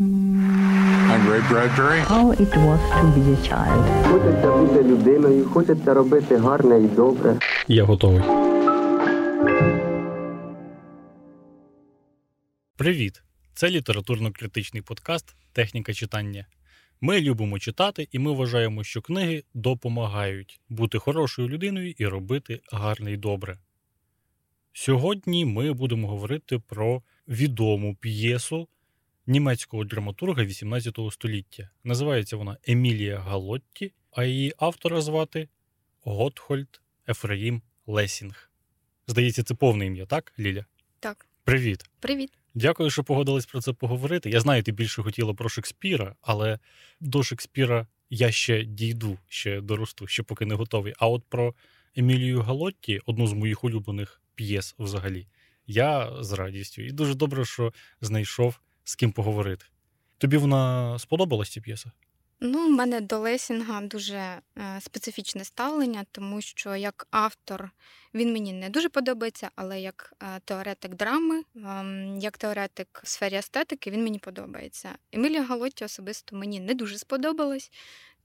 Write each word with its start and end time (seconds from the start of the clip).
I'm 0.00 1.28
Ray 1.28 1.40
Bradbury. 1.50 2.00
How 2.00 2.30
it 2.32 2.56
was 2.56 2.80
to 2.96 3.12
be 3.14 3.32
a 3.32 3.36
child. 3.48 3.84
Хочеться 4.06 4.56
бути 4.56 4.82
людиною, 4.82 5.44
хочеться 5.48 5.94
робити 5.94 6.36
гарне 6.36 6.80
і 6.80 6.86
добре. 6.86 7.38
Я 7.68 7.84
готовий. 7.84 8.22
Привіт! 12.76 13.22
Це 13.54 13.70
літературно-критичний 13.70 14.82
подкаст 14.82 15.36
Техніка 15.52 15.94
читання. 15.94 16.46
Ми 17.00 17.20
любимо 17.20 17.58
читати, 17.58 18.08
і 18.12 18.18
ми 18.18 18.32
вважаємо, 18.32 18.84
що 18.84 19.02
книги 19.02 19.42
допомагають 19.54 20.60
бути 20.68 20.98
хорошою 20.98 21.48
людиною 21.48 21.94
і 21.98 22.06
робити 22.06 22.60
гарне 22.72 23.12
і 23.12 23.16
добре. 23.16 23.58
Сьогодні 24.72 25.44
ми 25.44 25.72
будемо 25.72 26.08
говорити 26.08 26.58
про 26.58 27.02
відому 27.28 27.94
п'єсу 27.94 28.68
німецького 29.26 29.84
драматурга 29.84 30.42
XVIII 30.42 31.10
століття. 31.10 31.70
Називається 31.84 32.36
вона 32.36 32.56
Емілія 32.66 33.18
Галотті, 33.18 33.92
а 34.12 34.24
її 34.24 34.54
автора 34.58 35.00
звати 35.00 35.48
Готхольд 36.00 36.80
Ефраїм 37.08 37.62
Лесінг. 37.86 38.50
Здається, 39.06 39.42
це 39.42 39.54
повне 39.54 39.86
ім'я, 39.86 40.06
так, 40.06 40.32
Ліля? 40.38 40.64
Так, 41.00 41.26
Привіт. 41.44 41.84
привіт. 42.00 42.30
Дякую, 42.54 42.90
що 42.90 43.04
погодились 43.04 43.46
про 43.46 43.60
це 43.60 43.72
поговорити. 43.72 44.30
Я 44.30 44.40
знаю, 44.40 44.62
ти 44.62 44.72
більше 44.72 45.02
хотіла 45.02 45.34
про 45.34 45.48
Шекспіра, 45.48 46.14
але 46.20 46.58
до 47.00 47.22
Шекспіра 47.22 47.86
я 48.10 48.30
ще 48.30 48.64
дійду, 48.64 49.18
ще 49.28 49.60
доросту, 49.60 50.06
ще 50.06 50.22
поки 50.22 50.46
не 50.46 50.54
готовий. 50.54 50.94
А 50.98 51.08
от 51.08 51.24
про 51.28 51.54
Емілію 51.96 52.40
Галотті, 52.40 53.00
одну 53.06 53.26
з 53.26 53.32
моїх 53.32 53.64
улюблених 53.64 54.20
п'єс 54.34 54.74
взагалі, 54.78 55.26
я 55.66 56.22
з 56.22 56.32
радістю. 56.32 56.82
І 56.82 56.90
дуже 56.90 57.14
добре, 57.14 57.44
що 57.44 57.72
знайшов 58.00 58.60
з 58.84 58.94
ким 58.94 59.12
поговорити. 59.12 59.66
Тобі 60.18 60.36
вона 60.36 60.98
сподобалась 60.98 61.50
ця 61.50 61.60
п'єса? 61.60 61.92
Ну, 62.44 62.66
в 62.66 62.70
мене 62.70 63.00
до 63.00 63.18
Лесінга 63.18 63.80
дуже 63.80 64.16
е, 64.16 64.40
специфічне 64.80 65.44
ставлення, 65.44 66.04
тому 66.12 66.40
що 66.40 66.76
як 66.76 67.06
автор 67.10 67.70
він 68.14 68.32
мені 68.32 68.52
не 68.52 68.70
дуже 68.70 68.88
подобається, 68.88 69.50
але 69.56 69.80
як 69.80 70.14
е, 70.22 70.40
теоретик 70.44 70.94
драми, 70.94 71.42
ем, 71.56 72.18
як 72.18 72.38
теоретик 72.38 73.00
в 73.04 73.08
сфері 73.08 73.34
естетики, 73.34 73.90
він 73.90 74.02
мені 74.02 74.18
подобається. 74.18 74.90
Емілія 75.12 75.44
Галотті 75.44 75.84
особисто 75.84 76.36
мені 76.36 76.60
не 76.60 76.74
дуже 76.74 76.98
сподобалась. 76.98 77.70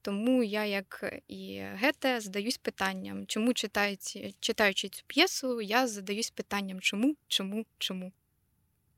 Тому 0.02 0.42
я, 0.42 0.64
як 0.64 1.14
і 1.28 1.60
Гете, 1.74 2.20
задаюсь 2.20 2.58
питанням, 2.58 3.26
чому 3.26 3.52
читаючи, 3.52 4.34
читаючи 4.40 4.88
цю 4.88 5.02
п'єсу, 5.06 5.60
я 5.60 5.86
задаюсь 5.86 6.30
питанням, 6.30 6.80
чому, 6.80 7.16
чому, 7.28 7.66
чому. 7.78 8.12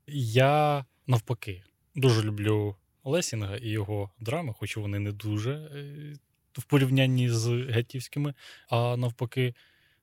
Я 0.07 0.85
навпаки 1.11 1.63
дуже 1.95 2.23
люблю 2.23 2.75
Лесінга 3.03 3.57
і 3.57 3.69
його 3.69 4.11
драми, 4.19 4.53
хоч 4.53 4.77
вони 4.77 4.99
не 4.99 5.11
дуже 5.11 5.51
е, 5.51 6.15
в 6.53 6.63
порівнянні 6.63 7.29
з 7.29 7.47
гетівськими, 7.47 8.33
а 8.69 8.97
навпаки, 8.97 9.53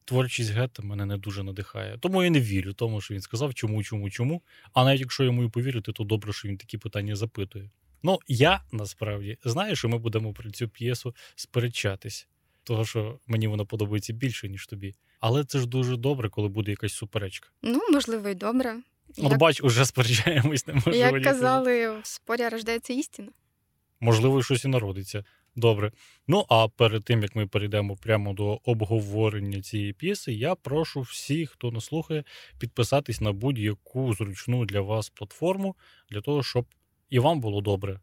творчість 0.05 0.51
Гетта 0.51 0.83
мене 0.83 1.07
не 1.07 1.17
дуже 1.17 1.43
надихає. 1.43 1.99
Тому 1.99 2.25
я 2.25 2.31
не 2.31 2.41
вірю 2.41 2.73
тому, 2.73 3.01
що 3.01 3.15
він 3.15 3.21
сказав, 3.21 3.55
чому, 3.55 3.83
чому, 3.83 4.11
чому. 4.11 4.43
А 4.73 4.85
навіть 4.85 5.01
якщо 5.01 5.25
йому 5.25 5.45
і 5.45 5.49
повірити, 5.49 5.93
то 5.93 6.05
добре, 6.05 6.33
що 6.33 6.49
він 6.49 6.57
такі 6.57 6.79
питання 6.79 7.17
запитує. 7.17 7.71
Ну, 8.03 8.19
я 8.29 8.61
насправді 8.73 9.39
знаю, 9.45 9.77
що 9.77 9.89
ми 9.89 9.99
будемо 9.99 10.33
про 10.33 10.51
цю 10.51 10.69
п'єсу 10.69 11.15
сперечатись, 11.37 12.29
того 12.65 12.85
що 12.85 13.21
мені 13.27 13.49
вона 13.49 13.65
подобається 13.65 14.13
більше, 14.13 14.49
ніж 14.49 14.67
тобі. 14.67 14.95
Але 15.21 15.45
це 15.45 15.59
ж 15.59 15.67
дуже 15.67 15.97
добре, 15.97 16.29
коли 16.29 16.49
буде 16.49 16.71
якась 16.71 16.93
суперечка. 16.93 17.49
Ну, 17.63 17.81
можливо, 17.93 18.29
і 18.29 18.35
добре. 18.35 18.83
От 19.09 19.19
Як, 19.19 19.39
бач, 19.39 19.61
уже 19.63 19.85
сперечаємось, 19.85 20.67
не 20.67 20.75
можу. 20.75 20.91
як 20.91 21.23
казали, 21.23 22.01
в 22.01 22.07
спорі 22.07 22.49
рождається 22.49 22.93
істина. 22.93 23.29
Можливо, 24.01 24.43
щось 24.43 24.65
і 24.65 24.69
народиться. 24.69 25.25
Добре. 25.57 25.93
Ну 26.29 26.45
а 26.49 26.69
перед 26.69 27.05
тим 27.05 27.23
як 27.23 27.37
ми 27.37 27.47
перейдемо 27.47 27.97
прямо 27.97 28.33
до 28.33 28.61
обговорення 28.65 29.63
цієї 29.63 29.93
п'єси, 29.93 30.33
я 30.33 30.55
прошу 30.55 31.01
всіх, 31.01 31.51
хто 31.51 31.71
нас 31.71 31.85
слухає, 31.85 32.25
підписатись 32.59 33.21
на 33.21 33.33
будь-яку 33.33 34.15
зручну 34.15 34.65
для 34.65 34.81
вас 34.81 35.09
платформу, 35.11 35.77
для 36.11 36.21
того, 36.21 36.43
щоб 36.43 36.67
і 37.11 37.19
вам 37.19 37.41
було 37.41 37.61
добре, 37.61 38.01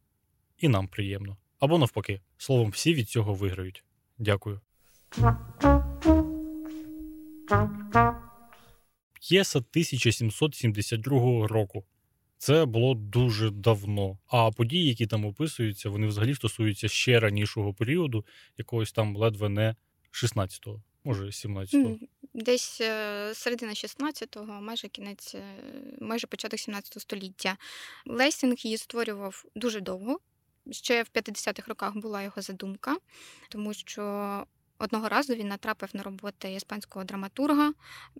і 0.57 0.67
нам 0.67 0.87
приємно. 0.87 1.37
Або 1.59 1.77
навпаки, 1.77 2.21
словом, 2.37 2.69
всі 2.69 2.93
від 2.93 3.09
цього 3.09 3.33
виграють. 3.33 3.83
Дякую. 4.17 4.61
П'єса 9.29 9.59
1772 9.59 11.47
року. 11.47 11.83
Це 12.37 12.65
було 12.65 12.93
дуже 12.93 13.49
давно. 13.49 14.17
А 14.27 14.51
події, 14.51 14.87
які 14.87 15.07
там 15.07 15.25
описуються, 15.25 15.89
вони 15.89 16.07
взагалі 16.07 16.35
стосуються 16.35 16.87
ще 16.87 17.19
ранішого 17.19 17.73
періоду, 17.73 18.25
якогось 18.57 18.91
там 18.91 19.17
ледве 19.17 19.49
не 19.49 19.75
16-го, 20.11 20.81
може 21.03 21.25
17-го. 21.25 21.97
Десь 22.33 22.81
е, 22.81 23.31
середина 23.35 23.73
16-го, 23.73 24.61
майже 24.61 24.87
кінець, 24.87 25.35
е, 25.35 25.41
майже 26.01 26.27
початок 26.27 26.59
17 26.59 27.01
століття. 27.01 27.57
Лесінг 28.05 28.55
її 28.57 28.77
створював 28.77 29.45
дуже 29.55 29.81
довго. 29.81 30.19
Ще 30.71 31.03
в 31.03 31.09
50-х 31.13 31.67
роках 31.67 31.95
була 31.97 32.21
його 32.21 32.41
задумка, 32.41 32.97
тому 33.49 33.73
що 33.73 34.03
одного 34.79 35.09
разу 35.09 35.35
він 35.35 35.47
натрапив 35.47 35.89
на 35.93 36.03
роботи 36.03 36.53
іспанського 36.53 37.05
драматурга 37.05 37.73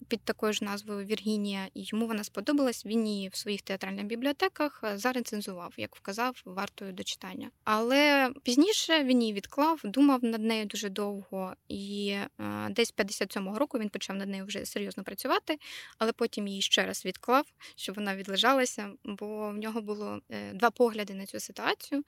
під 0.07 0.21
такою 0.21 0.53
ж 0.53 0.65
назвою 0.65 1.05
Віргінія, 1.05 1.67
і 1.73 1.83
йому 1.85 2.07
вона 2.07 2.23
сподобалась. 2.23 2.85
Він 2.85 3.07
її 3.07 3.29
в 3.29 3.35
своїх 3.35 3.61
театральних 3.61 4.05
бібліотеках 4.05 4.81
е, 4.83 4.97
зарецензував, 4.97 5.73
як 5.77 5.95
вказав, 5.95 6.41
вартою 6.45 6.93
до 6.93 7.03
читання. 7.03 7.51
Але 7.63 8.31
пізніше 8.43 9.03
він 9.03 9.21
її 9.21 9.33
відклав, 9.33 9.81
думав 9.83 10.23
над 10.23 10.41
нею 10.41 10.65
дуже 10.65 10.89
довго, 10.89 11.53
і 11.67 12.09
е, 12.39 12.69
десь 12.69 12.93
57-го 12.93 13.59
року 13.59 13.79
він 13.79 13.89
почав 13.89 14.15
над 14.15 14.29
нею 14.29 14.45
вже 14.45 14.65
серйозно 14.65 15.03
працювати, 15.03 15.59
але 15.97 16.11
потім 16.11 16.47
її 16.47 16.61
ще 16.61 16.85
раз 16.85 17.05
відклав, 17.05 17.45
щоб 17.75 17.95
вона 17.95 18.15
відлежалася, 18.15 18.89
бо 19.03 19.49
в 19.49 19.57
нього 19.57 19.81
було 19.81 20.19
е, 20.29 20.53
два 20.53 20.71
погляди 20.71 21.13
на 21.13 21.25
цю 21.25 21.39
ситуацію. 21.39 22.03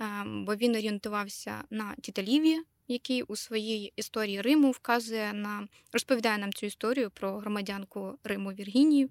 Е, 0.00 0.04
бо 0.26 0.54
він 0.54 0.74
орієнтувався 0.74 1.64
на 1.70 1.94
Тіта 2.02 2.22
Лівія, 2.22 2.62
який 2.88 3.22
у 3.22 3.36
своїй 3.36 3.92
історії 3.96 4.40
Риму 4.40 4.70
вказує 4.70 5.32
на 5.32 5.68
розповідає 5.92 6.38
нам 6.38 6.52
цю 6.52 6.66
історію 6.66 7.10
про 7.10 7.38
громадянку 7.38 8.18
Риму 8.24 8.50
Віргінію. 8.50 9.08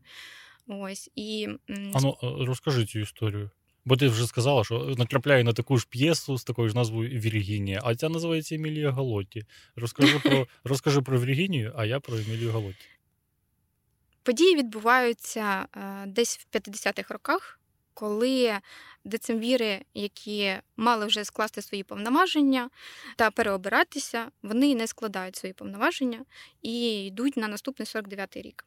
Ось 0.67 1.09
і 1.15 1.47
м, 1.69 1.91
Ану, 1.93 2.17
е, 2.23 2.45
розкажи 2.45 2.85
цю 2.85 2.99
історію. 2.99 3.49
Бо 3.85 3.97
ти 3.97 4.07
вже 4.07 4.27
сказала, 4.27 4.63
що 4.63 4.95
натрапляє 4.97 5.43
на 5.43 5.53
таку 5.53 5.77
ж 5.77 5.87
п'єсу 5.89 6.37
з 6.37 6.43
такою 6.43 6.69
ж 6.69 6.75
назвою 6.75 7.19
Віргінія, 7.19 7.81
а 7.83 7.95
ця 7.95 8.09
називається 8.09 8.55
Емілія 8.55 8.91
Галотті. 8.91 9.45
Розкажи 9.75 10.19
про, 10.19 10.47
розкажи 10.63 11.01
про 11.01 11.19
Віргінію, 11.21 11.73
а 11.75 11.85
я 11.85 11.99
про 11.99 12.17
Емілію 12.17 12.51
Галотті. 12.51 12.85
Події 14.23 14.55
відбуваються 14.55 15.67
е, 15.77 16.05
десь 16.07 16.37
в 16.37 16.57
50-х 16.57 17.13
роках, 17.13 17.59
коли 17.95 18.59
децимвіри, 19.05 19.81
які 19.93 20.53
мали 20.77 21.05
вже 21.05 21.25
скласти 21.25 21.61
свої 21.61 21.83
повноваження 21.83 22.69
та 23.15 23.31
переобиратися, 23.31 24.31
вони 24.43 24.75
не 24.75 24.87
складають 24.87 25.35
свої 25.35 25.53
повноваження 25.53 26.25
і 26.61 27.05
йдуть 27.05 27.37
на 27.37 27.47
наступний 27.47 27.85
49-й 27.85 28.41
рік. 28.41 28.65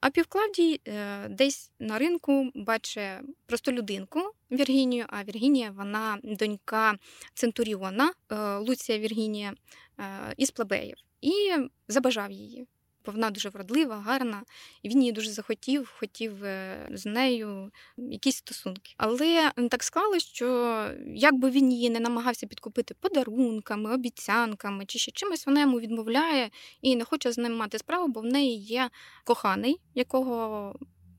А 0.00 0.10
Півклавдій 0.10 0.80
е, 0.88 1.28
десь 1.28 1.70
на 1.78 1.98
ринку 1.98 2.50
бачить 2.54 3.20
просто 3.46 3.72
людинку 3.72 4.20
Віргінію, 4.50 5.04
а 5.08 5.24
Віргінія 5.24 5.70
вона 5.70 6.18
донька 6.22 6.98
Центуріона 7.34 8.12
е, 8.30 8.56
Луція 8.56 8.98
Віргінія 8.98 9.52
е, 10.00 10.04
із 10.36 10.50
плебеїв, 10.50 10.96
і 11.20 11.54
забажав 11.88 12.30
її 12.30 12.66
бо 13.08 13.12
вона 13.12 13.30
дуже 13.30 13.48
вродлива, 13.48 13.96
гарна, 13.96 14.42
і 14.82 14.88
він 14.88 15.00
її 15.00 15.12
дуже 15.12 15.30
захотів, 15.30 15.94
хотів 15.98 16.44
е, 16.44 16.88
з 16.90 17.06
нею 17.06 17.70
якісь 17.96 18.36
стосунки. 18.36 18.94
Але 18.96 19.50
так 19.70 19.82
склалось, 19.82 20.22
що 20.22 20.86
якби 21.14 21.50
він 21.50 21.72
її 21.72 21.90
не 21.90 22.00
намагався 22.00 22.46
підкупити 22.46 22.94
подарунками, 23.00 23.94
обіцянками 23.94 24.84
чи 24.86 24.98
ще 24.98 25.12
чимось, 25.12 25.46
вона 25.46 25.60
йому 25.60 25.80
відмовляє 25.80 26.50
і 26.82 26.96
не 26.96 27.04
хоче 27.04 27.32
з 27.32 27.38
ним 27.38 27.56
мати 27.56 27.78
справу, 27.78 28.08
бо 28.08 28.20
в 28.20 28.24
неї 28.24 28.58
є 28.58 28.90
коханий, 29.24 29.80
якого 29.94 30.74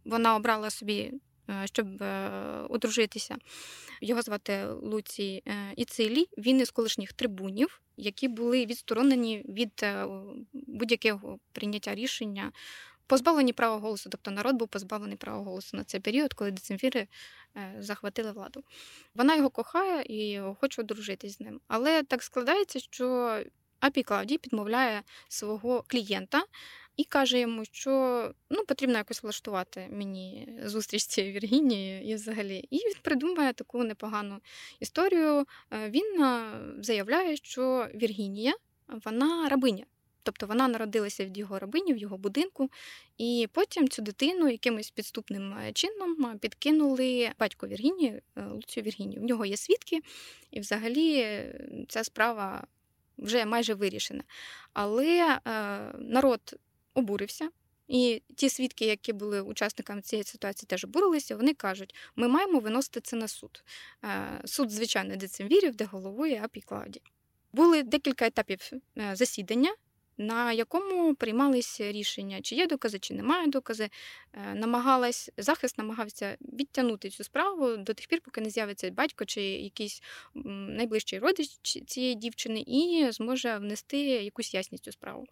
вона 0.06 0.36
обрала 0.36 0.70
собі. 0.70 1.14
Е, 1.50 1.68
Щоб 1.68 2.04
е, 2.04 2.30
одружитися, 2.70 3.38
його 4.02 4.22
звати 4.22 4.66
Луцій 4.66 5.44
е, 5.48 5.74
Іцилій. 5.76 6.28
Він 6.38 6.60
із 6.60 6.72
колишніх 6.72 7.14
трибунів, 7.14 7.82
які 7.98 8.28
були 8.28 8.66
відсторонені 8.66 9.46
від 9.50 9.86
будь-якого 10.54 11.40
прийняття 11.54 11.96
рішення, 11.96 12.52
позбавлені 13.10 13.54
права 13.54 13.78
голосу. 13.78 14.10
Тобто 14.10 14.32
народ 14.32 14.56
був 14.56 14.68
позбавлений 14.68 15.18
права 15.18 15.44
голосу 15.44 15.78
на 15.78 15.84
цей 15.84 16.00
період, 16.00 16.34
коли 16.34 16.52
децимвіри 16.52 17.08
е, 17.58 17.76
захватили 17.80 18.32
владу. 18.32 18.64
Вона 19.16 19.36
його 19.36 19.50
кохає 19.50 20.04
і 20.04 20.42
хоче 20.60 20.82
одружитись 20.82 21.38
з 21.38 21.40
ним. 21.40 21.62
Але 21.68 22.04
так 22.04 22.24
складається, 22.24 22.80
що 22.80 23.38
Апій 23.80 24.04
Клавдій 24.04 24.38
підмовляє 24.38 25.04
свого 25.28 25.84
клієнта 25.88 26.44
і 27.00 27.04
каже 27.04 27.40
йому, 27.40 27.66
що 27.66 27.92
ну, 28.50 28.66
потрібно 28.66 28.98
якось 28.98 29.24
влаштувати 29.24 29.88
мені 29.92 30.50
зустріч 30.64 31.04
з 31.04 31.08
цією 31.08 31.34
Віргінією 31.34 32.10
і 32.10 32.16
взагалі. 32.16 32.68
І 32.70 32.76
він 32.76 32.94
придумає 33.02 33.54
таку 33.54 33.84
непогану 33.84 34.40
історію. 34.80 35.46
Е, 35.72 35.90
Він 35.90 36.24
е, 36.24 36.52
заявляє, 36.80 37.38
що 37.38 37.88
Віргінія 37.96 38.54
вона 39.06 39.50
рабиня. 39.50 39.86
Тобто 40.24 40.48
вона 40.48 40.68
народилася 40.68 41.26
від 41.26 41.38
його 41.38 41.60
рабині 41.60 41.94
в 41.94 41.98
його 41.98 42.18
будинку, 42.18 42.70
і 43.18 43.48
потім 43.52 43.88
цю 43.88 44.02
дитину 44.02 44.50
якимось 44.50 44.92
підступним 44.92 45.54
е, 45.54 45.72
чином 45.74 46.40
підкинули 46.40 47.32
батько 47.40 47.68
Віргінії, 47.68 48.22
е, 48.36 48.46
Луцію 48.46 48.84
Віргінію. 48.84 49.22
В 49.22 49.24
нього 49.24 49.46
є 49.46 49.58
свідки, 49.58 50.00
і 50.52 50.60
взагалі 50.60 51.44
ця 51.90 52.04
справа 52.04 52.68
вже 53.18 53.46
майже 53.46 53.74
вирішена. 53.74 54.24
Але 54.74 55.40
народ 56.00 56.60
обурився. 56.94 57.50
І 57.90 58.22
ті 58.36 58.50
свідки, 58.50 58.86
які 58.86 59.14
були 59.14 59.42
учасниками 59.42 60.02
цієї 60.02 60.24
ситуації, 60.24 60.68
теж 60.68 60.86
обурилися. 60.86 61.36
Вони 61.36 61.54
кажуть, 61.54 61.96
ми 62.16 62.28
маємо 62.28 62.60
виносити 62.60 63.02
це 63.02 63.16
на 63.16 63.28
суд. 63.28 63.64
Е, 64.04 64.42
Суд, 64.46 64.72
звичайно, 64.72 65.16
децимвірів, 65.16 65.76
де 65.76 65.86
головує 65.86 66.42
Апій 66.44 66.62
Клавдій. 66.62 67.02
Були 67.54 67.84
декілька 67.84 68.26
етапів 68.26 68.72
е, 68.98 69.16
засідання, 69.16 69.76
на 70.18 70.52
якому 70.52 71.16
приймалися 71.16 71.92
рішення, 71.92 72.42
чи 72.42 72.56
є 72.56 72.68
докази, 72.68 73.00
чи 73.00 73.14
немає 73.14 73.48
докази. 73.48 73.90
Е, 74.34 74.54
Намагалась 74.54 75.30
захист 75.38 75.78
намагався 75.78 76.38
відтягнути 76.42 77.10
цю 77.10 77.24
справу 77.24 77.78
до 77.78 77.94
тих 77.94 78.08
пір, 78.08 78.22
поки 78.22 78.42
не 78.42 78.50
з'явиться 78.50 78.92
батько 78.92 79.26
чи 79.26 79.42
якийсь 79.42 80.04
найближчий 80.34 81.20
родич 81.20 81.50
цієї 81.88 82.16
дівчини 82.16 82.64
і 82.68 83.08
зможе 83.12 83.58
внести 83.58 83.98
якусь 84.00 84.54
ясність 84.54 84.88
у 84.88 84.92
справу. 84.92 85.28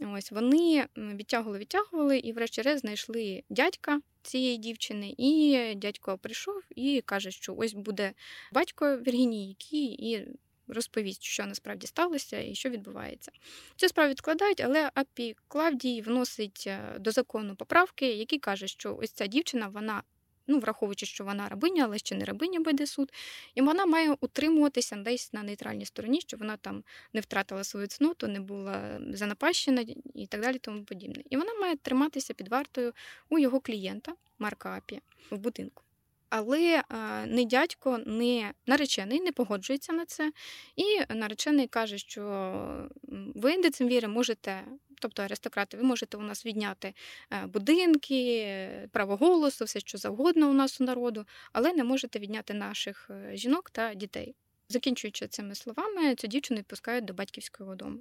Ось 0.00 0.32
вони 0.32 0.86
відтягували, 0.96 1.58
відтягували, 1.58 2.18
і 2.18 2.32
врешті-решт 2.32 2.80
знайшли 2.80 3.42
дядька 3.50 4.00
цієї 4.22 4.56
дівчини. 4.56 5.14
І 5.18 5.74
дядько 5.76 6.18
прийшов 6.18 6.62
і 6.76 7.02
каже, 7.04 7.30
що 7.30 7.54
ось 7.54 7.72
буде 7.72 8.12
батько 8.52 8.96
Віргінії, 8.96 9.48
який 9.48 10.10
і 10.10 10.28
розповість, 10.68 11.22
що 11.22 11.46
насправді 11.46 11.86
сталося 11.86 12.40
і 12.40 12.54
що 12.54 12.68
відбувається. 12.68 13.32
Цю 13.76 13.88
справу 13.88 14.10
відкладають, 14.10 14.60
але 14.60 14.90
Апі 14.94 15.36
Клавдій 15.48 16.02
вносить 16.02 16.64
е, 16.66 16.96
до 16.98 17.10
закону 17.10 17.56
поправки, 17.56 18.12
які 18.12 18.38
каже, 18.38 18.68
що 18.68 18.96
ось 18.96 19.12
ця 19.12 19.26
дівчина, 19.26 19.68
вона. 19.68 20.02
Ну, 20.48 20.58
враховуючи, 20.58 21.06
що 21.06 21.24
вона 21.24 21.48
рабиня, 21.48 21.84
але 21.84 21.98
ще 21.98 22.14
не 22.14 22.24
рабиня 22.24 22.60
буде 22.60 22.86
суд, 22.86 23.12
і 23.54 23.62
вона 23.62 23.86
має 23.86 24.16
утримуватися 24.20 24.96
десь 24.96 25.32
на 25.32 25.42
нейтральній 25.42 25.84
стороні, 25.84 26.20
щоб 26.20 26.40
вона 26.40 26.56
там 26.56 26.84
не 27.12 27.20
втратила 27.20 27.64
свою 27.64 27.86
цноту, 27.86 28.28
не 28.28 28.40
була 28.40 29.00
занапащена 29.12 29.84
і 30.14 30.26
так 30.26 30.40
далі, 30.40 30.58
тому 30.58 30.84
подібне. 30.84 31.22
І 31.30 31.36
вона 31.36 31.54
має 31.54 31.76
триматися 31.76 32.34
під 32.34 32.48
вартою 32.48 32.92
у 33.28 33.38
його 33.38 33.60
клієнта 33.60 34.14
Марка 34.38 34.76
Апі 34.76 35.00
в 35.30 35.38
будинку. 35.38 35.82
Але 36.30 36.82
е, 36.90 37.26
ні 37.26 37.44
дядько, 37.44 38.00
ні 38.06 38.46
наречений 38.66 39.20
не 39.20 39.32
погоджується 39.32 39.92
на 39.92 40.04
це. 40.04 40.32
І 40.76 41.14
наречений 41.14 41.66
каже, 41.66 41.98
що 41.98 42.90
ви, 43.34 43.62
децимвіри, 43.62 44.08
можете, 44.08 44.64
тобто 45.00 45.22
аристократи, 45.22 45.76
ви 45.76 45.82
можете 45.82 46.16
у 46.16 46.20
нас 46.20 46.46
відняти 46.46 46.94
е, 47.32 47.46
будинки, 47.46 48.44
е, 48.46 48.88
право 48.92 49.16
голосу, 49.16 49.64
все 49.64 49.80
що 49.80 49.98
завгодно 49.98 50.50
у 50.50 50.52
нас 50.52 50.80
у 50.80 50.84
народу, 50.84 51.24
але 51.52 51.72
не 51.72 51.84
можете 51.84 52.18
відняти 52.18 52.54
наших 52.54 53.10
е, 53.10 53.36
жінок 53.36 53.70
та 53.70 53.94
дітей. 53.94 54.34
Закінчуючи 54.68 55.28
цими 55.28 55.54
словами, 55.54 56.14
цю 56.14 56.26
дівчину 56.26 56.60
відпускають 56.60 57.04
до 57.04 57.12
батьківського 57.12 57.74
дому. 57.74 57.98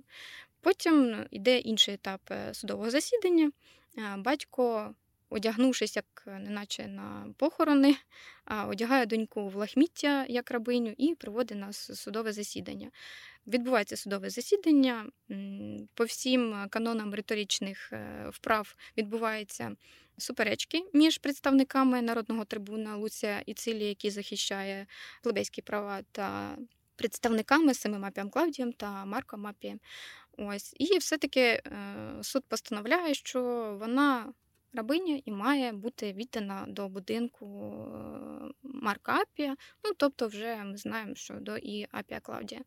Потім 0.61 1.25
йде 1.31 1.57
інший 1.57 1.93
етап 1.93 2.21
судового 2.51 2.89
засідання. 2.89 3.51
Батько, 4.17 4.93
одягнувшись, 5.29 5.95
як 5.95 6.23
е, 6.27 6.39
неначе 6.39 6.87
на 6.87 7.33
похорони, 7.37 7.95
одягає 8.67 9.05
доньку 9.05 9.49
в 9.49 9.55
лахміття 9.55 10.25
як 10.29 10.51
рабиню 10.51 10.93
і 10.97 11.15
приводить 11.15 11.57
нас 11.57 12.01
судове 12.01 12.33
засідання. 12.33 12.91
Відбувається 13.47 13.97
судове 13.97 14.29
засідання. 14.29 15.05
По 15.93 16.03
всім 16.03 16.67
канонам 16.69 17.13
риторичних 17.13 17.93
е, 17.93 18.29
вправ 18.29 18.75
відбуваються 18.97 19.75
суперечки 20.17 20.83
між 20.93 21.17
представниками 21.17 22.01
народного 22.01 22.45
трибуна 22.45 22.95
Луція 22.95 23.43
і 23.45 23.53
Цилі, 23.53 23.85
який 23.85 24.11
захищає 24.11 24.87
плебейські 25.23 25.61
права, 25.61 26.01
та 26.11 26.57
представниками 26.95 27.73
самим 27.73 28.05
Апієм 28.05 28.29
Клавдієм 28.29 28.73
та 28.73 29.05
Марком 29.05 29.47
Апієм. 29.47 29.79
Ось. 30.37 30.73
І 30.79 30.97
все-таки 30.97 31.41
е, 31.41 31.61
суд 32.21 32.43
постановляє, 32.47 33.13
що 33.13 33.41
вона 33.79 34.33
рабиня 34.73 35.21
і 35.25 35.31
має 35.31 35.71
бути 35.71 36.13
віддана 36.13 36.65
до 36.67 36.89
будинку 36.89 37.45
е, 37.95 38.51
Марка 38.63 39.21
Апія. 39.21 39.55
Ну, 39.85 39.91
тобто, 39.97 40.27
вже 40.27 40.55
ми 40.55 40.77
знаємо, 40.77 41.15
що 41.15 41.33
до 41.33 41.57
і 41.57 41.87
Апія 41.91 42.19
Клавдія. 42.19 42.61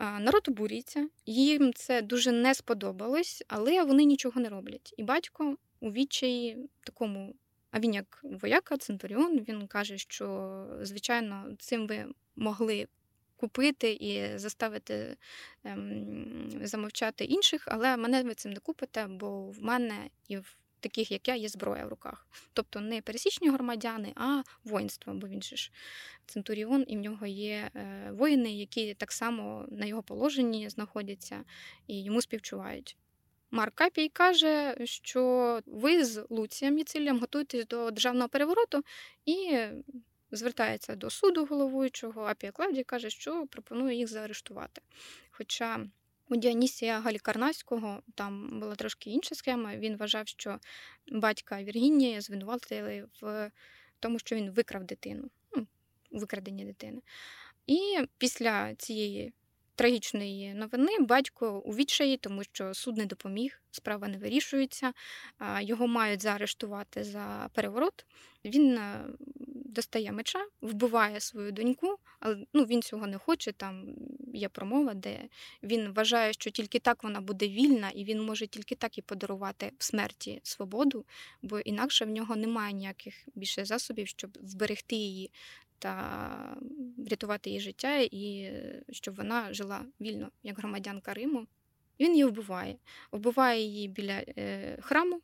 Народ 0.00 0.48
обурюється, 0.48 1.08
їм 1.26 1.72
це 1.74 2.02
дуже 2.02 2.32
не 2.32 2.54
сподобалось, 2.54 3.44
але 3.48 3.84
вони 3.84 4.04
нічого 4.04 4.40
не 4.40 4.48
роблять. 4.48 4.94
І 4.96 5.02
батько 5.02 5.56
у 5.80 5.92
відчаї 5.92 6.68
такому, 6.84 7.34
а 7.70 7.80
він 7.80 7.94
як 7.94 8.20
вояка, 8.22 8.76
центуріон, 8.76 9.38
він 9.38 9.66
каже, 9.66 9.98
що 9.98 10.66
звичайно 10.82 11.56
цим 11.58 11.86
ви 11.86 12.06
могли 12.36 12.86
купити 13.36 13.92
і 13.92 14.38
заставити 14.38 15.16
ем, 15.64 16.50
замовчати 16.62 17.24
інших, 17.24 17.64
але 17.66 17.96
мене 17.96 18.22
ви 18.22 18.34
цим 18.34 18.52
не 18.52 18.60
купите, 18.60 19.06
бо 19.06 19.50
в 19.50 19.62
мене 19.62 20.10
і 20.28 20.36
в 20.36 20.56
таких, 20.80 21.12
як 21.12 21.28
я, 21.28 21.34
є 21.34 21.48
зброя 21.48 21.86
в 21.86 21.88
руках. 21.88 22.26
Тобто 22.52 22.80
не 22.80 23.02
пересічні 23.02 23.50
громадяни, 23.50 24.12
а 24.16 24.42
воїнство, 24.64 25.14
бо 25.14 25.28
він 25.28 25.42
же 25.42 25.56
ж 25.56 25.72
центуріон, 26.26 26.84
і 26.88 26.96
в 26.96 27.00
нього 27.00 27.26
є 27.26 27.70
е, 27.74 28.10
воїни, 28.12 28.52
які 28.52 28.94
так 28.94 29.12
само 29.12 29.66
на 29.70 29.86
його 29.86 30.02
положенні 30.02 30.68
знаходяться 30.68 31.44
і 31.86 32.04
йому 32.04 32.22
співчувають. 32.22 32.96
Марк 33.50 33.74
Капій 33.74 34.08
каже, 34.08 34.76
що 34.84 35.60
ви 35.66 36.04
з 36.04 36.26
Луцієм 36.30 36.74
Міцилієм 36.74 37.20
готуєтесь 37.20 37.66
до 37.66 37.90
державного 37.90 38.28
перевороту 38.28 38.82
і 39.26 39.58
звертається 40.30 40.96
до 40.96 41.10
суду 41.10 41.44
головуючого. 41.44 42.22
Апія 42.22 42.52
Клавдій 42.52 42.84
каже, 42.84 43.10
що 43.10 43.46
пропонує 43.46 43.96
їх 43.96 44.08
заарештувати. 44.08 44.82
Хоча 45.30 45.86
у 46.28 46.36
Діонісія 46.36 47.00
Галікарнаського 47.00 48.02
там 48.14 48.60
була 48.60 48.74
трошки 48.74 49.10
інша 49.10 49.34
схема. 49.34 49.76
Він 49.76 49.96
вважав, 49.96 50.28
що 50.28 50.58
батька 51.12 51.62
Віргінія 51.62 52.20
звинуватили 52.20 53.08
в 53.20 53.50
тому, 54.00 54.18
що 54.18 54.36
він 54.36 54.50
викрав 54.50 54.84
дитину, 54.84 55.30
ну, 55.56 55.66
у 56.10 56.18
викраденні 56.18 56.64
дитини. 56.64 57.00
І 57.66 57.98
після 58.18 58.74
цієї 58.74 59.32
трагічної 59.74 60.54
новини 60.54 60.92
батько 61.00 61.58
у 61.58 61.74
відчаї, 61.74 62.16
тому 62.16 62.44
що 62.44 62.74
суд 62.74 62.96
не 62.96 63.06
допоміг, 63.06 63.62
справа 63.70 64.08
не 64.08 64.18
вирішується, 64.18 64.92
його 65.60 65.86
мають 65.86 66.22
заарештувати 66.22 67.04
за 67.04 67.50
переворот. 67.54 68.06
Він 68.44 68.78
е, 68.78 69.04
достає 69.78 70.12
меча, 70.12 70.46
вбиває 70.60 71.20
свою 71.20 71.52
доньку, 71.52 71.96
але 72.20 72.46
ну, 72.52 72.64
він 72.64 72.82
цього 72.82 73.06
не 73.06 73.18
хоче. 73.18 73.52
Там 73.52 73.94
є 74.34 74.48
промова, 74.48 74.94
де 74.94 75.28
він 75.62 75.92
вважає, 75.92 76.32
що 76.32 76.50
тільки 76.50 76.78
так 76.78 77.04
вона 77.04 77.20
буде 77.20 77.48
вільна, 77.48 77.90
і 77.90 78.04
він 78.04 78.22
може 78.22 78.46
тільки 78.46 78.74
так 78.74 78.98
і 78.98 79.02
подарувати 79.02 79.72
в 79.78 79.84
смерті 79.84 80.40
свободу, 80.42 81.04
бо 81.42 81.60
інакше 81.60 82.04
в 82.04 82.10
нього 82.10 82.36
немає 82.36 82.72
ніяких 82.72 83.14
більше 83.34 83.64
засобів, 83.64 84.08
щоб 84.08 84.38
вберегти 84.42 84.96
її 84.96 85.30
та 85.78 86.56
врятувати 86.98 87.50
її 87.50 87.60
життя, 87.60 87.98
і 88.10 88.52
щоб 88.90 89.14
вона 89.14 89.52
жила 89.52 89.84
вільно 90.00 90.30
як 90.42 90.58
громадянка 90.58 91.14
Риму. 91.14 91.46
Він 92.00 92.12
її 92.12 92.24
вбиває, 92.24 92.76
вбиває 93.12 93.62
її 93.62 93.88
біля 93.88 94.22
е, 94.38 94.78
храму, 94.80 95.20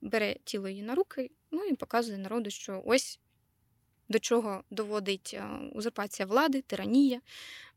бере 0.00 0.36
тіло 0.44 0.68
її 0.68 0.82
на 0.82 0.94
руки, 0.94 1.30
ну 1.50 1.64
і 1.64 1.74
показує 1.74 2.18
народу, 2.18 2.50
що 2.50 2.82
ось 2.86 3.20
до 4.08 4.18
чого 4.18 4.64
доводить 4.70 5.34
е, 5.34 5.48
узурпація 5.72 6.26
влади, 6.26 6.62
тиранія. 6.62 7.16
Е, 7.16 7.20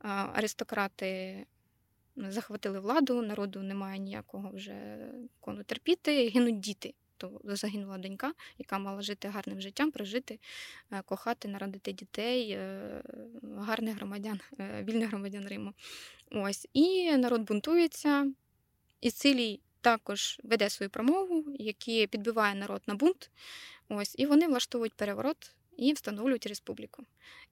Аристократи 0.07 1.45
захватили 2.15 2.79
владу, 2.79 3.21
народу 3.21 3.59
немає 3.59 3.99
ніякого 3.99 4.51
вже 4.53 4.97
кону 5.39 5.63
терпіти, 5.63 6.29
гинуть 6.29 6.59
діти. 6.59 6.93
То 7.17 7.41
загинула 7.43 7.97
донька, 7.97 8.33
яка 8.57 8.79
мала 8.79 9.01
жити 9.01 9.27
гарним 9.27 9.61
життям, 9.61 9.91
прожити, 9.91 10.39
е, 10.91 11.01
кохати, 11.05 11.47
народити 11.47 11.91
дітей, 11.91 12.59
гарних 13.57 13.95
громадян, 13.95 14.39
вільних 14.59 15.09
громадян 15.09 15.47
Риму. 15.47 15.73
Ось. 16.31 16.67
І 16.73 17.17
народ 17.17 17.41
бунтується, 17.41 18.31
і 19.01 19.11
Цилій 19.11 19.59
також 19.81 20.39
веде 20.43 20.69
свою 20.69 20.89
промову, 20.89 21.45
який 21.59 22.07
підбиває 22.07 22.55
народ 22.55 22.81
на 22.87 22.95
бунт. 22.95 23.29
Ось, 23.89 24.15
і 24.17 24.25
вони 24.25 24.47
влаштовують 24.47 24.93
переворот 24.93 25.55
і 25.77 25.93
встановлюють 25.93 26.47
республіку. 26.47 27.03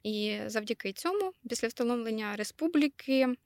І 0.02 0.38
завдяки 0.46 0.92
цьому, 0.92 1.32
після 1.48 1.68
встановлення 1.68 2.36
республіки, 2.36 3.20
е, 3.20 3.36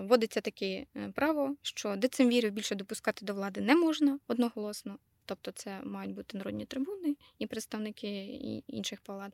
вводиться 0.00 0.40
таке 0.40 0.86
е, 0.96 1.12
право, 1.14 1.56
що 1.62 1.96
децимвірів 1.96 2.52
більше 2.52 2.74
допускати 2.74 3.24
до 3.24 3.34
влади 3.34 3.60
не 3.60 3.76
можна 3.76 4.18
одноголосно. 4.28 4.98
Тобто 5.24 5.50
це 5.50 5.80
мають 5.84 6.14
бути 6.14 6.38
народні 6.38 6.66
трибуни 6.66 7.16
і 7.38 7.46
представники 7.46 8.24
інших 8.66 9.00
палат. 9.00 9.32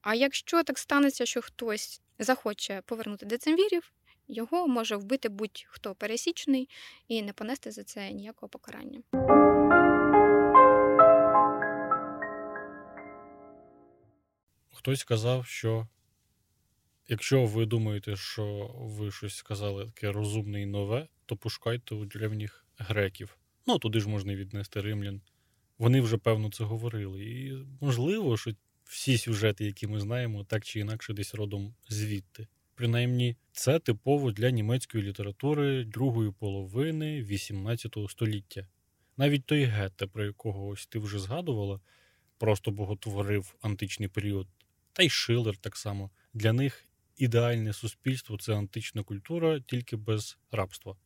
А 0.00 0.14
якщо 0.14 0.62
так 0.62 0.78
станеться, 0.78 1.26
що 1.26 1.42
хтось 1.42 2.00
захоче 2.18 2.82
повернути 2.86 3.26
децимвірів, 3.26 3.92
його 4.28 4.68
може 4.68 4.96
вбити 4.96 5.28
будь-хто 5.28 5.94
пересічний 5.94 6.68
і 7.08 7.22
не 7.22 7.32
понести 7.32 7.70
за 7.70 7.84
це 7.84 8.12
ніякого 8.12 8.48
покарання. 8.48 9.02
Хтось 14.82 15.00
сказав, 15.00 15.46
що 15.46 15.88
якщо 17.08 17.46
ви 17.46 17.66
думаєте, 17.66 18.16
що 18.16 18.74
ви 18.78 19.10
щось 19.10 19.34
сказали 19.34 19.86
таке 19.86 20.12
розумне 20.12 20.62
і 20.62 20.66
нове, 20.66 21.08
то 21.26 21.36
пошукайте 21.36 21.94
у 21.94 22.04
древніх 22.04 22.66
греків. 22.78 23.38
Ну, 23.66 23.78
туди 23.78 24.00
ж 24.00 24.08
можна 24.08 24.34
віднести 24.34 24.80
римлян. 24.80 25.20
Вони 25.78 26.00
вже 26.00 26.16
певно 26.16 26.50
це 26.50 26.64
говорили. 26.64 27.24
І 27.24 27.52
можливо, 27.80 28.36
що 28.36 28.50
всі 28.84 29.18
сюжети, 29.18 29.64
які 29.64 29.86
ми 29.86 30.00
знаємо, 30.00 30.44
так 30.44 30.64
чи 30.64 30.80
інакше 30.80 31.12
десь 31.12 31.34
родом 31.34 31.74
звідти. 31.88 32.46
Принаймні, 32.74 33.36
це 33.52 33.78
типово 33.78 34.32
для 34.32 34.50
німецької 34.50 35.04
літератури 35.04 35.84
другої 35.84 36.30
половини 36.30 37.22
XVIII 37.22 38.08
століття. 38.08 38.66
Навіть 39.16 39.44
той 39.44 39.64
Гетте, 39.64 40.06
про 40.06 40.24
якого 40.24 40.66
ось 40.66 40.86
ти 40.86 40.98
вже 40.98 41.18
згадувала, 41.18 41.80
просто 42.38 42.70
боготворив 42.70 43.54
античний 43.60 44.08
період, 44.08 44.48
та 44.92 45.02
й 45.02 45.08
Шилер 45.08 45.56
так 45.56 45.76
само. 45.76 46.10
Для 46.34 46.52
них 46.52 46.84
ідеальне 47.16 47.72
суспільство 47.72 48.38
це 48.38 48.54
антична 48.54 49.02
культура, 49.02 49.60
тільки 49.60 49.96
без 49.96 50.38
рабства. 50.50 50.96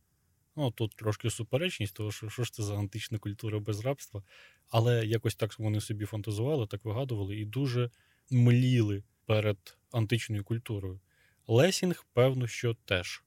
Ну, 0.55 0.71
тут 0.71 0.95
трошки 0.95 1.29
суперечність, 1.29 1.93
тому 1.95 2.11
що 2.11 2.29
що 2.29 2.43
ж 2.43 2.53
це 2.53 2.63
за 2.63 2.77
антична 2.77 3.17
культура 3.17 3.59
без 3.59 3.79
рабства. 3.79 4.23
Але 4.69 5.05
якось 5.05 5.35
так 5.35 5.59
вони 5.59 5.81
собі 5.81 6.05
фантазували, 6.05 6.67
так 6.67 6.85
вигадували 6.85 7.37
і 7.37 7.45
дуже 7.45 7.89
мліли 8.31 9.03
перед 9.25 9.77
античною 9.91 10.43
культурою. 10.43 10.99
Лесінг, 11.47 12.05
певно, 12.13 12.47
що 12.47 12.73
теж. 12.85 13.23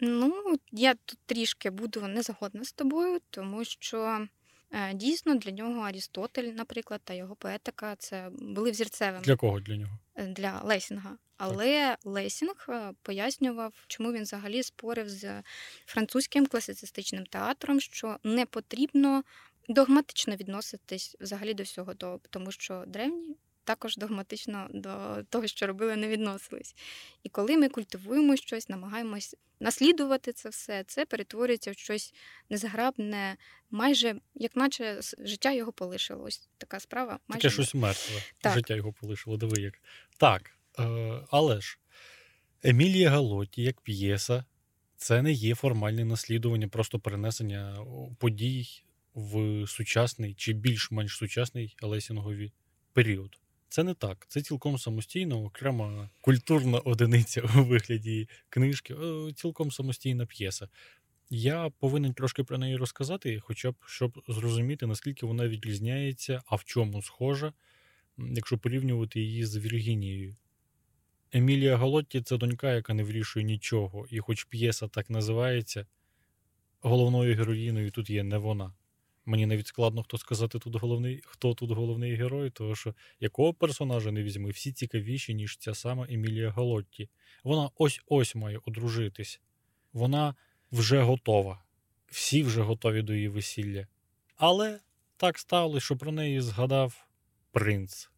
Ну, 0.00 0.56
я 0.72 0.94
тут 0.94 1.18
трішки 1.26 1.70
буду 1.70 2.08
не 2.08 2.22
згодна 2.22 2.64
з 2.64 2.72
тобою, 2.72 3.20
тому 3.30 3.64
що 3.64 4.26
дійсно 4.94 5.34
для 5.34 5.50
нього 5.50 5.80
Арістотель, 5.80 6.44
наприклад, 6.44 7.00
та 7.04 7.14
його 7.14 7.34
поетика 7.36 7.96
це 7.98 8.30
були 8.32 8.70
взірцевими 8.70 9.24
Для 9.24 9.36
кого 9.36 9.60
для 9.60 9.76
нього? 9.76 9.98
е, 10.16 10.26
для 10.26 10.60
Лесінга. 10.64 11.16
Але 11.36 11.96
Лесінг 12.04 12.66
е, 12.68 12.92
пояснював, 13.02 13.72
чому 13.86 14.12
він 14.12 14.22
взагалі 14.22 14.62
спорив 14.62 15.08
з 15.08 15.42
французьким 15.86 16.46
класицистичним 16.46 17.26
театром, 17.26 17.80
що 17.80 18.16
не 18.24 18.46
потрібно 18.46 19.22
догматично 19.68 20.36
відноситись 20.36 21.16
взагалі 21.20 21.54
до 21.54 21.62
всього 21.62 21.94
того, 21.94 22.20
тому 22.30 22.52
що 22.52 22.84
древні 22.86 23.36
також 23.64 23.96
догматично 23.96 24.68
до 24.70 25.22
того, 25.28 25.46
що 25.46 25.66
робили, 25.66 25.96
не 25.96 26.08
відносились. 26.08 26.74
І 27.22 27.28
коли 27.28 27.56
ми 27.56 27.68
культивуємо 27.68 28.36
щось, 28.36 28.68
намагаємось 28.68 29.36
наслідувати 29.60 30.32
це 30.32 30.48
все, 30.48 30.84
це 30.86 31.06
перетворюється 31.06 31.70
в 31.70 31.78
щось 31.78 32.14
незграбне, 32.50 33.36
майже 33.70 34.14
як 34.34 34.56
наче 34.56 35.00
життя 35.18 35.52
його 35.52 35.72
полишило. 35.72 36.24
Ось 36.24 36.48
така 36.58 36.80
справа. 36.80 37.18
Майже 37.28 37.42
Таке 37.42 37.54
щось 37.54 37.74
мертве. 37.74 38.22
Так. 38.38 38.54
Життя 38.54 38.74
його 38.74 38.92
полишило, 38.92 39.36
диви 39.36 39.62
як. 39.62 39.74
Так, 40.16 40.50
е, 40.78 40.82
але 41.30 41.60
ж 41.60 41.78
Емілія 42.62 43.10
Галоті 43.10 43.62
як 43.62 43.80
п'єса 43.80 44.44
це 44.96 45.22
не 45.22 45.32
є 45.32 45.54
формальне 45.54 46.04
наслідування, 46.04 46.68
просто 46.68 46.98
перенесення 46.98 47.86
подій 48.18 48.68
в 49.14 49.66
сучасний 49.66 50.34
чи 50.34 50.52
більш-менш 50.52 51.16
сучасний 51.16 51.76
Лесінгові 51.82 52.52
період. 52.92 53.39
Це 53.70 53.84
не 53.84 53.94
так. 53.94 54.26
Це 54.28 54.42
цілком 54.42 54.78
самостійно, 54.78 55.44
окрема 55.44 56.10
культурна 56.20 56.78
одиниця 56.78 57.42
у 57.42 57.64
вигляді 57.64 58.28
книжки, 58.48 58.94
е, 58.94 59.32
цілком 59.32 59.70
самостійна 59.70 60.26
п'єса. 60.26 60.68
Я 61.30 61.70
повинен 61.78 62.14
трошки 62.14 62.44
про 62.44 62.58
неї 62.58 62.76
розказати, 62.76 63.40
хоча 63.40 63.70
б 63.70 63.74
щоб 63.86 64.20
зрозуміти, 64.28 64.86
наскільки 64.86 65.26
вона 65.26 65.48
відрізняється, 65.48 66.42
а 66.46 66.56
в 66.56 66.64
чому 66.64 67.02
схожа, 67.02 67.52
якщо 68.18 68.58
порівнювати 68.58 69.20
її 69.20 69.44
з 69.44 69.56
Віргінією. 69.56 70.36
Емілія 71.32 71.76
Галотті 71.76 72.22
це 72.22 72.36
донька, 72.36 72.72
яка 72.72 72.94
не 72.94 73.04
вирішує 73.04 73.44
нічого, 73.44 74.06
і 74.10 74.18
хоч 74.18 74.44
п'єса 74.44 74.88
так 74.88 75.10
називається, 75.10 75.86
головною 76.80 77.36
героїною 77.36 77.90
тут 77.90 78.10
є 78.10 78.22
не 78.22 78.38
вона. 78.38 78.72
Мені 79.30 79.46
навіть 79.46 79.66
складно 79.66 80.02
хто 80.02 80.18
сказати 80.18 80.58
тут 80.58 80.76
головний, 80.76 81.20
хто 81.24 81.54
тут 81.54 81.70
головний 81.70 82.14
герой, 82.14 82.50
тому 82.50 82.74
що 82.74 82.94
якого 83.20 83.54
персонажа 83.54 84.10
не 84.12 84.22
візьми, 84.22 84.50
всі 84.50 84.72
цікавіші, 84.72 85.34
ніж 85.34 85.56
ця 85.56 85.74
сама 85.74 86.06
Емілія 86.10 86.50
Галотті. 86.50 87.08
Вона 87.44 87.70
ось-ось 87.76 88.34
має 88.34 88.60
одружитись. 88.64 89.40
Вона 89.92 90.34
вже 90.72 91.02
готова. 91.02 91.62
Всі 92.06 92.42
вже 92.42 92.62
готові 92.62 93.02
до 93.02 93.14
її 93.14 93.28
весілля. 93.28 93.86
Але 94.36 94.80
так 95.16 95.38
сталося, 95.38 95.84
що 95.84 95.96
про 95.96 96.12
неї 96.12 96.40
згадав 96.40 97.08
принц. 97.52 98.10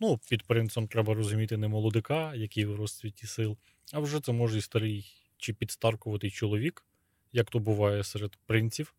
Ну, 0.00 0.20
під 0.28 0.42
принцем 0.42 0.88
треба 0.88 1.14
розуміти 1.14 1.56
не 1.56 1.68
молодика, 1.68 2.34
який 2.34 2.64
в 2.64 2.76
розцвіті 2.76 3.26
сил, 3.26 3.56
а 3.92 4.00
вже 4.00 4.20
це 4.20 4.32
може 4.32 4.58
і 4.58 4.60
старий 4.60 5.12
чи 5.36 5.52
підстаркуватий 5.52 6.30
чоловік, 6.30 6.86
як 7.32 7.50
то 7.50 7.58
буває 7.58 8.04
серед 8.04 8.36
принців. 8.46 8.94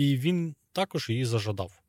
І 0.00 0.16
він 0.16 0.54
також 0.72 1.10
її 1.10 1.24
зажадав. 1.24 1.82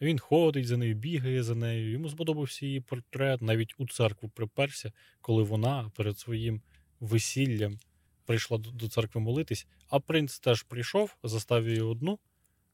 Він 0.00 0.18
ходить 0.18 0.66
за 0.66 0.76
нею, 0.76 0.94
бігає 0.94 1.42
за 1.42 1.54
нею. 1.54 1.90
Йому 1.90 2.10
сподобався 2.10 2.66
її 2.66 2.80
портрет, 2.80 3.42
навіть 3.42 3.74
у 3.78 3.86
церкву 3.86 4.28
приперся, 4.28 4.92
коли 5.20 5.42
вона 5.42 5.90
перед 5.96 6.18
своїм 6.18 6.62
весіллям 7.00 7.78
прийшла 8.24 8.58
до- 8.58 8.88
церкви 8.88 9.20
молитись, 9.20 9.66
а 9.88 10.00
принц 10.00 10.38
теж 10.38 10.62
прийшов, 10.62 11.16
застав 11.22 11.68
її 11.68 11.80
одну, 11.80 12.18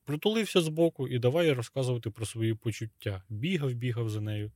притулився 0.04 0.60
збоку 0.60 1.08
і 1.08 1.18
давай 1.18 1.52
розказувати 1.52 2.10
про 2.10 2.26
свої 2.26 2.54
почуття. 2.54 3.22
Бігав, 3.28 3.72
бігав 3.72 4.10
за 4.10 4.20
нею. 4.20 4.52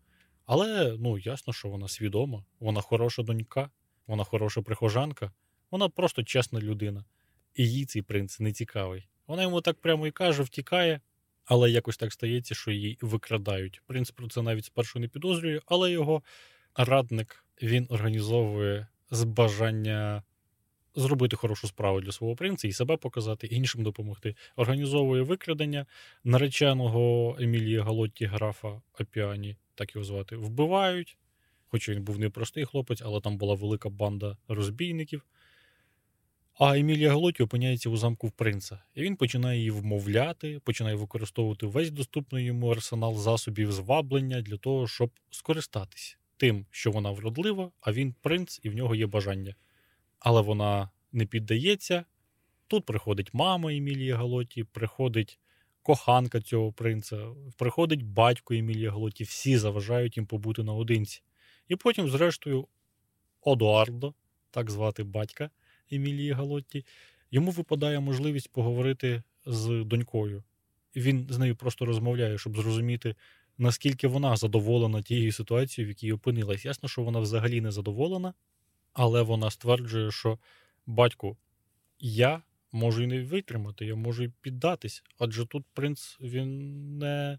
Але 0.46 0.96
ну 0.98 1.18
ясно, 1.18 1.52
що 1.52 1.68
вона 1.68 1.88
свідома, 1.88 2.44
вона 2.58 2.80
хороша 2.80 3.22
донька, 3.22 3.70
вона 4.06 4.24
хороша 4.24 4.62
прихожанка, 4.62 5.32
вона 5.70 5.88
просто 5.88 6.24
чесна 6.24 6.60
людина. 6.60 7.04
І 7.54 7.70
їй 7.70 7.86
цей 7.86 8.02
принц 8.02 8.40
не 8.40 8.52
цікавий. 8.52 9.09
Вона 9.30 9.42
йому 9.42 9.60
так 9.60 9.80
прямо 9.80 10.06
і 10.06 10.10
каже, 10.10 10.42
втікає, 10.42 11.00
але 11.44 11.70
якось 11.70 11.96
так 11.96 12.12
стається, 12.12 12.54
що 12.54 12.70
її 12.70 12.98
викрадають. 13.00 13.82
Принц 13.86 14.10
про 14.10 14.28
це 14.28 14.42
навіть 14.42 14.64
спершу 14.64 15.00
не 15.00 15.08
підозрює, 15.08 15.60
але 15.66 15.90
його 15.90 16.22
радник 16.74 17.44
він 17.62 17.86
організовує 17.90 18.86
з 19.10 19.24
бажання 19.24 20.22
зробити 20.94 21.36
хорошу 21.36 21.68
справу 21.68 22.00
для 22.00 22.12
свого 22.12 22.36
принца 22.36 22.68
і 22.68 22.72
себе 22.72 22.96
показати, 22.96 23.46
іншим 23.46 23.82
допомогти. 23.82 24.34
Організовує 24.56 25.22
викрадення 25.22 25.86
нареченого 26.24 27.36
Емілії 27.40 27.78
Галотті 27.78 28.26
графа 28.26 28.82
Апіані, 28.92 29.56
так 29.74 29.94
його 29.94 30.04
звати, 30.04 30.36
вбивають. 30.36 31.18
Хоч 31.68 31.88
він 31.88 32.02
був 32.02 32.18
не 32.18 32.30
простий 32.30 32.64
хлопець, 32.64 33.02
але 33.02 33.20
там 33.20 33.36
була 33.36 33.54
велика 33.54 33.88
банда 33.88 34.36
розбійників. 34.48 35.26
А 36.60 36.78
Емілія 36.78 37.08
Галоті 37.10 37.42
опиняється 37.42 37.90
у 37.90 37.96
замку 37.96 38.26
в 38.26 38.30
принца, 38.30 38.82
і 38.94 39.02
він 39.02 39.16
починає 39.16 39.58
її 39.58 39.70
вмовляти, 39.70 40.60
починає 40.64 40.96
використовувати 40.96 41.66
весь 41.66 41.90
доступний 41.90 42.44
йому 42.44 42.70
арсенал 42.70 43.18
засобів 43.18 43.72
зваблення 43.72 44.40
для 44.40 44.56
того, 44.56 44.88
щоб 44.88 45.10
скористатись 45.30 46.18
тим, 46.36 46.66
що 46.70 46.90
вона 46.90 47.10
вродлива, 47.10 47.70
а 47.80 47.92
він 47.92 48.14
принц, 48.20 48.60
і 48.62 48.68
в 48.68 48.74
нього 48.74 48.94
є 48.94 49.06
бажання. 49.06 49.54
Але 50.18 50.40
вона 50.40 50.90
не 51.12 51.26
піддається. 51.26 52.04
Тут 52.66 52.84
приходить 52.84 53.34
мама 53.34 53.72
Емілії 53.72 54.12
Галоті, 54.12 54.64
приходить 54.64 55.38
коханка 55.82 56.40
цього 56.40 56.72
принца, 56.72 57.28
приходить 57.56 58.02
батько 58.02 58.54
Емілії 58.54 58.88
Галоті, 58.88 59.24
всі 59.24 59.58
заважають 59.58 60.16
їм 60.16 60.26
побути 60.26 60.62
наодинці. 60.62 61.22
І 61.68 61.76
потім, 61.76 62.08
зрештою, 62.08 62.68
Одуардо, 63.40 64.14
так 64.50 64.70
звати 64.70 65.04
батька 65.04 65.50
Емілії 65.90 66.32
Галотті, 66.32 66.84
йому 67.30 67.50
випадає 67.50 68.00
можливість 68.00 68.52
поговорити 68.52 69.22
з 69.46 69.84
донькою. 69.84 70.42
Він 70.96 71.26
з 71.30 71.38
нею 71.38 71.56
просто 71.56 71.84
розмовляє, 71.84 72.38
щоб 72.38 72.56
зрозуміти, 72.56 73.14
наскільки 73.58 74.08
вона 74.08 74.36
задоволена 74.36 75.02
тією 75.02 75.32
ситуацією, 75.32 75.86
в 75.86 75.90
якій 75.90 76.12
опинилась. 76.12 76.64
Ясно, 76.64 76.88
що 76.88 77.02
вона 77.02 77.20
взагалі 77.20 77.60
не 77.60 77.70
задоволена, 77.70 78.34
але 78.92 79.22
вона 79.22 79.50
стверджує, 79.50 80.10
що 80.10 80.38
батьку, 80.86 81.36
я 82.00 82.42
можу 82.72 83.02
і 83.02 83.06
не 83.06 83.22
витримати, 83.22 83.86
я 83.86 83.96
можу 83.96 84.22
і 84.24 84.32
піддатись. 84.40 85.02
Адже 85.18 85.46
тут 85.46 85.64
принц 85.72 86.18
він 86.20 86.98
не. 86.98 87.38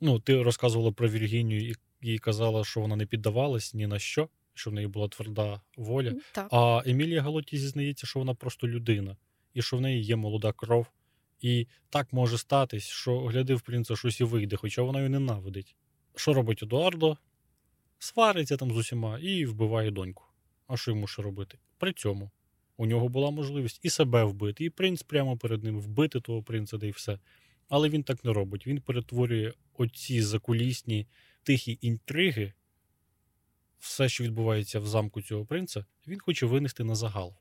Ну, 0.00 0.20
ти 0.20 0.42
розказувала 0.42 0.92
про 0.92 1.08
Віргінію 1.08 1.70
і 1.70 1.74
їй 2.02 2.18
казала, 2.18 2.64
що 2.64 2.80
вона 2.80 2.96
не 2.96 3.06
піддавалась 3.06 3.74
ні 3.74 3.86
на 3.86 3.98
що, 3.98 4.28
що 4.60 4.70
в 4.70 4.74
неї 4.74 4.86
була 4.86 5.08
тверда 5.08 5.60
воля. 5.76 6.14
Так. 6.32 6.48
А 6.50 6.82
Емілія 6.86 7.22
Галоті 7.22 7.58
зізнається, 7.58 8.06
що 8.06 8.18
вона 8.18 8.34
просто 8.34 8.68
людина, 8.68 9.16
і 9.54 9.62
що 9.62 9.76
в 9.76 9.80
неї 9.80 10.02
є 10.02 10.16
молода 10.16 10.52
кров. 10.52 10.86
І 11.40 11.66
так 11.90 12.12
може 12.12 12.38
статись, 12.38 12.84
що 12.84 13.20
гляди 13.20 13.54
в 13.54 13.60
принца 13.60 13.96
щось 13.96 14.20
і 14.20 14.24
вийде, 14.24 14.56
хоча 14.56 14.82
вона 14.82 14.98
його 14.98 15.08
ненавидить. 15.08 15.76
Що 16.14 16.34
робить 16.34 16.62
Едуардо? 16.62 17.16
Свариться 17.98 18.56
там 18.56 18.72
з 18.72 18.76
усіма 18.76 19.18
і 19.18 19.46
вбиває 19.46 19.90
доньку. 19.90 20.24
А 20.66 20.76
що 20.76 20.90
йому 20.90 21.06
ще 21.06 21.22
робити? 21.22 21.58
При 21.78 21.92
цьому 21.92 22.30
у 22.76 22.86
нього 22.86 23.08
була 23.08 23.30
можливість 23.30 23.80
і 23.82 23.90
себе 23.90 24.24
вбити, 24.24 24.64
і 24.64 24.70
принц 24.70 25.02
прямо 25.02 25.36
перед 25.36 25.64
ним 25.64 25.80
вбити 25.80 26.20
того 26.20 26.42
принца, 26.42 26.78
де 26.78 26.88
й 26.88 26.90
все. 26.90 27.18
Але 27.68 27.88
він 27.88 28.02
так 28.02 28.24
не 28.24 28.32
робить. 28.32 28.66
Він 28.66 28.80
перетворює 28.80 29.52
оці 29.74 30.22
закулісні 30.22 31.06
тихі 31.42 31.78
інтриги, 31.80 32.52
все, 33.80 34.08
що 34.08 34.24
відбувається 34.24 34.80
в 34.80 34.86
замку 34.86 35.22
цього 35.22 35.46
принца, 35.46 35.84
він 36.06 36.20
хоче 36.20 36.46
винести 36.46 36.84
на 36.84 36.94
загал. 36.94 37.36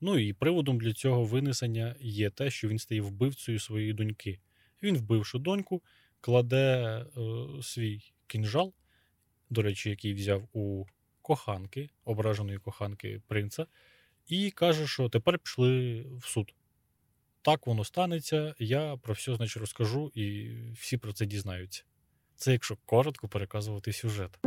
Ну 0.00 0.18
і 0.18 0.32
приводом 0.32 0.78
для 0.78 0.92
цього 0.92 1.24
винесення 1.24 1.96
є 2.00 2.30
те, 2.30 2.50
що 2.50 2.68
він 2.68 2.78
стає 2.78 3.00
вбивцею 3.00 3.58
своєї 3.58 3.92
доньки. 3.92 4.40
Він, 4.82 4.96
вбивши 4.96 5.38
доньку, 5.38 5.82
кладе 6.20 6.56
е, 6.56 7.62
свій 7.62 8.12
кінжал, 8.26 8.74
до 9.50 9.62
речі, 9.62 9.90
який 9.90 10.14
взяв 10.14 10.48
у 10.52 10.84
коханки, 11.22 11.90
ображеної 12.04 12.58
коханки 12.58 13.22
принца, 13.26 13.66
і 14.26 14.50
каже, 14.50 14.86
що 14.86 15.08
тепер 15.08 15.38
пішли 15.38 16.00
в 16.02 16.24
суд. 16.24 16.54
Так 17.42 17.66
воно 17.66 17.84
станеться, 17.84 18.54
я 18.58 18.96
про 18.96 19.14
все, 19.14 19.36
значить, 19.36 19.56
розкажу, 19.56 20.10
і 20.14 20.50
всі 20.72 20.96
про 20.96 21.12
це 21.12 21.26
дізнаються. 21.26 21.84
Це 22.36 22.52
якщо 22.52 22.76
коротко 22.84 23.28
переказувати 23.28 23.92
сюжет. 23.92 24.38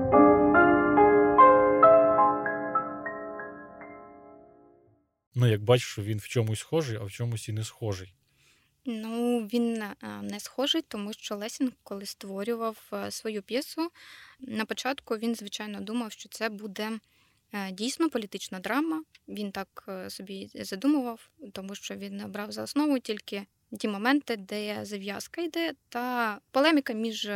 Ну, 5.40 5.48
як 5.48 5.64
бачиш, 5.64 6.00
він 6.00 6.18
в 6.18 6.28
чомусь 6.28 6.60
схожий, 6.60 6.98
а 6.98 7.04
в 7.04 7.12
чомусь 7.12 7.50
і 7.50 7.52
не 7.52 7.64
схожий. 7.64 8.14
Ну, 8.86 9.40
він 9.54 9.82
е, 9.82 9.96
не 10.22 10.40
схожий, 10.40 10.82
тому 10.82 11.14
що 11.14 11.36
Лесінг, 11.36 11.72
коли 11.84 12.06
створював 12.06 12.90
е, 12.94 13.12
свою 13.12 13.42
п'єсу, 13.42 13.92
на 14.40 14.66
початку 14.66 15.18
він, 15.18 15.36
звичайно, 15.36 15.82
думав, 15.82 16.12
що 16.12 16.30
це 16.30 16.50
буде 16.50 17.00
е, 17.54 17.72
дійсно 17.72 18.10
політична 18.10 18.60
драма. 18.60 19.04
Він 19.28 19.52
так 19.52 19.90
собі 20.08 20.50
задумував, 20.54 21.30
тому 21.54 21.76
що 21.76 21.96
він 21.96 22.32
брав 22.32 22.52
за 22.52 22.64
основу 22.64 23.00
тільки 23.00 23.46
ті 23.80 23.88
моменти, 23.88 24.38
де 24.38 24.86
зав'язка 24.86 25.42
йде, 25.42 25.74
та 25.90 26.38
полеміка 26.52 26.94
між 26.94 27.30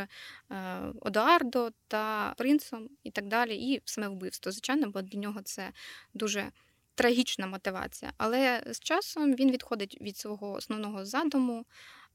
Одоардо 1.01 1.69
та 1.88 2.33
принцем 2.38 2.89
і 3.03 3.12
так 3.12 3.27
далі, 3.27 3.55
і 3.55 3.81
саме 3.86 4.07
вбивство, 4.07 4.51
звичайно, 4.51 4.89
бо 4.89 5.01
для 5.01 5.19
нього 5.19 5.41
це 5.43 5.72
дуже 6.13 6.51
трагічна 6.95 7.47
мотивація. 7.47 8.13
Але 8.17 8.63
з 8.71 8.79
часом 8.79 9.35
він 9.35 9.51
відходить 9.51 9.97
від 10.01 10.17
свого 10.17 10.51
основного 10.51 11.05
задуму. 11.05 11.65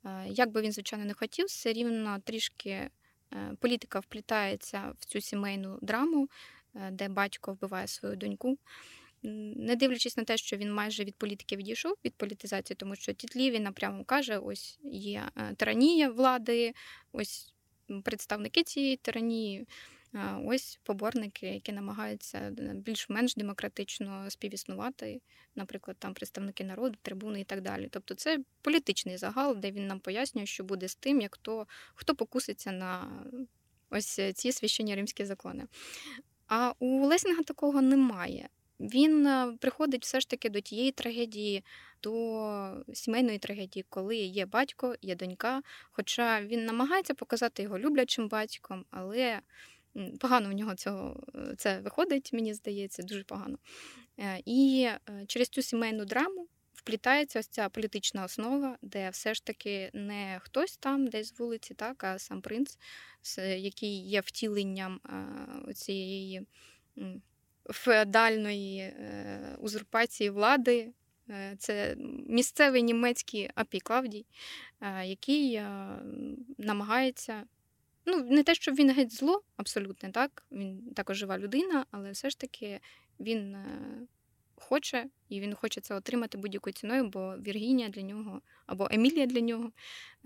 Е, 0.05 0.27
Як 0.29 0.51
би 0.51 0.61
він, 0.61 0.73
звичайно, 0.73 1.05
не 1.05 1.15
хотів, 1.15 1.47
все 1.47 1.73
рівно 1.73 2.19
трішки 2.25 2.71
е, 2.71 2.91
політика 3.61 4.01
вплітається 4.01 4.93
в 4.99 5.05
цю 5.05 5.21
сімейну 5.21 5.79
драму, 5.83 6.29
е, 6.75 6.91
де 6.91 7.09
батько 7.09 7.53
вбиває 7.53 7.87
свою 7.87 8.17
доньку. 8.17 8.59
Не 9.23 9.77
дивлячись 9.77 10.17
на 10.17 10.25
те, 10.25 10.37
що 10.37 10.57
він 10.57 10.73
майже 10.73 11.05
від 11.05 11.17
політики 11.17 11.57
відійшов 11.57 11.95
від 12.05 12.15
політизації, 12.15 12.77
тому 12.77 12.97
що 12.97 13.13
Тітлі 13.13 13.51
він 13.51 13.63
напряму 13.63 14.05
каже: 14.05 14.39
ось 14.39 14.79
є 14.93 15.23
тиранія 15.57 16.11
влади, 16.11 16.73
ось 17.13 17.53
представники 18.05 18.63
цієї 18.63 18.97
тиранії. 18.97 19.67
Ось 20.45 20.81
поборники, 20.83 21.47
які 21.47 21.73
намагаються 21.73 22.39
е, 22.39 22.75
більш-менш 22.75 23.35
демократично 23.35 24.31
співіснувати, 24.31 25.21
наприклад, 25.55 25.97
там 25.99 26.15
представники 26.15 26.65
народу, 26.65 26.99
трибуни 27.03 27.41
і 27.41 27.45
так 27.45 27.61
далі. 27.61 27.89
Тобто 27.91 28.15
це 28.15 28.39
політичний 28.63 29.17
загал, 29.17 29.57
де 29.57 29.71
він 29.71 29.87
нам 29.87 30.01
пояснює, 30.01 30.47
що 30.47 30.65
буде 30.65 30.89
з 30.89 30.95
тим, 30.95 31.21
як 31.21 31.37
то 31.37 31.67
хто 31.95 32.15
покуситься 32.15 32.73
на 32.73 33.23
ось 33.91 34.21
ці 34.35 34.53
священні 34.53 34.95
римські 34.95 35.25
закони. 35.25 35.67
А 36.47 36.73
у 36.79 37.07
Лесінга 37.07 37.43
такого 37.43 37.83
немає. 37.83 38.49
Він 38.81 39.27
е, 39.27 39.57
приходить 39.61 40.05
все 40.05 40.21
ж 40.21 40.29
таки 40.29 40.49
до 40.49 40.61
тієї 40.61 40.93
трагедії, 40.93 41.65
до 42.03 42.85
сімейної 42.95 43.39
трагедії, 43.39 43.85
коли 43.89 44.17
є 44.17 44.47
батько, 44.47 44.95
є 45.03 45.15
донька. 45.15 45.63
Хоча 45.91 46.43
він 46.43 46.65
намагається 46.65 47.15
показати 47.15 47.63
його 47.63 47.79
люблячим 47.79 48.29
батьком, 48.29 48.85
але 48.91 49.41
погано 50.21 50.49
в 50.49 50.53
нього 50.53 50.75
цього 50.75 51.23
е, 51.35 51.55
це 51.57 51.81
виходить, 51.81 52.33
мені 52.33 52.55
здається, 52.55 53.03
дуже 53.03 53.25
погано. 53.25 53.59
Е, 54.19 54.43
І 54.45 54.89
е, 54.89 55.25
через 55.27 55.49
цю 55.49 55.63
сімейну 55.63 56.05
драму 56.05 56.49
вплітається 56.73 57.39
ось 57.39 57.49
ця 57.49 57.69
політична 57.69 58.25
основа, 58.25 58.79
де 58.83 59.11
все 59.11 59.35
ж 59.35 59.45
таки 59.45 59.91
не 59.93 60.39
хтось 60.43 60.77
там, 60.77 61.07
десь 61.07 61.29
з 61.29 61.39
вулиці, 61.39 61.75
так, 61.75 62.05
а 62.05 62.19
сам 62.19 62.41
принц, 62.41 62.79
який 63.39 64.09
є 64.09 64.21
втіленням 64.21 65.01
цієї 65.75 66.47
феодальної 67.65 68.95
узурпації 69.59 70.31
влади. 70.31 70.93
Це 71.59 71.97
місцевий 72.29 72.83
німецький 72.83 73.51
Апій 73.55 73.81
Клавдій, 73.81 74.27
який 75.05 75.61
намагається. 76.59 77.45
Ну, 78.11 78.25
не 78.25 78.43
те, 78.43 78.55
щоб 78.55 78.75
він 78.75 78.93
геть 78.93 79.13
зло, 79.15 79.43
абсолютно 79.57 80.11
так. 80.11 80.47
Він 80.53 80.93
також 80.97 81.17
жива 81.17 81.39
людина, 81.39 81.87
але 81.91 82.11
все 82.11 82.31
ж 82.31 82.39
таки 82.39 82.81
він 83.21 83.55
е, 83.55 84.07
хоче, 84.57 85.07
і 85.29 85.41
він 85.41 85.55
хоче 85.55 85.81
це 85.81 85.95
отримати 85.95 86.39
будь-якою 86.39 86.75
ціною, 86.75 87.09
бо 87.09 87.37
Віргінія 87.37 87.89
для 87.89 88.03
нього 88.03 88.43
або 88.67 88.89
Емілія 88.91 89.27
для 89.27 89.41
нього 89.41 89.73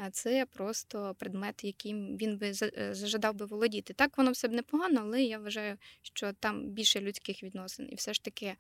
е, 0.00 0.10
це 0.12 0.46
просто 0.46 1.16
предмет, 1.18 1.64
яким 1.64 2.16
він 2.16 2.38
би 2.38 2.52
е, 2.62 2.94
зажадав 2.94 3.34
би 3.34 3.46
володіти. 3.46 3.94
Так 3.94 4.18
воно 4.18 4.30
все 4.30 4.48
б 4.48 4.52
непогано, 4.52 5.00
але 5.02 5.22
я 5.22 5.38
вважаю, 5.38 5.76
що 6.02 6.32
там 6.32 6.68
більше 6.68 7.00
людських 7.00 7.42
відносин. 7.42 7.88
І 7.90 7.94
все 7.94 8.14
ж 8.14 8.24
таки 8.24 8.54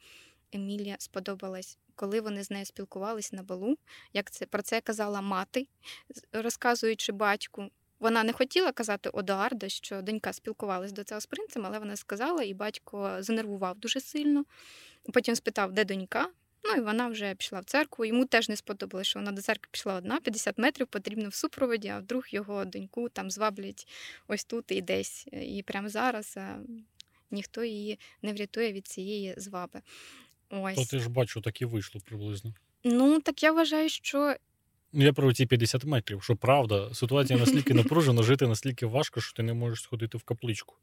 Емілія 0.52 0.96
сподобалась, 0.98 1.78
коли 1.94 2.20
вони 2.20 2.42
з 2.42 2.50
нею 2.50 2.64
спілкувались 2.64 3.32
на 3.32 3.42
балу. 3.42 3.78
Як 4.12 4.30
це 4.30 4.46
про 4.46 4.62
це 4.62 4.80
казала 4.80 5.20
мати, 5.20 5.66
розказуючи 6.32 7.12
батьку. 7.12 7.70
Вона 8.02 8.24
не 8.24 8.32
хотіла 8.32 8.72
казати 8.72 9.08
Одоардо, 9.08 9.68
що 9.68 10.02
донька 10.02 10.32
спілкувалась 10.32 10.92
до 10.92 11.04
цього 11.04 11.20
з 11.20 11.26
принцем, 11.26 11.66
але 11.66 11.78
вона 11.78 11.96
сказала, 11.96 12.42
і 12.42 12.54
батько 12.54 13.16
занервував 13.18 13.78
дуже 13.78 14.00
сильно. 14.00 14.44
Потім 15.12 15.36
спитав, 15.36 15.72
де 15.72 15.84
донька. 15.84 16.28
Ну 16.64 16.72
і 16.74 16.80
вона 16.80 17.08
вже 17.08 17.34
пішла 17.34 17.60
в 17.60 17.64
церкву. 17.64 18.04
Йому 18.04 18.24
теж 18.24 18.48
не 18.48 18.56
сподобалося, 18.56 19.10
що 19.10 19.18
вона 19.18 19.32
до 19.32 19.42
церкви 19.42 19.68
пішла 19.70 19.94
одна, 19.94 20.20
50 20.20 20.58
метрів 20.58 20.86
потрібно 20.86 21.28
в 21.28 21.34
супроводі, 21.34 21.88
а 21.88 21.98
вдруг 21.98 22.24
його 22.30 22.64
доньку 22.64 23.08
там 23.08 23.30
зваблять 23.30 23.88
ось 24.28 24.44
тут 24.44 24.64
і 24.72 24.80
десь. 24.80 25.26
І 25.32 25.62
прямо 25.66 25.88
зараз 25.88 26.38
ніхто 27.30 27.64
її 27.64 27.98
не 28.22 28.32
врятує 28.32 28.72
від 28.72 28.86
цієї 28.86 29.34
зваби. 29.36 29.80
Ось. 30.50 30.76
То 30.76 30.84
ти 30.84 30.98
ж 30.98 31.08
бачу, 31.08 31.40
так 31.40 31.62
і 31.62 31.64
вийшло 31.64 32.00
приблизно. 32.04 32.54
Ну, 32.84 33.20
так 33.20 33.42
я 33.42 33.52
вважаю, 33.52 33.88
що 33.88 34.36
я 34.92 35.12
про 35.12 35.32
ці 35.32 35.46
50 35.46 35.84
метрів, 35.84 36.22
що 36.22 36.36
правда, 36.36 36.94
ситуація 36.94 37.38
настільки 37.38 37.74
напружена, 37.82 38.22
жити 38.22 38.46
настільки 38.46 38.86
важко, 38.86 39.20
що 39.20 39.32
ти 39.32 39.42
не 39.42 39.54
можеш 39.54 39.82
сходити 39.82 40.18
в 40.18 40.22
капличку. 40.22 40.76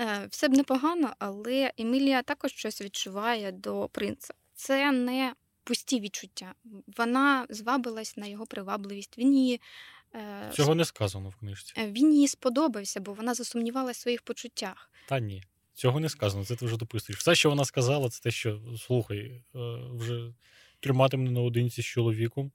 Е, 0.00 0.26
Все 0.30 0.48
б 0.48 0.52
непогано, 0.52 1.12
але 1.18 1.72
Емілія 1.78 2.22
також 2.22 2.52
щось 2.52 2.82
відчуває 2.82 3.52
до 3.52 3.88
принца. 3.92 4.34
Це 4.54 4.92
не 4.92 5.34
пусті 5.64 6.00
відчуття. 6.00 6.54
Вона 6.96 7.46
звабилась 7.50 8.16
на 8.16 8.26
його 8.26 8.46
привабливість. 8.46 9.18
Він 9.18 9.34
її, 9.34 9.60
е, 10.14 10.50
Цього 10.52 10.74
не 10.74 10.84
сказано 10.84 11.28
в 11.28 11.36
книжці. 11.36 11.74
е, 11.78 11.90
він 11.92 12.14
їй 12.14 12.28
сподобався, 12.28 13.00
бо 13.00 13.12
вона 13.12 13.34
засумнівалася 13.34 13.98
в 13.98 14.02
своїх 14.02 14.22
почуттях. 14.22 14.90
Та 15.08 15.20
ні. 15.20 15.42
Цього 15.74 16.00
не 16.00 16.08
сказано, 16.08 16.44
це 16.44 16.56
ти 16.56 16.66
вже 16.66 16.76
дописуєш. 16.76 17.20
Все, 17.20 17.34
що 17.34 17.50
вона 17.50 17.64
сказала, 17.64 18.08
це 18.08 18.22
те, 18.22 18.30
що 18.30 18.60
слухай, 18.78 19.42
вже 19.94 20.32
тримати 20.80 21.16
мене 21.16 21.30
наодинці 21.30 21.82
з 21.82 21.84
чоловіком. 21.84 22.52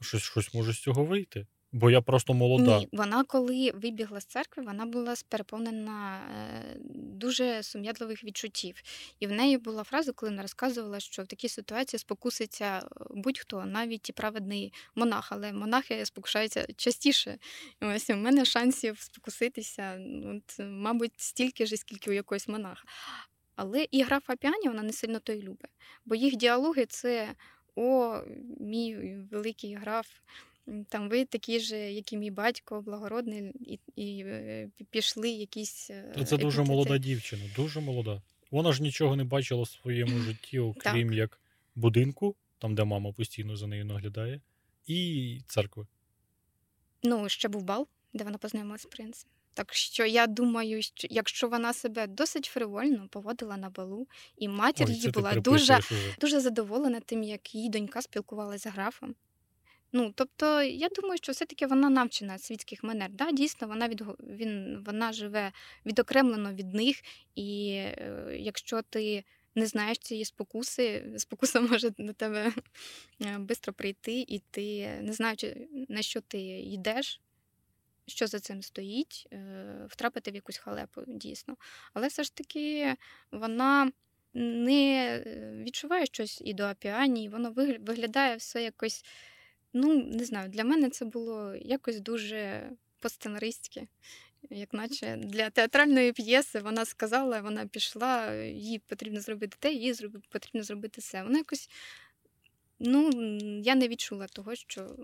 Щось, 0.00 0.22
щось 0.22 0.54
може 0.54 0.72
з 0.72 0.82
цього 0.82 1.04
вийти. 1.04 1.46
Бо 1.72 1.90
я 1.90 2.00
просто 2.00 2.34
молода. 2.34 2.78
Ні, 2.78 2.88
вона, 2.92 3.24
коли 3.24 3.70
вибігла 3.74 4.20
з 4.20 4.24
церкви, 4.24 4.62
вона 4.62 4.86
була 4.86 5.14
переповнена 5.28 6.20
е, 6.20 6.76
дуже 6.94 7.62
сум'ятливих 7.62 8.24
відчуттів. 8.24 8.82
І 9.20 9.26
в 9.26 9.32
неї 9.32 9.58
була 9.58 9.84
фраза, 9.84 10.12
коли 10.12 10.30
вона 10.30 10.42
розказувала, 10.42 11.00
що 11.00 11.22
в 11.22 11.26
такій 11.26 11.48
ситуації 11.48 12.00
спокуситься 12.00 12.78
е, 12.78 12.82
будь-хто, 13.10 13.64
навіть 13.64 14.08
і 14.08 14.12
праведний 14.12 14.72
монах, 14.94 15.32
але 15.32 15.52
монахи 15.52 16.06
спокушаються 16.06 16.66
частіше. 16.76 17.38
І 17.82 17.84
ось 17.84 18.10
у 18.10 18.16
мене 18.16 18.44
шансів 18.44 19.00
спокуситися, 19.00 19.96
ну, 19.98 20.36
от, 20.36 20.66
мабуть, 20.66 21.12
стільки 21.16 21.66
ж, 21.66 21.76
скільки 21.76 22.10
у 22.10 22.14
якогось 22.14 22.48
монаха. 22.48 22.84
Але 23.56 23.86
і 23.90 24.02
графа 24.02 24.36
Піані 24.36 24.68
вона 24.68 24.82
не 24.82 24.92
сильно 24.92 25.18
то 25.18 25.34
любить, 25.34 25.70
бо 26.04 26.14
їх 26.14 26.36
діалоги 26.36 26.86
це 26.86 27.34
о, 27.76 28.20
мій 28.60 28.96
великий 29.30 29.74
граф, 29.74 30.06
там 30.88 31.08
ви 31.08 31.24
такі 31.24 31.60
ж, 31.60 31.92
як 31.92 32.12
і 32.12 32.16
мій 32.16 32.30
батько, 32.30 32.80
благородний, 32.82 33.52
і, 33.66 33.78
і 33.96 34.22
е, 34.26 34.68
пішли 34.90 35.28
якісь. 35.30 35.90
е, 35.90 36.24
Це 36.26 36.36
дуже 36.36 36.62
молода 36.62 36.98
дівчина, 36.98 37.42
дуже 37.56 37.80
молода. 37.80 38.22
Вона 38.50 38.72
ж 38.72 38.82
нічого 38.82 39.16
не 39.16 39.24
бачила 39.24 39.62
в 39.62 39.68
своєму 39.68 40.18
житті, 40.18 40.58
окрім 40.58 41.12
як 41.12 41.40
будинку, 41.74 42.34
там, 42.58 42.74
де 42.74 42.84
мама 42.84 43.12
постійно 43.12 43.56
за 43.56 43.66
нею 43.66 43.84
наглядає, 43.84 44.40
і 44.86 45.40
церкви. 45.46 45.86
Ну, 47.02 47.28
ще 47.28 47.48
був 47.48 47.62
бал, 47.62 47.86
де 48.12 48.24
вона 48.24 48.38
познайомилася 48.38 48.82
з 48.82 48.86
принцем. 48.86 49.30
Так 49.54 49.74
що 49.74 50.06
я 50.06 50.26
думаю, 50.26 50.82
що 50.82 51.08
якщо 51.10 51.48
вона 51.48 51.72
себе 51.72 52.06
досить 52.06 52.44
фривольно 52.44 53.08
поводила 53.10 53.56
на 53.56 53.70
балу, 53.70 54.08
і 54.36 54.48
матір 54.48 54.86
Ой, 54.88 54.94
її 54.94 55.10
була 55.10 55.34
дуже, 55.34 55.78
дуже 56.20 56.40
задоволена 56.40 57.00
тим, 57.00 57.22
як 57.22 57.54
її 57.54 57.68
донька 57.68 58.02
спілкувалася 58.02 58.70
з 58.70 58.72
графом. 58.72 59.14
Ну, 59.92 60.12
тобто, 60.14 60.62
я 60.62 60.88
думаю, 60.88 61.16
що 61.16 61.32
все-таки 61.32 61.66
вона 61.66 61.90
навчена 61.90 62.38
світських 62.38 62.84
манер. 62.84 63.10
Да, 63.10 63.32
дійсно, 63.32 63.68
вона 63.68 63.88
від 63.88 64.02
він, 64.20 64.82
вона 64.86 65.12
живе 65.12 65.52
відокремлено 65.86 66.52
від 66.52 66.74
них, 66.74 67.02
і 67.34 67.70
е, 67.76 68.36
якщо 68.38 68.82
ти 68.82 69.24
не 69.54 69.66
знаєш 69.66 69.98
цієї 69.98 70.24
спокуси, 70.24 71.14
спокуса 71.18 71.60
може 71.60 71.90
до 71.98 72.12
тебе 72.12 72.52
швидко 73.20 73.72
прийти, 73.72 74.24
і 74.28 74.42
ти 74.50 74.88
не 75.02 75.12
знаючи, 75.12 75.68
на 75.88 76.02
що 76.02 76.20
ти 76.20 76.40
йдеш, 76.60 77.20
що 78.10 78.26
за 78.26 78.40
цим 78.40 78.62
стоїть, 78.62 79.28
е, 79.32 79.86
втрапити 79.88 80.30
в 80.30 80.34
якусь 80.34 80.58
халепу, 80.58 81.02
дійсно. 81.06 81.56
Але 81.94 82.08
все 82.08 82.22
ж 82.22 82.34
таки 82.34 82.94
вона 83.32 83.92
не 84.34 85.22
відчуває 85.64 86.06
щось 86.06 86.42
і 86.44 86.54
до 86.54 86.74
і 87.16 87.28
воно 87.28 87.50
виглядає 87.80 88.36
все 88.36 88.62
якось. 88.62 89.04
Ну, 89.72 90.04
не 90.04 90.24
знаю, 90.24 90.48
для 90.48 90.64
мене 90.64 90.90
це 90.90 91.04
було 91.04 91.54
якось 91.54 92.00
дуже 92.00 92.70
по-сценаристськи. 93.00 93.88
Як 94.50 94.72
наче 94.72 95.16
для 95.16 95.50
театральної 95.50 96.12
п'єси 96.12 96.60
вона 96.60 96.84
сказала, 96.84 97.40
вона 97.40 97.66
пішла, 97.66 98.34
їй 98.44 98.78
потрібно 98.78 99.20
зробити 99.20 99.56
те, 99.60 99.72
їй 99.72 99.94
потрібно 100.28 100.62
зробити 100.62 101.00
це. 101.00 101.22
Вона 101.22 101.38
якось, 101.38 101.70
ну, 102.78 103.10
я 103.60 103.74
не 103.74 103.88
відчула 103.88 104.26
того, 104.26 104.54
що 104.54 104.96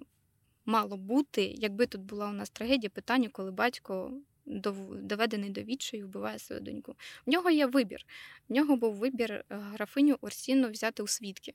мало 0.66 0.96
бути, 0.96 1.54
якби 1.56 1.86
тут 1.86 2.00
була 2.00 2.28
у 2.28 2.32
нас 2.32 2.50
трагедія, 2.50 2.90
питання, 2.90 3.28
коли 3.32 3.50
батько 3.50 4.12
доведений 5.02 5.50
до 5.50 5.62
відчаю, 5.62 6.06
вбиває 6.06 6.38
свою 6.38 6.60
доньку. 6.62 6.94
В 7.26 7.30
нього 7.30 7.50
є 7.50 7.66
вибір. 7.66 8.06
В 8.48 8.52
нього 8.52 8.76
був 8.76 8.94
вибір 8.94 9.32
е, 9.32 9.44
графиню 9.48 10.16
Орсіну 10.20 10.70
взяти 10.70 11.02
у 11.02 11.06
свідки. 11.06 11.54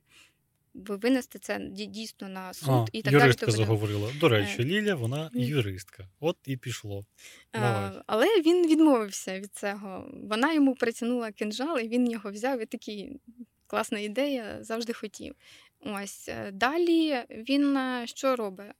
Винести 0.74 1.40
це 1.40 1.60
дійсно 1.72 2.30
на 2.30 2.54
суд 2.54 2.70
А, 2.70 2.86
і 2.92 3.02
так 3.02 3.14
далі. 3.14 3.22
юристка 3.24 3.46
тому 3.46 3.58
заговорила. 3.58 4.12
До 4.20 4.30
речі, 4.30 4.62
Е, 4.62 4.66
Ліля, 4.66 4.96
вона 4.96 5.30
юристка. 5.34 6.08
От 6.20 6.38
і 6.46 6.58
пішло. 6.58 7.06
А, 7.52 7.92
але 8.08 8.26
він 8.26 8.68
відмовився 8.68 9.40
від 9.40 9.56
цього. 9.56 10.12
Вона 10.14 10.54
йому 10.54 10.76
притягнула 10.76 11.32
кинжал, 11.32 11.80
і 11.80 11.88
він 11.88 12.12
його 12.12 12.32
взяв. 12.32 12.62
І 12.62 12.66
такий 12.66 13.20
класна 13.68 14.00
ідея, 14.00 14.58
завжди 14.62 14.94
хотів. 14.94 15.36
Ось 15.80 16.30
е, 16.30 16.52
далі 16.52 17.24
він 17.30 17.78
е, 17.78 18.04
що 18.08 18.36
робить? 18.36 18.72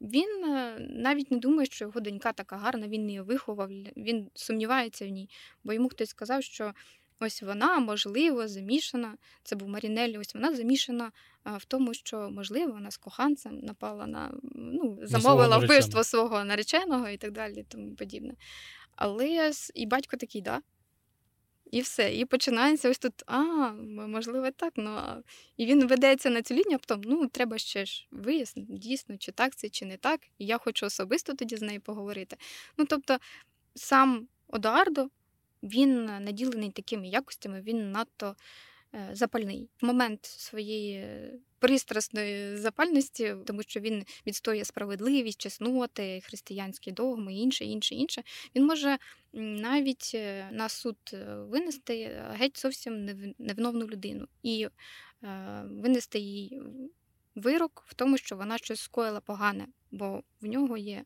Він 0.00 0.44
е, 0.44 0.76
навіть 0.90 1.30
не 1.30 1.38
думає, 1.38 1.66
що 1.66 1.84
його 1.84 2.00
донька 2.00 2.32
така 2.32 2.56
гарна, 2.56 2.88
він 2.88 3.08
її 3.08 3.20
виховав, 3.20 3.70
він 3.96 4.30
сумнівається 4.34 5.06
в 5.06 5.08
ній, 5.08 5.30
бо 5.64 5.72
йому 5.72 5.88
хтось 5.88 6.10
сказав, 6.10 6.42
що 6.42 6.72
ось 7.20 7.42
вона, 7.42 7.78
можливо, 7.78 8.48
замішана. 8.48 9.16
Це 9.42 9.56
був 9.56 9.68
Марінелі, 9.68 10.18
ось 10.18 10.34
вона 10.34 10.56
замішана 10.56 11.12
в 11.44 11.64
тому, 11.64 11.94
що, 11.94 12.30
можливо, 12.30 12.72
вона 12.72 12.90
з 12.90 12.96
коханцем 12.96 13.58
напала 13.58 14.06
на 14.06 14.32
ну, 14.54 14.98
замовила 15.02 15.58
вбивство 15.58 16.04
свого 16.04 16.44
нареченого 16.44 17.08
і 17.08 17.16
так 17.16 17.32
далі, 17.32 17.64
тому 17.68 17.94
подібне. 17.94 18.34
Але 18.96 19.52
і 19.74 19.86
батько 19.86 20.16
такий, 20.16 20.42
да. 20.42 20.60
І 21.70 21.80
все. 21.80 22.14
І 22.14 22.24
починається 22.24 22.90
ось 22.90 22.98
тут, 22.98 23.22
а, 23.26 23.42
можливо, 24.08 24.50
так. 24.50 24.72
Ну, 24.76 24.90
а... 24.90 25.22
І 25.56 25.66
він 25.66 25.86
ведеться 25.86 26.30
на 26.30 26.42
цю 26.42 26.54
лінію, 26.54 26.78
а 26.82 26.94
потім, 26.94 27.12
ну, 27.12 27.28
треба 27.28 27.58
ще 27.58 27.86
ж 27.86 28.06
вияснити, 28.10 28.72
дійсно, 28.72 29.16
чи 29.18 29.32
так 29.32 29.56
це, 29.56 29.68
чи 29.68 29.86
не 29.86 29.96
так. 29.96 30.20
І 30.38 30.46
я 30.46 30.58
хочу 30.58 30.86
особисто 30.86 31.34
тоді 31.34 31.56
з 31.56 31.62
нею 31.62 31.80
поговорити. 31.80 32.36
Ну, 32.76 32.84
тобто, 32.84 33.18
сам 33.74 34.28
Одуардо, 34.48 35.08
він 35.62 36.04
наділений 36.04 36.70
такими 36.70 37.08
якостями, 37.08 37.60
він 37.60 37.92
надто 37.92 38.36
е, 38.94 39.08
запальний. 39.12 39.68
В 39.82 39.86
момент 39.86 40.24
своєї 40.24 40.94
е, 40.94 41.32
пристрасної 41.66 42.56
запальності, 42.56 43.34
тому 43.46 43.62
що 43.62 43.80
він 43.80 44.04
відстоює 44.26 44.64
справедливість, 44.64 45.40
чесноти, 45.40 46.20
християнські 46.20 46.92
догми, 46.92 47.34
інше, 47.34 47.64
інше, 47.64 47.94
інше. 47.94 48.22
Він 48.54 48.66
може 48.66 48.98
навіть 49.32 50.12
е, 50.14 50.48
на 50.52 50.68
суд 50.68 50.96
е, 51.12 51.34
винести 51.34 52.22
геть 52.32 52.60
зовсім 52.60 52.94
нев- 52.94 53.34
невиновну 53.38 53.86
людину 53.86 54.26
і 54.42 54.68
е, 55.22 55.62
винести 55.70 56.18
їй 56.18 56.60
вирок 57.34 57.84
в 57.86 57.94
тому, 57.94 58.18
що 58.18 58.36
вона 58.36 58.58
щось 58.58 58.80
скоїла 58.80 59.20
погане, 59.20 59.66
бо 59.90 60.22
в 60.40 60.46
нього 60.46 60.76
є 60.76 61.04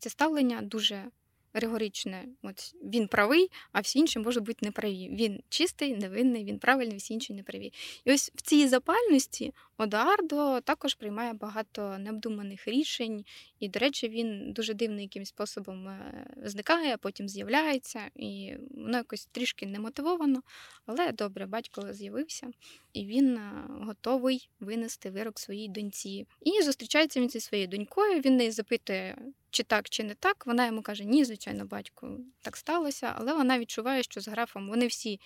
ставлення 0.00 0.62
дуже 0.62 1.04
ригоричне. 1.52 2.24
От 2.42 2.74
він 2.84 3.08
правий, 3.08 3.50
а 3.72 3.80
всі 3.80 3.98
інші 3.98 4.18
можуть 4.18 4.44
бути 4.44 4.66
неправі. 4.66 5.08
Він 5.12 5.42
чистий, 5.48 5.96
невинний, 5.96 6.44
він 6.44 6.58
правильний, 6.58 6.96
всі 6.96 7.14
інші 7.14 7.32
неправі. 7.32 7.72
І 8.04 8.12
ось 8.12 8.32
в 8.34 8.42
цій 8.42 8.68
запальності 8.68 9.52
Одоардо 9.82 10.60
також 10.60 10.94
приймає 10.94 11.32
багато 11.32 11.98
необдуманих 11.98 12.68
рішень, 12.68 13.24
і, 13.62 13.68
до 13.68 13.78
речі, 13.78 14.08
він 14.08 14.52
дуже 14.52 14.74
дивним 14.74 15.00
якимось 15.00 15.28
способом 15.28 15.88
е, 15.88 16.26
зникає, 16.36 16.94
а 16.94 16.96
потім 16.96 17.28
з'являється, 17.28 18.00
і 18.14 18.54
воно 18.70 18.96
якось 18.96 19.26
трішки 19.26 19.66
немотивовано, 19.66 20.42
але 20.86 21.12
добре, 21.12 21.46
батько 21.46 21.92
з'явився, 21.92 22.50
і 22.92 23.06
він 23.06 23.36
е, 23.36 23.52
готовий 23.68 24.48
винести 24.60 25.10
вирок 25.10 25.40
своїй 25.40 25.68
доньці. 25.68 26.26
І 26.40 26.62
зустрічається 26.62 27.20
він 27.20 27.30
зі 27.30 27.40
своєю 27.40 27.68
донькою. 27.68 28.20
Він 28.20 28.36
неї 28.36 28.50
запитує, 28.50 29.18
чи 29.50 29.62
так, 29.62 29.88
чи 29.88 30.04
не 30.04 30.14
так. 30.14 30.46
Вона 30.46 30.66
йому 30.66 30.82
каже: 30.82 31.04
Ні, 31.04 31.24
звичайно, 31.24 31.64
батько, 31.64 32.18
так 32.40 32.56
сталося, 32.56 33.14
але 33.16 33.34
вона 33.34 33.58
відчуває, 33.58 34.02
що 34.02 34.20
з 34.20 34.28
графом 34.28 34.68
вони 34.68 34.86
всі. 34.86 35.20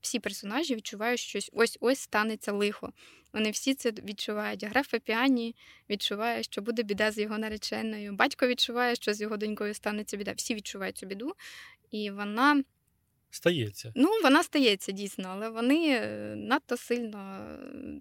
Всі 0.00 0.18
персонажі 0.18 0.74
відчувають, 0.74 1.20
що 1.20 1.38
ось 1.52 1.78
ось 1.80 1.98
станеться 1.98 2.52
лихо. 2.52 2.92
Вони 3.34 3.50
всі 3.50 3.74
це 3.74 3.90
відчувають. 3.90 4.64
Граф 4.64 4.94
Піані 5.04 5.54
відчуває, 5.90 6.42
що 6.42 6.62
буде 6.62 6.82
біда 6.82 7.12
з 7.12 7.18
його 7.18 7.38
нареченою. 7.38 8.12
Батько 8.12 8.46
відчуває, 8.46 8.96
що 8.96 9.14
з 9.14 9.20
його 9.20 9.36
донькою 9.36 9.74
станеться 9.74 10.16
біда. 10.16 10.32
Всі 10.32 10.54
відчувають 10.54 10.96
цю 10.96 11.06
біду, 11.06 11.34
і 11.90 12.10
вона 12.10 12.62
Стається. 13.30 13.92
Ну, 13.96 14.08
вона 14.22 14.42
стається 14.42 14.92
дійсно, 14.92 15.28
але 15.28 15.48
вони 15.48 15.88
е, 15.88 16.34
надто 16.36 16.76
сильно 16.76 17.18
е, 17.18 18.00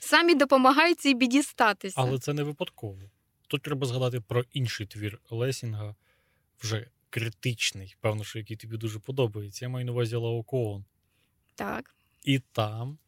самі 0.00 0.34
допомагають 0.34 1.00
цій 1.00 1.14
біді 1.14 1.42
статися. 1.42 1.94
Але 1.98 2.18
це 2.18 2.32
не 2.32 2.42
випадково. 2.42 2.98
Тут 3.46 3.62
треба 3.62 3.86
згадати 3.86 4.20
про 4.20 4.44
інший 4.52 4.86
твір 4.86 5.20
Лесінга, 5.30 5.94
вже 6.62 6.86
критичний, 7.10 7.96
певно, 8.00 8.24
що 8.24 8.38
який 8.38 8.56
тобі 8.56 8.76
дуже 8.76 8.98
подобається. 8.98 9.64
Я 9.64 9.68
маю 9.68 9.86
на 9.86 9.92
увазі 9.92 10.16
Лаокоон. 10.16 10.84
Так. 11.54 11.94
І 12.22 12.38
там 12.38 12.98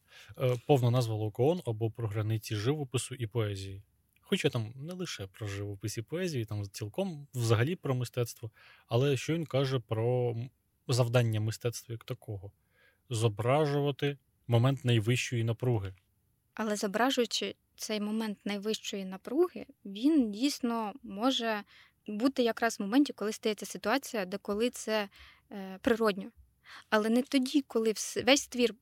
повна 0.65 0.91
назва 0.91 1.15
Лаокоон 1.15 1.61
або 1.65 1.91
про 1.91 2.07
границі 2.07 2.55
живопису 2.55 3.15
і 3.15 3.27
поезії. 3.27 3.81
Хоча 4.21 4.49
там 4.49 4.73
не 4.75 4.93
лише 4.93 5.27
про 5.27 5.47
живопис 5.47 5.97
і 5.97 6.01
поезію, 6.01 6.45
там 6.45 6.69
цілком 6.71 7.27
взагалі 7.33 7.75
про 7.75 7.95
мистецтво, 7.95 8.51
але 8.87 9.17
що 9.17 9.33
він 9.33 9.45
каже 9.45 9.79
про 9.79 10.35
завдання 10.87 11.39
мистецтва 11.39 11.93
як 11.93 12.03
такого: 12.03 12.51
зображувати 13.09 14.17
момент 14.47 14.85
найвищої 14.85 15.43
напруги. 15.43 15.93
Але 16.53 16.75
зображуючи 16.75 17.55
цей 17.75 18.01
момент 18.01 18.37
найвищої 18.45 19.05
напруги, 19.05 19.65
він 19.85 20.31
дійсно 20.31 20.93
може 21.03 21.63
бути 22.07 22.43
якраз 22.43 22.79
в 22.79 22.81
моменті, 22.81 23.13
коли 23.13 23.31
стається 23.31 23.65
ситуація, 23.65 24.25
де 24.25 24.37
коли 24.37 24.69
це 24.69 25.09
е, 25.51 25.79
природньо. 25.81 26.29
Але 26.89 27.09
не 27.09 27.21
тоді, 27.21 27.61
коли 27.61 27.93
весь 28.25 28.47
твір 28.47 28.71
е, 28.71 28.75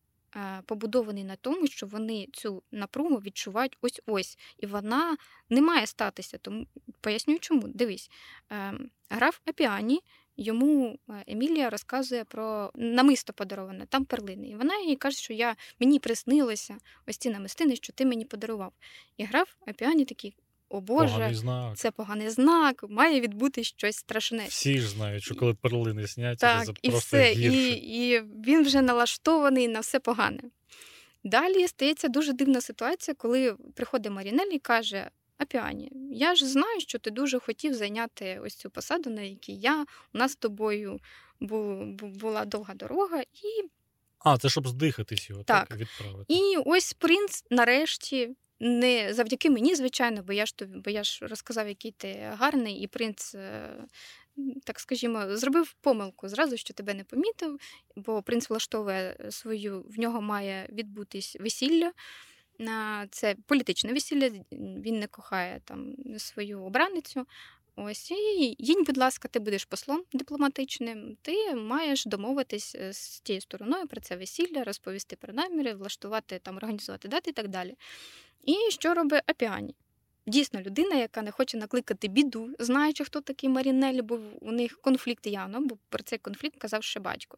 побудований 0.65 1.23
на 1.23 1.35
тому, 1.35 1.67
що 1.67 1.87
вони 1.87 2.27
цю 2.33 2.63
напругу 2.71 3.15
відчувають 3.15 3.77
ось-ось, 3.81 4.37
і 4.57 4.65
вона 4.65 5.17
не 5.49 5.61
має 5.61 5.87
статися. 5.87 6.37
Тому 6.37 6.67
поясню, 7.01 7.39
чому. 7.39 7.67
Дивись, 7.67 8.09
е, 8.51 8.73
граф 9.09 9.39
Апіані. 9.45 10.01
Йому 10.37 10.99
е, 11.09 11.23
Емілія 11.27 11.69
розказує 11.69 12.23
про 12.23 12.71
намисто 12.75 13.33
подароване, 13.33 13.85
там 13.85 14.05
перлини. 14.05 14.47
І 14.47 14.55
вона 14.55 14.77
їй 14.79 14.95
каже, 14.95 15.17
що 15.17 15.33
я, 15.33 15.55
мені 15.79 15.99
приснилося 15.99 16.77
ось 17.07 17.17
ці 17.17 17.29
намистини, 17.29 17.75
що 17.75 17.93
ти 17.93 18.05
мені 18.05 18.25
подарував. 18.25 18.73
І 19.17 19.23
граф 19.23 19.55
Апіані 19.67 20.05
такий: 20.05 20.33
о 20.69 20.81
Боже, 20.81 21.13
Поганий 21.13 21.35
знак. 21.35 21.77
це 21.77 21.91
поганий 21.91 22.29
знак, 22.29 22.85
має 22.89 23.21
відбути 23.21 23.63
щось 23.63 23.95
страшне. 23.95 24.45
Всі 24.49 24.79
ж 24.79 24.87
знають, 24.89 25.23
що 25.23 25.35
коли 25.35 25.53
перлини 25.53 26.07
сняться, 26.07 26.47
Так, 26.55 26.65
це 26.65 26.71
і 26.81 26.89
просто 26.89 27.17
все. 27.17 27.31
гірше. 27.33 27.57
І, 27.69 28.09
і 28.09 28.21
він 28.21 28.63
вже 28.63 28.81
налаштований 28.81 29.67
на 29.67 29.79
все 29.79 29.99
погане. 29.99 30.39
Далі 31.23 31.67
стається 31.67 32.07
дуже 32.07 32.33
дивна 32.33 32.61
ситуація, 32.61 33.15
коли 33.15 33.55
приходить 33.75 34.11
Марінель 34.11 34.51
і 34.51 34.59
каже: 34.59 35.09
Апіані, 35.37 35.91
я 36.11 36.35
ж 36.35 36.45
знаю, 36.47 36.79
що 36.81 36.99
ти 36.99 37.11
дуже 37.11 37.39
хотів 37.39 37.73
зайняти 37.73 38.39
ось 38.43 38.55
цю 38.55 38.69
посаду, 38.69 39.09
на 39.09 39.21
якій 39.21 39.55
я. 39.55 39.85
У 40.13 40.17
нас 40.17 40.31
з 40.31 40.35
тобою 40.35 40.99
бу- 41.39 41.85
бу- 41.85 42.07
була 42.07 42.45
довга 42.45 42.73
дорога, 42.73 43.21
і 43.21 43.69
А, 44.19 44.37
це 44.37 44.49
щоб 44.49 44.67
здихатись 44.67 45.29
його, 45.29 45.43
так, 45.43 45.67
Так. 45.67 45.77
відправити. 45.77 46.33
І 46.33 46.57
ось 46.65 46.93
принц 46.93 47.43
нарешті. 47.49 48.29
Не 48.59 49.13
завдяки 49.13 49.49
мені, 49.49 49.75
звичайно, 49.75 50.23
бо 50.23 50.33
я 50.33 50.45
ж 50.45 50.57
тобі, 50.57 50.77
бо 50.77 50.91
я 50.91 51.03
ж 51.03 51.27
розказав, 51.27 51.67
який 51.67 51.91
ти 51.91 52.29
гарний, 52.33 52.79
і 52.79 52.87
принц, 52.87 53.35
е, 53.35 53.69
так 54.63 54.79
скажімо, 54.79 55.37
зробив 55.37 55.73
помилку 55.81 56.29
зразу, 56.29 56.57
що 56.57 56.73
тебе 56.73 56.93
не 56.93 57.03
помітив, 57.03 57.59
бо 57.95 58.21
принц 58.21 58.49
влаштовує 58.49 59.17
свою, 59.29 59.81
в 59.81 59.99
нього 59.99 60.21
має 60.21 60.69
відбутись 60.71 61.37
весілля. 61.39 61.91
на 62.59 63.07
Це 63.11 63.35
політичне 63.47 63.93
весілля, 63.93 64.29
він 64.51 64.99
не 64.99 65.07
кохає 65.07 65.61
там 65.65 65.95
свою 66.17 66.63
обраницю. 66.63 67.25
Ось 67.75 68.11
і 68.11 68.55
їдь, 68.59 68.85
будь 68.85 68.97
ласка, 68.97 69.27
ти 69.27 69.39
будеш 69.39 69.65
послом 69.65 70.03
дипломатичним. 70.13 71.17
Ти 71.21 71.55
маєш 71.55 72.05
домовитись 72.05 72.75
е, 72.75 72.93
з 72.93 73.19
тією 73.19 73.41
стороною 73.41 73.87
про 73.87 74.01
це 74.01 74.15
весілля, 74.15 74.63
розповісти 74.63 75.15
про 75.15 75.33
наміри, 75.33 75.73
влаштувати 75.73 76.39
там, 76.39 76.57
організувати 76.57 77.07
дати 77.07 77.29
і 77.29 77.33
так 77.33 77.47
далі. 77.47 77.75
І 78.43 78.55
що 78.69 78.93
робить 78.93 79.23
Апіані? 79.25 79.75
Дійсно, 80.27 80.61
людина, 80.61 80.95
яка 80.95 81.21
не 81.21 81.31
хоче 81.31 81.57
накликати 81.57 82.07
біду, 82.07 82.49
знаючи, 82.59 83.03
хто 83.03 83.21
такий 83.21 83.49
Марінелі, 83.49 84.01
бо 84.01 84.19
у 84.41 84.51
них 84.51 84.81
конфлікт 84.81 85.27
явно, 85.27 85.61
бо 85.61 85.77
про 85.89 86.03
цей 86.03 86.19
конфлікт 86.19 86.57
казав 86.59 86.83
ще 86.83 86.99
батько, 86.99 87.37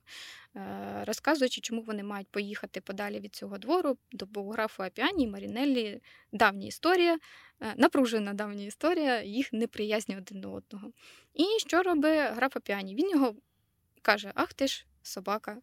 Е, 0.56 1.04
розказуючи, 1.06 1.62
чому 1.62 1.82
вони 1.82 2.04
мають 2.04 2.28
поїхати 2.28 2.82
подалі 2.82 3.19
від 3.19 3.36
цього 3.36 3.58
двору 3.58 3.97
до 4.12 4.26
богографу 4.26 4.84
Апіані 4.84 5.23
і 5.23 5.28
Марінеллі. 5.28 6.02
Давня 6.32 6.67
історія, 6.67 7.19
е, 7.62 7.73
напружена 7.78 8.34
давня 8.34 8.63
історія, 8.63 9.21
їх 9.21 9.54
неприязні 9.54 10.17
один 10.17 10.41
до 10.41 10.52
одного. 10.52 10.91
І 11.34 11.43
що 11.60 11.84
робить 11.84 12.32
граф 12.36 12.58
Апіані? 12.58 12.95
Він 12.95 13.10
його 13.10 13.36
каже: 14.02 14.32
Ах 14.36 14.54
ти 14.54 14.67
ж 14.67 14.86
собака. 15.02 15.58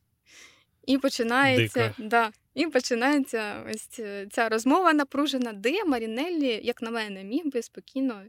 І 0.87 0.99
починається, 0.99 1.89
Дика. 1.89 2.09
да, 2.09 2.33
і 2.55 2.67
починається 2.67 3.65
ось 3.71 4.01
ця 4.33 4.49
розмова 4.49 4.93
напружена, 4.93 5.53
де 5.53 5.85
Марінеллі, 5.85 6.61
як 6.65 6.83
на 6.83 6.91
мене, 6.91 7.25
міг 7.25 7.47
би 7.47 7.63
спокійно 7.63 8.23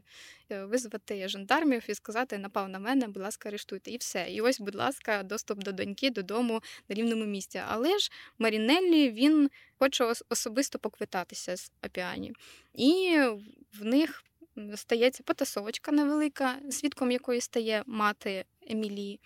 е, 0.50 0.64
визвати 0.64 1.28
жандармів 1.28 1.84
і 1.88 1.94
сказати: 1.94 2.38
напав 2.38 2.68
на 2.68 2.78
мене, 2.78 3.08
будь 3.08 3.22
ласка, 3.22 3.48
арештуйте. 3.48 3.90
І 3.90 3.96
все. 3.96 4.26
І 4.30 4.40
ось, 4.40 4.60
будь 4.60 4.74
ласка, 4.74 5.22
доступ 5.22 5.58
до 5.58 5.72
доньки 5.72 6.10
додому 6.10 6.62
на 6.88 6.94
рівному 6.94 7.24
місці. 7.24 7.60
Але 7.68 7.98
ж 7.98 8.10
Марінеллі 8.38 9.10
він 9.10 9.50
хоче 9.78 10.12
особисто 10.28 10.78
поквитатися 10.78 11.56
з 11.56 11.72
Апіані. 11.80 12.32
І 12.74 13.18
в 13.80 13.84
них 13.84 14.24
стається 14.74 15.22
потасовочка 15.22 15.92
невелика, 15.92 16.56
свідком 16.70 17.10
якої 17.10 17.40
стає 17.40 17.82
мати 17.86 18.44
Емілії. 18.68 19.20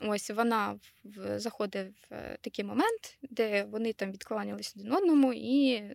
Ось 0.00 0.30
вона 0.30 0.78
в, 1.04 1.38
заходить 1.38 1.86
в 2.10 2.14
е, 2.14 2.38
такий 2.40 2.64
момент, 2.64 3.18
де 3.22 3.64
вони 3.64 3.92
там 3.92 4.12
відкланялись 4.12 4.74
один 4.76 4.92
одному 4.92 5.32
і 5.32 5.72
е, 5.72 5.94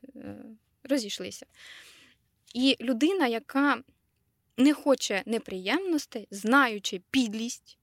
розійшлися. 0.83 1.45
І 2.53 2.77
людина, 2.81 3.27
яка 3.27 3.83
не 4.57 4.73
хоче 4.73 5.23
неприємностей, 5.25 6.27
знаючи 6.31 7.01
підлість 7.11 7.77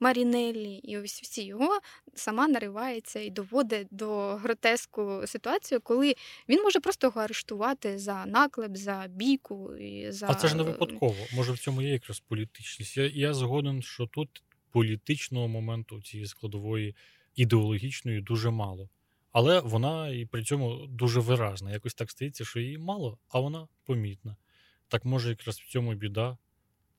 Марінеллі 0.00 0.74
і 0.74 0.98
ось 0.98 1.22
всі 1.22 1.44
його, 1.44 1.80
сама 2.14 2.48
наривається 2.48 3.20
і 3.20 3.30
доводить 3.30 3.88
до 3.90 4.34
гротеску 4.34 5.22
ситуацію, 5.26 5.80
коли 5.80 6.14
він 6.48 6.62
може 6.62 6.80
просто 6.80 7.06
його 7.06 7.20
арештувати 7.20 7.98
за 7.98 8.26
наклеп, 8.26 8.76
за 8.76 9.06
бійку 9.08 9.76
і 9.76 10.12
за 10.12 10.26
А 10.30 10.34
це 10.34 10.48
ж 10.48 10.56
не 10.56 10.62
випадково. 10.62 11.16
Може, 11.34 11.52
в 11.52 11.58
цьому 11.58 11.82
є 11.82 11.88
якраз 11.88 12.20
політичність. 12.20 12.96
Я, 12.96 13.06
я 13.06 13.34
згоден, 13.34 13.82
що 13.82 14.06
тут 14.06 14.42
політичного 14.74 15.48
моменту 15.48 16.02
цієї 16.02 16.26
складової 16.26 16.96
ідеологічної 17.34 18.20
дуже 18.20 18.50
мало. 18.50 18.88
Але 19.32 19.60
вона 19.60 20.08
і 20.08 20.26
при 20.26 20.44
цьому 20.44 20.86
дуже 20.86 21.20
виразна. 21.20 21.72
Якось 21.72 21.94
так 21.94 22.10
стається, 22.10 22.44
що 22.44 22.60
її 22.60 22.78
мало, 22.78 23.18
а 23.28 23.40
вона 23.40 23.68
помітна. 23.84 24.36
Так 24.88 25.04
може, 25.04 25.28
якраз 25.28 25.60
в 25.60 25.68
цьому 25.68 25.94
біда, 25.94 26.38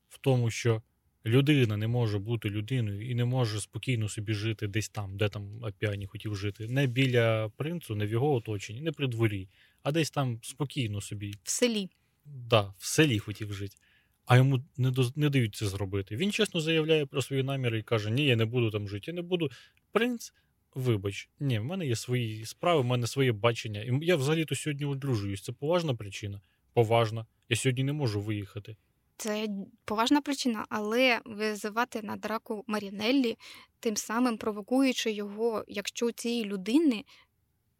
в 0.09 0.17
тому, 0.17 0.51
що 0.51 0.81
людина 1.25 1.77
не 1.77 1.87
може 1.87 2.19
бути 2.19 2.49
людиною 2.49 3.09
і 3.09 3.15
не 3.15 3.25
може 3.25 3.61
спокійно 3.61 4.09
собі 4.09 4.33
жити 4.33 4.67
десь 4.67 4.89
там, 4.89 5.17
де 5.17 5.29
там 5.29 5.65
Апіані 5.65 6.07
хотів 6.07 6.35
жити. 6.35 6.67
Не 6.67 6.87
біля 6.87 7.49
принцу, 7.49 7.95
не 7.95 8.05
в 8.05 8.09
його 8.09 8.33
оточенні, 8.33 8.81
не 8.81 8.91
при 8.91 9.07
дворі, 9.07 9.49
а 9.83 9.91
десь 9.91 10.11
там 10.11 10.39
спокійно 10.43 11.01
собі 11.01 11.33
в 11.43 11.49
селі. 11.49 11.89
да, 12.25 12.73
в 12.77 12.85
селі 12.85 13.19
хотів 13.19 13.53
жити, 13.53 13.77
а 14.25 14.37
йому 14.37 14.59
не, 14.77 14.89
доз- 14.89 15.11
не 15.15 15.29
дають 15.29 15.55
це 15.55 15.65
зробити. 15.67 16.15
Він 16.15 16.31
чесно 16.31 16.59
заявляє 16.59 17.05
про 17.05 17.21
свої 17.21 17.43
наміри 17.43 17.79
і 17.79 17.83
каже: 17.83 18.11
Ні, 18.11 18.25
я 18.25 18.35
не 18.35 18.45
буду 18.45 18.71
там 18.71 18.87
жити, 18.87 19.03
я 19.07 19.13
не 19.13 19.21
буду. 19.21 19.49
Принц, 19.91 20.33
вибач, 20.75 21.29
ні, 21.39 21.59
в 21.59 21.63
мене 21.63 21.87
є 21.87 21.95
свої 21.95 22.45
справи, 22.45 22.81
в 22.81 22.85
мене 22.85 23.07
своє 23.07 23.31
бачення. 23.31 23.81
І 23.81 23.99
я 24.01 24.15
взагалі-то 24.15 24.55
сьогодні 24.55 24.85
одружуюсь. 24.85 25.41
Це 25.41 25.51
поважна 25.51 25.95
причина? 25.95 26.41
Поважна. 26.73 27.25
Я 27.49 27.55
сьогодні 27.55 27.83
не 27.83 27.93
можу 27.93 28.21
виїхати. 28.21 28.75
Це 29.17 29.47
поважна 29.85 30.21
причина, 30.21 30.65
але 30.69 31.19
визивати 31.25 32.01
на 32.01 32.15
драку 32.15 32.63
Марінеллі, 32.67 33.37
тим 33.79 33.97
самим 33.97 34.37
провокуючи 34.37 35.11
його, 35.11 35.63
якщо 35.67 36.05
у 36.05 36.11
цієї 36.11 36.45
людини 36.45 37.03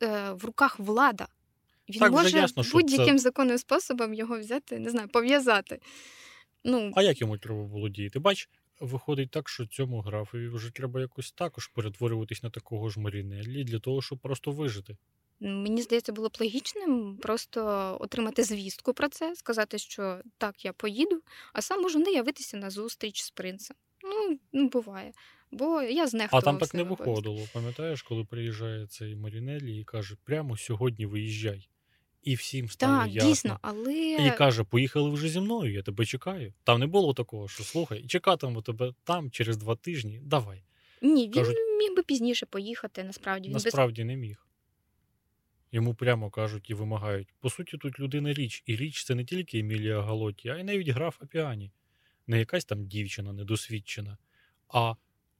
е, 0.04 0.32
в 0.32 0.46
руках 0.46 0.80
влада. 0.80 1.28
Він 1.90 2.00
Так, 2.00 2.12
може 2.12 2.38
ясно, 2.38 2.64
будь-яким 2.74 3.18
це- 3.18 3.24
законним 3.24 3.58
способом 3.58 4.14
його 4.14 4.40
взяти, 4.40 4.80
не 4.80 4.90
знаю, 4.90 5.08
пов'язати. 5.08 5.80
Ну, 6.68 6.92
А 6.96 7.04
як 7.04 7.22
йому 7.22 7.38
треба 7.38 7.64
було 7.64 7.90
діяти? 7.90 8.20
Бач, 8.20 8.50
виходить 8.80 9.32
так, 9.32 9.50
що 9.50 9.66
цьому 9.66 10.02
графові 10.02 10.48
вже 10.48 10.72
треба 10.72 11.02
якось 11.02 11.32
також 11.32 11.68
перетворюватись 11.68 12.44
на 12.44 12.50
такого 12.50 12.90
ж 12.90 13.00
Марінеллі 13.00 13.64
для 13.64 13.80
того, 13.80 14.02
щоб 14.02 14.20
просто 14.20 14.52
вижити. 14.52 14.98
Мені 15.40 15.82
здається, 15.82 16.14
було 16.14 16.30
б 16.30 16.38
логічним 16.40 17.18
просто 17.22 17.62
отримати 18.00 18.44
звістку 18.44 18.94
про 18.94 19.10
це, 19.10 19.36
сказати, 19.36 19.78
що 19.78 20.22
так, 20.38 20.66
я 20.66 20.74
поїду, 20.74 21.22
а 21.54 21.62
сам 21.62 21.82
можу 21.82 22.00
не 22.00 22.12
явитися 22.12 22.58
на 22.58 22.70
зустріч 22.70 23.22
з 23.22 23.32
принцем. 23.32 23.78
Ну, 24.04 24.40
ну 24.54 24.70
буває. 24.70 25.12
Бо 25.52 25.82
я 25.82 26.08
А 26.32 26.42
там 26.42 26.58
так 26.58 26.74
не 26.74 26.84
виходило. 26.84 27.48
Пам'ятаєш, 27.54 28.02
коли 28.02 28.24
приїжджає 28.24 28.88
цей 28.88 29.16
Марінеллі 29.16 29.80
і 29.80 29.84
каже, 29.84 30.16
прямо 30.24 30.58
сьогодні 30.58 31.06
виїжджай. 31.06 31.70
І 32.26 32.36
всім 32.36 32.70
стало 32.70 32.98
Так, 32.98 33.12
ясно. 33.12 33.30
дійсно, 33.30 33.60
але 33.62 33.94
І 33.94 34.32
каже: 34.38 34.64
поїхали 34.64 35.10
вже 35.10 35.30
зі 35.30 35.40
мною, 35.40 35.74
я 35.74 35.82
тебе 35.82 36.06
чекаю. 36.06 36.54
Там 36.64 36.80
не 36.80 36.88
було 36.88 37.14
такого, 37.14 37.48
що 37.48 37.64
слухай, 37.64 38.04
чекатиму 38.08 38.62
тебе 38.62 38.94
там 39.04 39.32
через 39.32 39.58
два 39.58 39.76
тижні. 39.76 40.20
Давай. 40.24 40.64
ні, 41.02 41.24
він 41.24 41.32
кажуть- 41.34 41.58
міг 41.80 41.96
би 41.96 42.04
пізніше 42.04 42.46
поїхати, 42.46 43.04
насправді. 43.04 43.48
Він 43.48 43.54
без... 43.54 43.66
Насправді 43.66 44.04
не 44.04 44.16
міг. 44.16 44.48
Йому 45.72 45.94
прямо 45.94 46.30
кажуть 46.30 46.70
і 46.70 46.74
вимагають. 46.74 47.34
По 47.40 47.50
суті, 47.50 47.78
тут 47.78 48.00
людина 48.00 48.34
річ, 48.34 48.64
і 48.66 48.76
річ 48.76 49.04
це 49.04 49.16
не 49.16 49.26
тільки 49.26 49.60
Емілія 49.60 50.02
Галоті, 50.02 50.50
а 50.50 50.58
й 50.58 50.64
навіть 50.64 50.90
граф 50.90 51.18
Апіані. 51.20 51.72
Не 52.28 52.40
якась 52.40 52.66
там 52.66 52.86
дівчина 52.86 53.34
недосвідчена, 53.34 54.18
а 54.70 54.94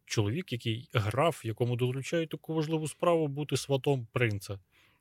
чоловік, 0.06 0.52
який 0.52 0.90
граф, 0.94 1.46
якому 1.46 1.76
доручають 1.76 2.30
таку 2.30 2.54
важливу 2.54 2.88
справу 2.88 3.28
бути 3.28 3.58
сватом 3.58 4.08
принца. 4.12 4.60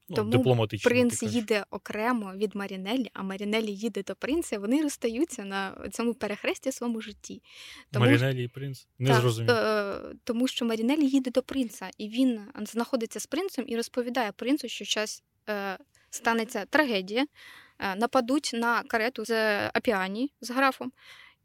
Ну, 0.08 0.16
Тому 0.16 0.30
дипломатично. 0.30 0.88
Принц 0.90 1.22
їде 1.22 1.64
окремо 1.70 2.32
від 2.36 2.54
Марінеллі, 2.56 3.10
а 3.12 3.22
Марінеллі 3.22 3.72
їде 3.72 4.02
до 4.02 4.14
принца. 4.14 4.58
Вони 4.58 4.82
розстаються 4.82 5.44
на 5.44 5.88
цьому 5.92 6.14
перехресті 6.14 6.72
своєму 6.72 7.00
житті. 7.00 7.42
Тому, 7.90 8.04
Марінелі 8.04 8.44
і 8.44 8.48
принц? 8.48 8.86
Не 8.98 9.10
Так, 9.10 9.20
зрозумів. 9.20 9.50
е, 9.50 10.00
тому 10.24 10.48
що 10.48 10.64
Марінелі 10.64 11.06
їде 11.06 11.30
до 11.30 11.42
принца, 11.42 11.90
і 11.98 12.08
він 12.08 12.40
знаходиться 12.62 13.20
з 13.20 13.26
принцем 13.26 13.64
і 13.68 13.76
розповідає 13.76 14.32
принцу, 14.32 14.68
що 14.68 14.84
зараз 14.84 15.22
е, 15.48 15.78
станеться 16.10 16.64
трагедія, 16.64 17.26
е, 17.78 17.96
нападуть 17.96 18.50
на 18.54 18.82
карету 18.82 19.24
з 19.24 19.32
Апіані 19.68 20.30
з 20.40 20.50
графом. 20.50 20.92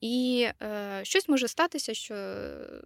І 0.02 0.48
е, 0.62 1.00
щось 1.04 1.30
може 1.30 1.48
статися, 1.48 1.93
що 1.93 2.13
е, 2.13 2.82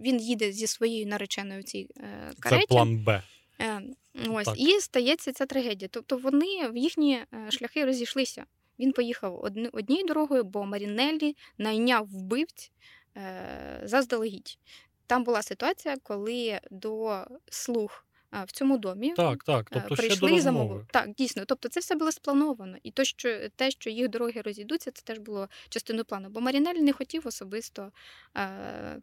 він 0.00 0.20
їде 0.20 0.52
зі 0.52 0.66
своєю 0.66 1.06
нареченою 1.06 1.60
в 1.60 1.64
цій 1.64 1.88
е, 1.96 2.32
Це 2.48 2.60
план 2.68 3.04
Б. 3.04 3.22
Е, 3.60 3.82
Ось 4.28 4.44
Так. 4.44 4.60
і 4.60 4.80
стається 4.80 5.32
ця 5.32 5.46
трагедія. 5.46 5.88
Тобто 5.92 6.16
вони 6.16 6.68
в 6.68 6.76
їхні 6.76 7.14
е, 7.14 7.50
шляхи 7.50 7.84
розійшлися. 7.84 8.44
Він 8.78 8.92
поїхав 8.92 9.44
однією 9.72 10.06
дорогою, 10.06 10.44
бо 10.44 10.64
Марінеллі 10.64 11.36
найняв 11.58 12.06
вбивць 12.06 12.72
е, 13.16 13.80
заздалегідь. 13.84 14.58
Там 15.06 15.24
була 15.24 15.42
ситуація, 15.42 15.96
коли 16.02 16.60
до 16.70 17.24
слуг 17.50 18.05
в 18.44 18.52
цьому 18.52 18.78
домі 18.78 19.12
Так, 19.14 19.44
так. 19.44 19.70
Тобто 19.70 19.96
ще 19.96 20.08
до 20.08 20.16
прийшли 20.16 20.40
замовили. 20.40 20.86
Так, 20.92 21.14
дійсно. 21.14 21.44
Тобто 21.46 21.68
це 21.68 21.80
все 21.80 21.94
було 21.94 22.12
сплановано. 22.12 22.76
І 22.82 22.90
то, 22.90 23.04
що 23.04 23.48
те, 23.56 23.70
що 23.70 23.90
їх 23.90 24.08
дороги 24.08 24.40
розійдуться, 24.40 24.90
це 24.90 25.02
теж 25.02 25.18
було 25.18 25.48
частиною 25.68 26.04
плану. 26.04 26.28
Бо 26.30 26.40
Марінель 26.40 26.74
не 26.74 26.92
хотів 26.92 27.26
особисто 27.26 27.92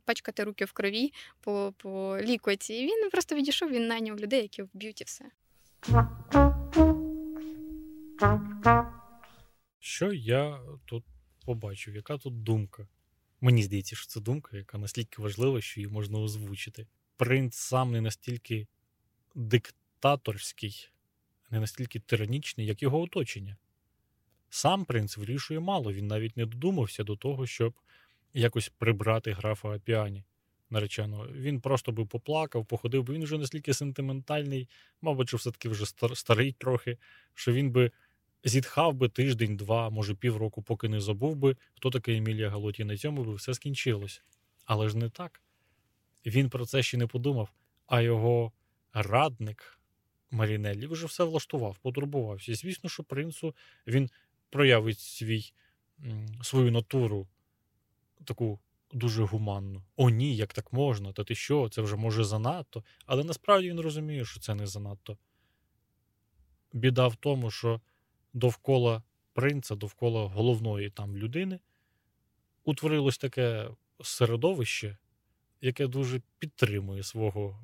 пачкати 0.06 0.44
руки 0.44 0.66
в 0.66 0.72
крові 0.72 1.14
по, 1.42 1.74
по 1.78 2.18
лікоті. 2.22 2.74
І 2.74 2.86
Він 2.86 3.10
просто 3.12 3.36
відійшов, 3.36 3.70
він 3.70 3.88
найняв 3.88 4.20
людей, 4.20 4.42
які 4.42 4.64
вб'ють 4.64 5.02
і 5.02 5.04
все. 5.04 5.26
Що 9.80 10.14
я 10.14 10.60
тут 10.86 11.04
побачив? 11.46 11.96
Яка 11.96 12.18
тут 12.18 12.44
думка? 12.44 12.88
Мені 13.42 13.64
здається, 13.64 13.96
що 13.96 14.08
це 14.08 14.20
думка, 14.22 14.58
яка 14.58 14.78
настільки 14.78 15.22
важлива, 15.22 15.62
що 15.62 15.80
її 15.80 15.94
можна 15.94 16.20
озвучити. 16.20 16.88
Принц 17.18 17.56
сам 17.56 17.92
не 17.92 18.02
настільки 18.02 18.68
диктаторський, 19.36 20.90
не 21.52 21.60
настільки 21.60 22.00
тиранічний, 22.00 22.66
як 22.66 22.84
його 22.84 23.02
оточення. 23.02 23.58
Сам 24.50 24.86
принц 24.86 25.18
вирішує 25.18 25.60
мало, 25.60 25.94
він 25.94 26.08
навіть 26.08 26.38
не 26.38 26.46
додумався 26.46 27.04
до 27.04 27.16
того, 27.16 27.48
щоб 27.48 27.74
якось 28.34 28.70
прибрати 28.70 29.32
графа 29.32 29.70
Апіані 29.70 30.24
нареченого. 30.70 31.28
Він 31.28 31.62
просто 31.62 31.92
би 31.92 32.06
поплакав, 32.06 32.66
походив, 32.66 33.04
бо 33.04 33.14
він 33.14 33.24
вже 33.24 33.38
настільки 33.38 33.74
сентиментальний, 33.74 34.70
мабуть, 35.02 35.28
що 35.28 35.38
все-таки 35.38 35.70
вже 35.70 35.86
старий 36.16 36.52
трохи, 36.52 36.98
що 37.34 37.54
він 37.54 37.72
би 37.72 37.92
зітхав 38.44 38.94
би 38.94 39.10
тиждень-два, 39.10 39.90
може 39.90 40.16
півроку, 40.16 40.62
поки 40.62 40.90
не 40.90 41.02
забув 41.02 41.36
би, 41.36 41.56
хто 41.76 41.90
такий 41.90 42.18
Емілія 42.18 42.50
Галоті. 42.50 42.84
На 42.84 42.98
цьому 42.98 43.24
би 43.24 43.36
все 43.36 43.54
скінчилось. 43.54 44.24
Але 44.66 44.90
ж 44.90 44.98
не 44.98 45.10
так. 45.10 45.42
Він 46.26 46.50
про 46.50 46.66
це 46.66 46.84
ще 46.84 46.98
не 46.98 47.08
подумав, 47.08 47.50
а 47.88 48.02
його 48.02 48.52
радник 48.94 49.80
Марінеллі 50.32 50.88
вже 50.88 51.06
все 51.06 51.24
влаштував, 51.24 51.78
потурбувався. 51.78 52.52
І 52.52 52.56
звісно, 52.56 52.90
що 52.90 53.04
принцу 53.04 53.56
він 53.88 54.10
проявить 54.50 55.00
свій, 55.00 55.54
свою 56.42 56.72
натуру 56.72 57.28
таку 58.26 58.60
дуже 58.92 59.24
гуманну. 59.24 59.84
О, 59.96 60.10
ні, 60.10 60.36
як 60.36 60.54
так 60.54 60.74
можна? 60.74 61.14
Та 61.14 61.24
ти 61.24 61.36
що? 61.36 61.70
Це 61.70 61.82
вже 61.82 61.96
може 61.96 62.24
занадто. 62.24 62.84
Але 63.06 63.24
насправді 63.24 63.70
він 63.70 63.80
розуміє, 63.80 64.26
що 64.26 64.40
це 64.40 64.56
не 64.56 64.68
занадто. 64.68 65.18
Біда 66.74 67.08
в 67.08 67.16
тому, 67.16 67.52
що 67.52 67.82
довкола 68.34 69.04
принца, 69.34 69.76
довкола 69.76 70.28
головної 70.28 70.90
там 70.90 71.18
людини 71.18 71.60
утворилось 72.64 73.18
таке 73.18 73.70
середовище, 74.04 74.98
яке 75.62 75.88
дуже 75.88 76.22
підтримує 76.40 77.04
свого 77.04 77.60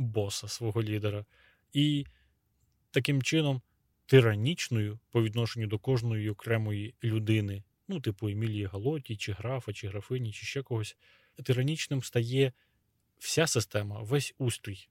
боса, 0.00 0.48
свого 0.48 0.82
лідера. 0.82 1.24
І 1.72 2.06
таким 2.90 3.22
чином 3.22 3.62
тиранічною 4.06 4.98
по 5.10 5.22
відношенню 5.22 5.66
до 5.66 5.78
кожної 5.78 6.30
окремої 6.30 6.94
людини, 7.04 7.62
ну, 7.88 8.00
типу 8.00 8.28
Емілії 8.28 8.64
Галоті, 8.64 9.16
чи 9.16 9.32
графа, 9.32 9.72
чи 9.72 9.88
графині, 9.88 10.32
чи 10.32 10.46
ще 10.46 10.62
когось, 10.62 10.96
тиранічним 11.44 12.02
стає 12.02 12.52
вся 13.18 13.46
система, 13.46 14.02
весь 14.02 14.34
устрій. 14.38 14.88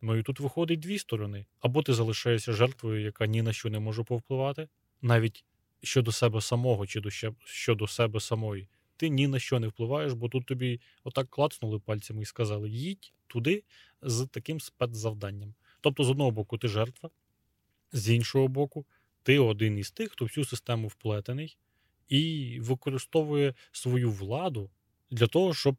Ну 0.00 0.16
і 0.16 0.22
тут 0.22 0.40
виходить 0.40 0.80
дві 0.80 0.98
сторони. 0.98 1.46
Або 1.60 1.82
ти 1.82 1.94
залишаєшся 1.94 2.52
жертвою, 2.52 3.02
яка 3.02 3.26
ні 3.26 3.42
на 3.42 3.52
що 3.52 3.70
не 3.70 3.78
може 3.78 4.04
повпливати, 4.04 4.68
навіть 5.02 5.44
щодо 5.82 6.12
себе 6.12 6.40
самого, 6.40 6.86
чи 6.86 7.00
до 7.00 7.10
щодо 7.44 7.86
себе 7.86 8.20
самої. 8.20 8.68
Ти 8.96 9.08
ні 9.08 9.28
на 9.28 9.38
що 9.38 9.60
не 9.60 9.68
впливаєш, 9.68 10.12
бо 10.12 10.28
тут 10.28 10.46
тобі 10.46 10.80
отак 11.04 11.30
клацнули 11.30 11.78
пальцями 11.78 12.22
і 12.22 12.24
сказали: 12.24 12.70
їдь 12.70 13.12
туди 13.28 13.64
з 14.02 14.26
таким 14.26 14.60
спецзавданням. 14.60 15.54
Тобто, 15.80 16.04
з 16.04 16.10
одного 16.10 16.30
боку, 16.30 16.58
ти 16.58 16.68
жертва, 16.68 17.10
з 17.92 18.14
іншого 18.14 18.48
боку, 18.48 18.86
ти 19.22 19.38
один 19.38 19.78
із 19.78 19.90
тих, 19.90 20.12
хто 20.12 20.24
в 20.24 20.30
цю 20.30 20.44
систему 20.44 20.88
вплетений 20.88 21.56
і 22.08 22.56
використовує 22.60 23.54
свою 23.72 24.10
владу 24.10 24.70
для 25.10 25.26
того, 25.26 25.54
щоб 25.54 25.76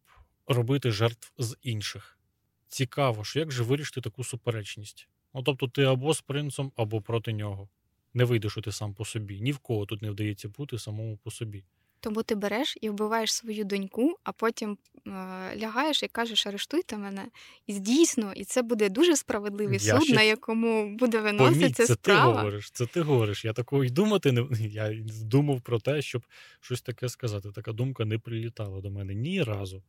робити 0.47 0.91
жертв 0.91 1.33
з 1.37 1.57
інших. 1.61 2.19
Цікаво, 2.67 3.23
що 3.23 3.39
як 3.39 3.51
же 3.51 3.63
вирішити 3.63 4.01
таку 4.01 4.23
суперечність? 4.23 5.07
Ну, 5.33 5.43
тобто, 5.43 5.67
ти 5.67 5.83
або 5.83 6.13
з 6.13 6.21
принцем, 6.21 6.71
або 6.75 7.01
проти 7.01 7.33
нього. 7.33 7.69
Не 8.13 8.23
вийдеш 8.23 8.57
ти 8.63 8.71
сам 8.71 8.93
по 8.93 9.05
собі. 9.05 9.41
Ні 9.41 9.51
в 9.51 9.57
кого 9.57 9.85
тут 9.85 10.01
не 10.01 10.11
вдається 10.11 10.49
бути 10.49 10.79
самому 10.79 11.17
по 11.17 11.31
собі. 11.31 11.63
Тому 11.99 12.23
ти 12.23 12.35
береш 12.35 12.77
і 12.81 12.89
вбиваєш 12.89 13.33
свою 13.33 13.63
доньку, 13.63 14.17
а 14.23 14.31
потім 14.31 14.77
е, 15.07 15.11
лягаєш 15.57 16.03
і 16.03 16.07
кажеш, 16.07 16.47
арештуйте 16.47 16.97
мене. 16.97 17.25
І 17.67 17.79
дійсно, 17.79 18.33
і 18.33 18.43
це 18.43 18.61
буде 18.61 18.89
дуже 18.89 19.15
справедливий 19.15 19.79
Я 19.81 19.95
суд, 19.95 20.03
ще- 20.03 20.15
на 20.15 20.21
якому 20.21 20.95
буде 20.95 21.21
виноситися 21.21 21.85
це 21.85 21.95
ти 21.95 22.13
говориш, 22.13 22.71
це 22.71 22.85
ти 22.85 23.01
говориш. 23.01 23.45
Я 23.45 23.53
такого 23.53 23.83
й 23.83 23.89
думати 23.89 24.31
не 24.31 24.47
я 24.59 24.95
думав 25.23 25.61
про 25.61 25.79
те, 25.79 26.01
щоб 26.01 26.25
щось 26.59 26.81
таке 26.81 27.09
сказати. 27.09 27.51
Така 27.51 27.73
думка 27.73 28.05
не 28.05 28.19
прилітала 28.19 28.81
до 28.81 28.91
мене 28.91 29.13
ні 29.13 29.43
разу. 29.43 29.83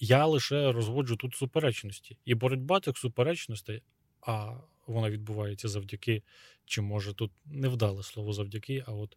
Я 0.00 0.26
лише 0.26 0.72
розводжу 0.72 1.16
тут 1.16 1.34
суперечності. 1.34 2.16
І 2.24 2.34
боротьба 2.34 2.80
цих 2.80 2.98
суперечностей, 2.98 3.82
а 4.20 4.54
вона 4.86 5.10
відбувається 5.10 5.68
завдяки, 5.68 6.22
чи 6.64 6.80
може 6.80 7.14
тут 7.14 7.32
невдале 7.44 8.02
слово 8.02 8.32
завдяки, 8.32 8.84
а 8.86 8.92
от 8.92 9.16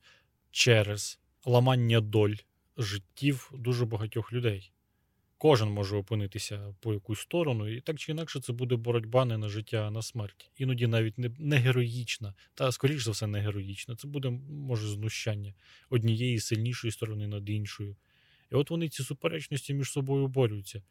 через 0.51 1.19
ламання 1.45 2.01
доль 2.01 2.35
життів 2.77 3.51
дуже 3.53 3.85
багатьох 3.85 4.33
людей. 4.33 4.71
Кожен 5.37 5.69
може 5.69 5.97
опинитися 5.97 6.75
по 6.79 6.93
якусь 6.93 7.19
сторону, 7.19 7.67
і 7.67 7.81
так 7.81 7.99
чи 7.99 8.11
інакше 8.11 8.39
це 8.41 8.53
буде 8.53 8.75
боротьба 8.75 9.25
не 9.25 9.37
на 9.37 9.49
життя, 9.49 9.87
а 9.87 9.91
на 9.91 10.01
смерть. 10.01 10.51
Іноді 10.57 10.87
навіть 10.87 11.17
не, 11.17 11.31
не 11.39 11.57
героїчна, 11.57 12.33
та 12.53 12.71
скоріш 12.71 13.03
за 13.03 13.11
все, 13.11 13.27
не 13.27 13.39
героїчна. 13.39 13.95
Це 13.95 14.07
буде, 14.07 14.29
може, 14.49 14.87
знущання 14.87 15.53
однієї 15.89 16.39
сильнішої 16.39 16.91
сторони 16.91 17.27
над 17.27 17.49
іншою. 17.49 17.95
І 18.51 18.55
от 18.55 18.69
вони 18.69 18.89
ці 18.89 19.03
суперечності 19.03 19.73
між 19.73 19.91
собою 19.91 20.27
борються. 20.27 20.81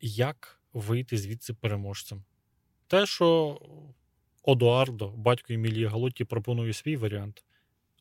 Як 0.00 0.60
вийти 0.72 1.18
звідси 1.18 1.54
переможцем? 1.54 2.24
Те, 2.86 3.06
що 3.06 3.58
Одуардо, 4.42 5.08
батько 5.08 5.52
Емілії 5.52 5.86
Галотті, 5.86 6.24
пропонує 6.24 6.72
свій 6.72 6.96
варіант, 6.96 7.44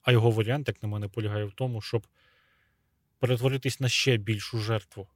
а 0.02 0.12
його 0.12 0.32
варіант, 0.32 0.68
як 0.68 0.84
на 0.84 0.90
мене, 0.90 1.08
полягає 1.08 1.46
в 1.46 1.54
тому, 1.54 1.82
щоб 1.82 2.08
перетворитись 3.20 3.80
на 3.80 3.90
ще 3.90 4.18
більшу 4.18 4.58
жертву, 4.58 5.08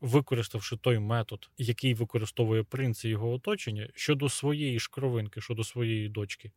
використавши 0.00 0.76
той 0.76 0.98
метод, 0.98 1.50
який 1.58 1.94
використовує 1.94 2.62
принц 2.62 3.04
і 3.04 3.08
його 3.08 3.32
оточення 3.32 3.88
щодо 3.94 4.28
своєї 4.28 4.80
ж 4.80 4.88
кровинки, 4.92 5.40
щодо 5.40 5.64
своєї 5.64 6.08
дочки. 6.08 6.52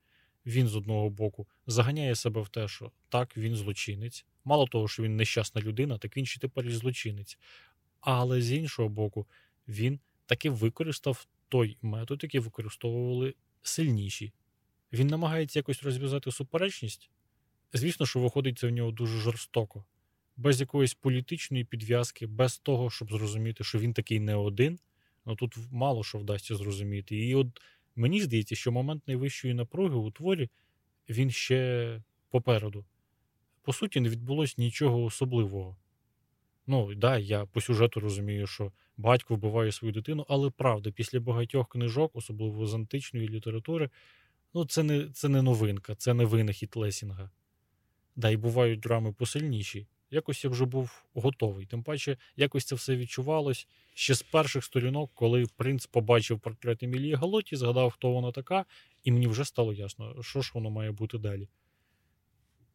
Він 0.46 0.68
з 0.68 0.76
одного 0.76 1.10
боку 1.10 1.48
заганяє 1.68 2.16
себе 2.16 2.42
в 2.42 2.50
те, 2.50 2.68
що 2.68 2.92
так, 3.10 3.38
він 3.38 3.56
злочинець. 3.56 4.26
Мало 4.46 4.68
того, 4.68 4.88
що 4.88 5.04
він 5.04 5.16
нещасна 5.16 5.62
людина, 5.62 5.98
так 5.98 6.18
він 6.18 6.26
ще 6.26 6.40
тепер 6.40 6.66
і 6.66 6.72
злочинець. 6.72 7.38
Але 8.02 8.42
з 8.42 8.52
іншого 8.52 8.90
боку, 8.90 9.28
він 9.68 10.00
таки 10.26 10.50
використав 10.50 11.28
той 11.50 11.78
метод, 11.82 12.24
який 12.24 12.40
використовували 12.40 13.36
сильніші. 13.62 14.34
Він 14.94 15.08
намагається 15.08 15.60
якось 15.60 15.84
розв'язати 15.84 16.32
суперечність. 16.32 17.10
Звісно, 17.74 18.06
що 18.06 18.20
виходить 18.20 18.60
це 18.60 18.68
в 18.68 18.72
нього 18.72 18.92
дуже 18.92 19.20
жорстоко, 19.20 19.86
без 20.38 20.62
якоїсь 20.62 20.94
політичної 20.94 21.64
підв'язки, 21.64 22.28
без 22.28 22.58
того, 22.58 22.90
щоб 22.90 23.12
зрозуміти, 23.12 23.64
що 23.64 23.80
він 23.80 23.94
такий 23.94 24.20
не 24.20 24.36
один. 24.36 24.80
Ну 25.26 25.36
тут 25.36 25.58
мало 25.72 26.04
що 26.04 26.18
вдасться 26.18 26.56
зрозуміти. 26.56 27.16
І 27.16 27.36
от 27.36 27.48
мені 27.96 28.22
здається, 28.22 28.56
що 28.56 28.72
момент 28.72 29.08
найвищої 29.08 29.54
напруги 29.54 29.96
у 29.96 30.12
творі 30.12 30.50
він 31.10 31.32
ще 31.32 32.02
попереду. 32.30 32.86
По 33.62 33.74
суті, 33.74 34.00
не 34.00 34.10
відбулось 34.10 34.58
нічого 34.58 35.04
особливого. 35.04 35.78
Ну, 36.68 36.96
да, 36.96 37.18
я 37.18 37.46
по 37.46 37.62
сюжету 37.62 38.00
розумію, 38.00 38.48
що 38.48 38.72
батько 38.98 39.36
вбиває 39.36 39.72
свою 39.72 39.94
дитину, 39.94 40.26
але 40.30 40.50
правда, 40.50 40.92
після 40.92 41.20
багатьох 41.20 41.70
книжок, 41.70 42.12
особливо 42.14 42.68
з 42.68 42.74
античної 42.74 43.30
літератури, 43.30 43.90
ну, 44.54 44.66
це 44.66 44.84
не, 44.84 45.10
це 45.10 45.30
не 45.30 45.42
новинка, 45.42 45.96
це 45.96 46.14
не 46.14 46.26
винахід 46.26 46.74
Лесінга. 46.76 47.30
Да, 48.16 48.30
і 48.30 48.38
бувають 48.38 48.80
драми 48.80 49.14
посильніші. 49.14 49.88
Якось 50.12 50.44
я 50.44 50.50
вже 50.50 50.66
був 50.66 51.06
готовий. 51.14 51.66
Тим 51.66 51.84
паче, 51.84 52.18
якось 52.36 52.66
це 52.66 52.76
все 52.76 52.96
відчувалось 52.96 53.68
ще 53.94 54.16
з 54.16 54.22
перших 54.22 54.64
сторінок, 54.64 55.12
коли 55.14 55.46
принц 55.56 55.86
побачив 55.86 56.40
портрет 56.40 56.84
Емілії 56.84 57.14
Галоті, 57.14 57.56
згадав, 57.56 57.92
хто 57.92 58.12
вона 58.12 58.32
така, 58.32 58.66
і 59.04 59.12
мені 59.12 59.28
вже 59.28 59.46
стало 59.46 59.74
ясно, 59.74 60.24
що 60.24 60.42
ж 60.42 60.52
воно 60.54 60.70
має 60.70 60.92
бути 60.92 61.18
далі. 61.18 61.48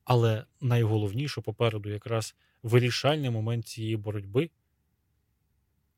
Але 0.05 0.45
найголовніше 0.61 1.41
попереду 1.41 1.91
якраз 1.91 2.35
вирішальний 2.63 3.31
момент 3.31 3.67
цієї 3.67 3.97
боротьби 3.97 4.51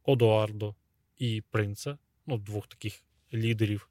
Одуардо 0.02 0.74
і 1.18 1.42
принца, 1.50 1.98
ну, 2.26 2.38
двох 2.38 2.66
таких 2.66 3.02
лідерів, 3.34 3.88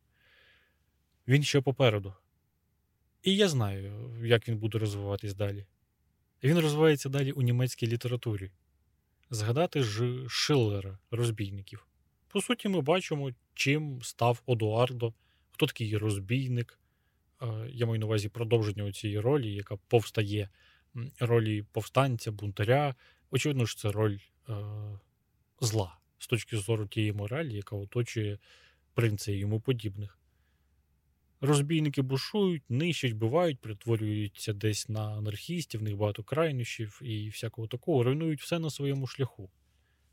він 1.28 1.44
ще 1.44 1.62
попереду. 1.62 2.14
І 3.24 3.36
я 3.36 3.48
знаю, 3.48 4.16
як 4.24 4.48
він 4.48 4.58
буде 4.58 4.78
розвиватись 4.78 5.34
далі. 5.34 5.66
Він 6.44 6.60
розвивається 6.60 7.10
далі 7.10 7.32
у 7.32 7.42
німецькій 7.42 7.88
літературі. 7.88 8.52
Згадати 9.30 9.84
ж 9.84 10.26
Шиллера, 10.30 10.98
розбійників. 11.12 11.88
По 12.28 12.42
суті, 12.42 12.70
ми 12.70 12.82
бачимо, 12.82 13.32
чим 13.54 14.02
став 14.04 14.42
Одуардо, 14.46 15.14
хто 15.52 15.66
такий 15.66 15.98
розбійник. 15.98 16.80
Я 17.70 17.86
маю 17.86 18.00
на 18.00 18.06
увазі 18.06 18.30
продовження 18.30 18.92
цієї 18.92 19.20
ролі, 19.20 19.54
яка 19.54 19.76
повстає 19.76 20.50
ролі 21.20 21.66
повстанця, 21.72 22.32
бунтаря. 22.32 22.96
Очевидно, 23.32 23.66
що 23.66 23.80
це 23.82 23.92
роль 23.92 24.18
е, 24.50 24.54
зла 25.62 25.98
з 26.18 26.28
точки 26.28 26.58
зору 26.58 26.88
тієї 26.88 27.14
моралі, 27.14 27.54
яка 27.54 27.76
оточує 27.76 28.38
принца 28.94 29.32
і 29.32 29.36
йому 29.36 29.60
подібних. 29.60 30.19
Розбійники 31.42 32.02
бушують, 32.02 32.64
нищать, 32.70 33.14
бивають, 33.14 33.60
перетворюються 33.60 34.54
десь 34.54 34.90
на 34.90 35.18
анархістів, 35.18 35.80
в 35.80 35.84
них 35.84 35.98
багато 35.98 36.24
крайнощів 36.24 37.00
і 37.04 37.30
всякого 37.30 37.68
такого, 37.68 38.04
руйнують 38.04 38.42
все 38.42 38.60
на 38.60 38.70
своєму 38.70 39.08
шляху. 39.08 39.50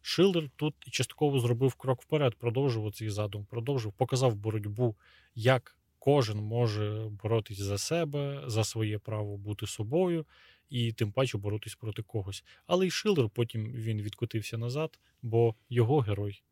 Шиллер 0.00 0.50
тут 0.56 0.74
частково 0.90 1.40
зробив 1.40 1.74
крок 1.74 2.02
вперед, 2.02 2.34
продовжував 2.34 2.94
цей 2.94 3.10
задум, 3.10 3.44
продовжив, 3.44 3.92
показав 3.92 4.34
боротьбу, 4.34 4.96
як 5.34 5.78
кожен 5.98 6.38
може 6.38 7.06
боротись 7.10 7.58
за 7.58 7.78
себе, 7.78 8.44
за 8.46 8.64
своє 8.64 8.98
право 8.98 9.36
бути 9.36 9.66
собою, 9.66 10.26
і 10.68 10.92
тим 10.92 11.12
паче 11.12 11.38
боротись 11.38 11.74
проти 11.74 12.02
когось. 12.02 12.44
Але 12.66 12.86
й 12.86 12.90
Шиллер 12.90 13.30
потім 13.30 13.72
він 13.72 14.02
відкотився 14.02 14.58
назад, 14.58 14.98
бо 15.22 15.54
його 15.68 16.00
герой 16.00 16.42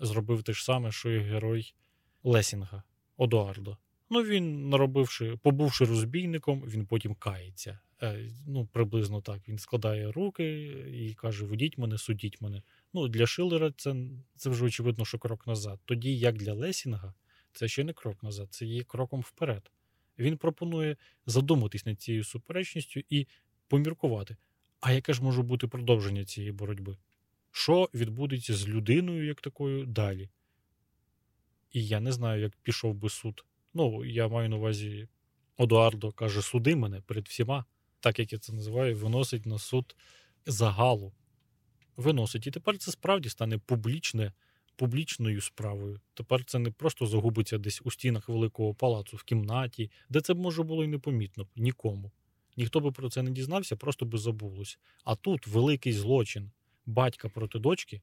зробив 0.00 0.42
те 0.42 0.52
ж 0.52 0.64
саме, 0.64 0.92
що 0.92 1.10
і 1.10 1.18
герой 1.18 1.74
Лесінга 2.22 2.82
Одуардо. 3.16 3.76
Ну, 4.12 4.22
він, 4.22 4.68
наробивши, 4.68 5.36
побувши 5.42 5.84
розбійником, 5.84 6.60
він 6.60 6.86
потім 6.86 7.14
кається. 7.14 7.78
Е, 8.02 8.30
ну, 8.46 8.66
приблизно 8.66 9.20
так. 9.20 9.48
Він 9.48 9.58
складає 9.58 10.12
руки 10.12 10.62
і 10.94 11.14
каже: 11.14 11.44
Водіть 11.44 11.78
мене, 11.78 11.98
судіть 11.98 12.40
мене. 12.40 12.62
Ну, 12.92 13.08
для 13.08 13.26
Шиллера 13.26 13.72
це, 13.76 13.94
це 14.36 14.50
вже 14.50 14.64
очевидно, 14.64 15.04
що 15.04 15.18
крок 15.18 15.46
назад. 15.46 15.80
Тоді, 15.84 16.18
як 16.18 16.36
для 16.36 16.52
Лесінга, 16.52 17.14
це 17.52 17.68
ще 17.68 17.84
не 17.84 17.92
крок 17.92 18.22
назад, 18.22 18.48
це 18.50 18.66
є 18.66 18.82
кроком 18.82 19.20
вперед. 19.20 19.70
Він 20.18 20.36
пропонує 20.36 20.96
задуматись 21.26 21.86
над 21.86 22.00
цією 22.00 22.24
суперечністю 22.24 23.00
і 23.08 23.26
поміркувати, 23.68 24.36
а 24.80 24.92
яке 24.92 25.12
ж 25.12 25.22
може 25.22 25.42
бути 25.42 25.68
продовження 25.68 26.24
цієї 26.24 26.52
боротьби? 26.52 26.96
Що 27.50 27.88
відбудеться 27.94 28.54
з 28.54 28.68
людиною 28.68 29.26
як 29.26 29.40
такою 29.40 29.86
далі? 29.86 30.28
І 31.72 31.86
я 31.86 32.00
не 32.00 32.12
знаю, 32.12 32.42
як 32.42 32.56
пішов 32.62 32.94
би 32.94 33.10
суд. 33.10 33.44
Ну, 33.74 34.04
я 34.04 34.28
маю 34.28 34.48
на 34.48 34.56
увазі, 34.56 35.08
Одуардо 35.56 36.12
каже, 36.12 36.42
суди 36.42 36.76
мене 36.76 37.00
перед 37.00 37.28
всіма, 37.28 37.64
так 38.00 38.18
як 38.18 38.32
я 38.32 38.38
це 38.38 38.52
називаю, 38.52 38.96
виносить 38.96 39.46
на 39.46 39.58
суд 39.58 39.96
загалу. 40.46 41.12
Виносить. 41.96 42.46
І 42.46 42.50
тепер 42.50 42.78
це 42.78 42.90
справді 42.90 43.28
стане 43.28 43.58
публічне, 43.58 44.32
публічною 44.76 45.40
справою. 45.40 46.00
Тепер 46.14 46.44
це 46.44 46.58
не 46.58 46.70
просто 46.70 47.06
загубиться 47.06 47.58
десь 47.58 47.80
у 47.84 47.90
стінах 47.90 48.28
великого 48.28 48.74
палацу, 48.74 49.16
в 49.16 49.22
кімнаті, 49.22 49.90
де 50.08 50.20
це 50.20 50.34
може 50.34 50.62
було 50.62 50.84
і 50.84 50.86
непомітно 50.86 51.46
нікому. 51.56 52.12
Ніхто 52.56 52.80
би 52.80 52.92
про 52.92 53.10
це 53.10 53.22
не 53.22 53.30
дізнався, 53.30 53.76
просто 53.76 54.04
би 54.04 54.18
забулось. 54.18 54.78
А 55.04 55.16
тут 55.16 55.46
великий 55.46 55.92
злочин 55.92 56.50
батька 56.86 57.28
проти 57.28 57.58
дочки, 57.58 58.00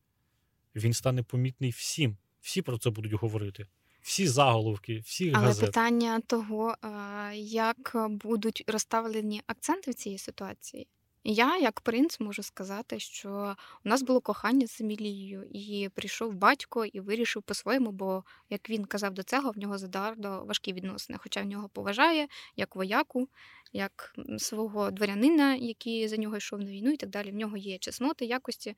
він 0.76 0.94
стане 0.94 1.24
помітний 1.24 1.70
всім. 1.70 2.18
Всі 2.42 2.62
про 2.62 2.78
це 2.78 2.90
будуть 2.90 3.14
говорити. 3.14 3.68
Всі 4.08 4.28
заголовки, 4.28 5.00
всі 5.06 5.32
Але 5.36 5.46
газети. 5.46 5.66
питання 5.66 6.20
того, 6.28 6.76
е, 6.84 7.36
як 7.36 7.96
будуть 8.10 8.64
розставлені 8.68 9.42
акценти 9.48 9.92
в 9.92 9.94
цій 9.94 10.18
ситуації. 10.18 10.88
Я, 11.24 11.58
як 11.58 11.82
принц, 11.82 12.20
можу 12.20 12.44
сказати, 12.44 13.00
що 13.00 13.56
у 13.86 13.90
нас 13.90 14.04
було 14.04 14.22
кохання 14.22 14.68
з 14.68 14.82
Емілією, 14.82 15.44
і 15.54 15.90
прийшов 15.96 16.34
батько 16.34 16.86
і 16.86 17.00
вирішив 17.00 17.44
по-своєму, 17.44 17.92
бо, 17.92 18.24
як 18.50 18.70
він 18.70 18.86
казав 18.86 19.14
до 19.14 19.24
цього, 19.24 19.52
в 19.52 19.58
нього 19.58 19.78
з 19.78 19.84
Едуардо 19.84 20.44
важкі 20.46 20.74
відносини, 20.74 21.20
хоча 21.22 21.42
в 21.42 21.46
нього 21.46 21.70
поважає 21.70 22.28
як 22.56 22.76
вояку, 22.76 23.30
як 23.74 24.16
свого 24.38 24.92
дворянина, 24.92 25.56
який 25.56 26.08
за 26.08 26.18
нього 26.18 26.38
йшов 26.38 26.60
на 26.60 26.72
війну, 26.72 26.92
і 26.92 26.98
так 26.98 27.10
далі. 27.10 27.32
В 27.32 27.36
нього 27.36 27.58
є 27.58 27.78
чесноти, 27.78 28.26
якості. 28.26 28.76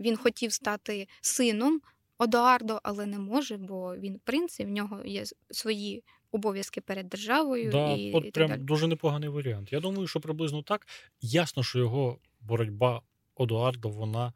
Він 0.00 0.16
хотів 0.16 0.52
стати 0.52 1.08
сином 1.20 1.80
Одуардо, 2.22 2.80
але 2.82 3.06
не 3.06 3.18
може, 3.18 3.56
бо 3.56 3.96
він 3.96 4.20
принц, 4.24 4.60
і 4.60 4.64
в 4.64 4.68
нього 4.68 5.02
є 5.04 5.24
свої 5.50 6.04
обов'язки 6.32 6.80
перед 6.80 7.08
державою. 7.08 7.70
Да, 7.70 7.92
і, 7.92 8.12
от 8.12 8.24
і 8.24 8.26
так 8.26 8.32
прям 8.32 8.48
далі. 8.48 8.60
дуже 8.60 8.86
непоганий 8.86 9.28
варіант. 9.28 9.72
Я 9.72 9.80
думаю, 9.80 10.06
що 10.06 10.20
приблизно 10.20 10.62
так. 10.62 10.86
Ясно, 11.20 11.62
що 11.62 11.78
його 11.78 12.18
боротьба 12.40 13.02
Одуардо, 13.34 13.88
вона 13.88 14.32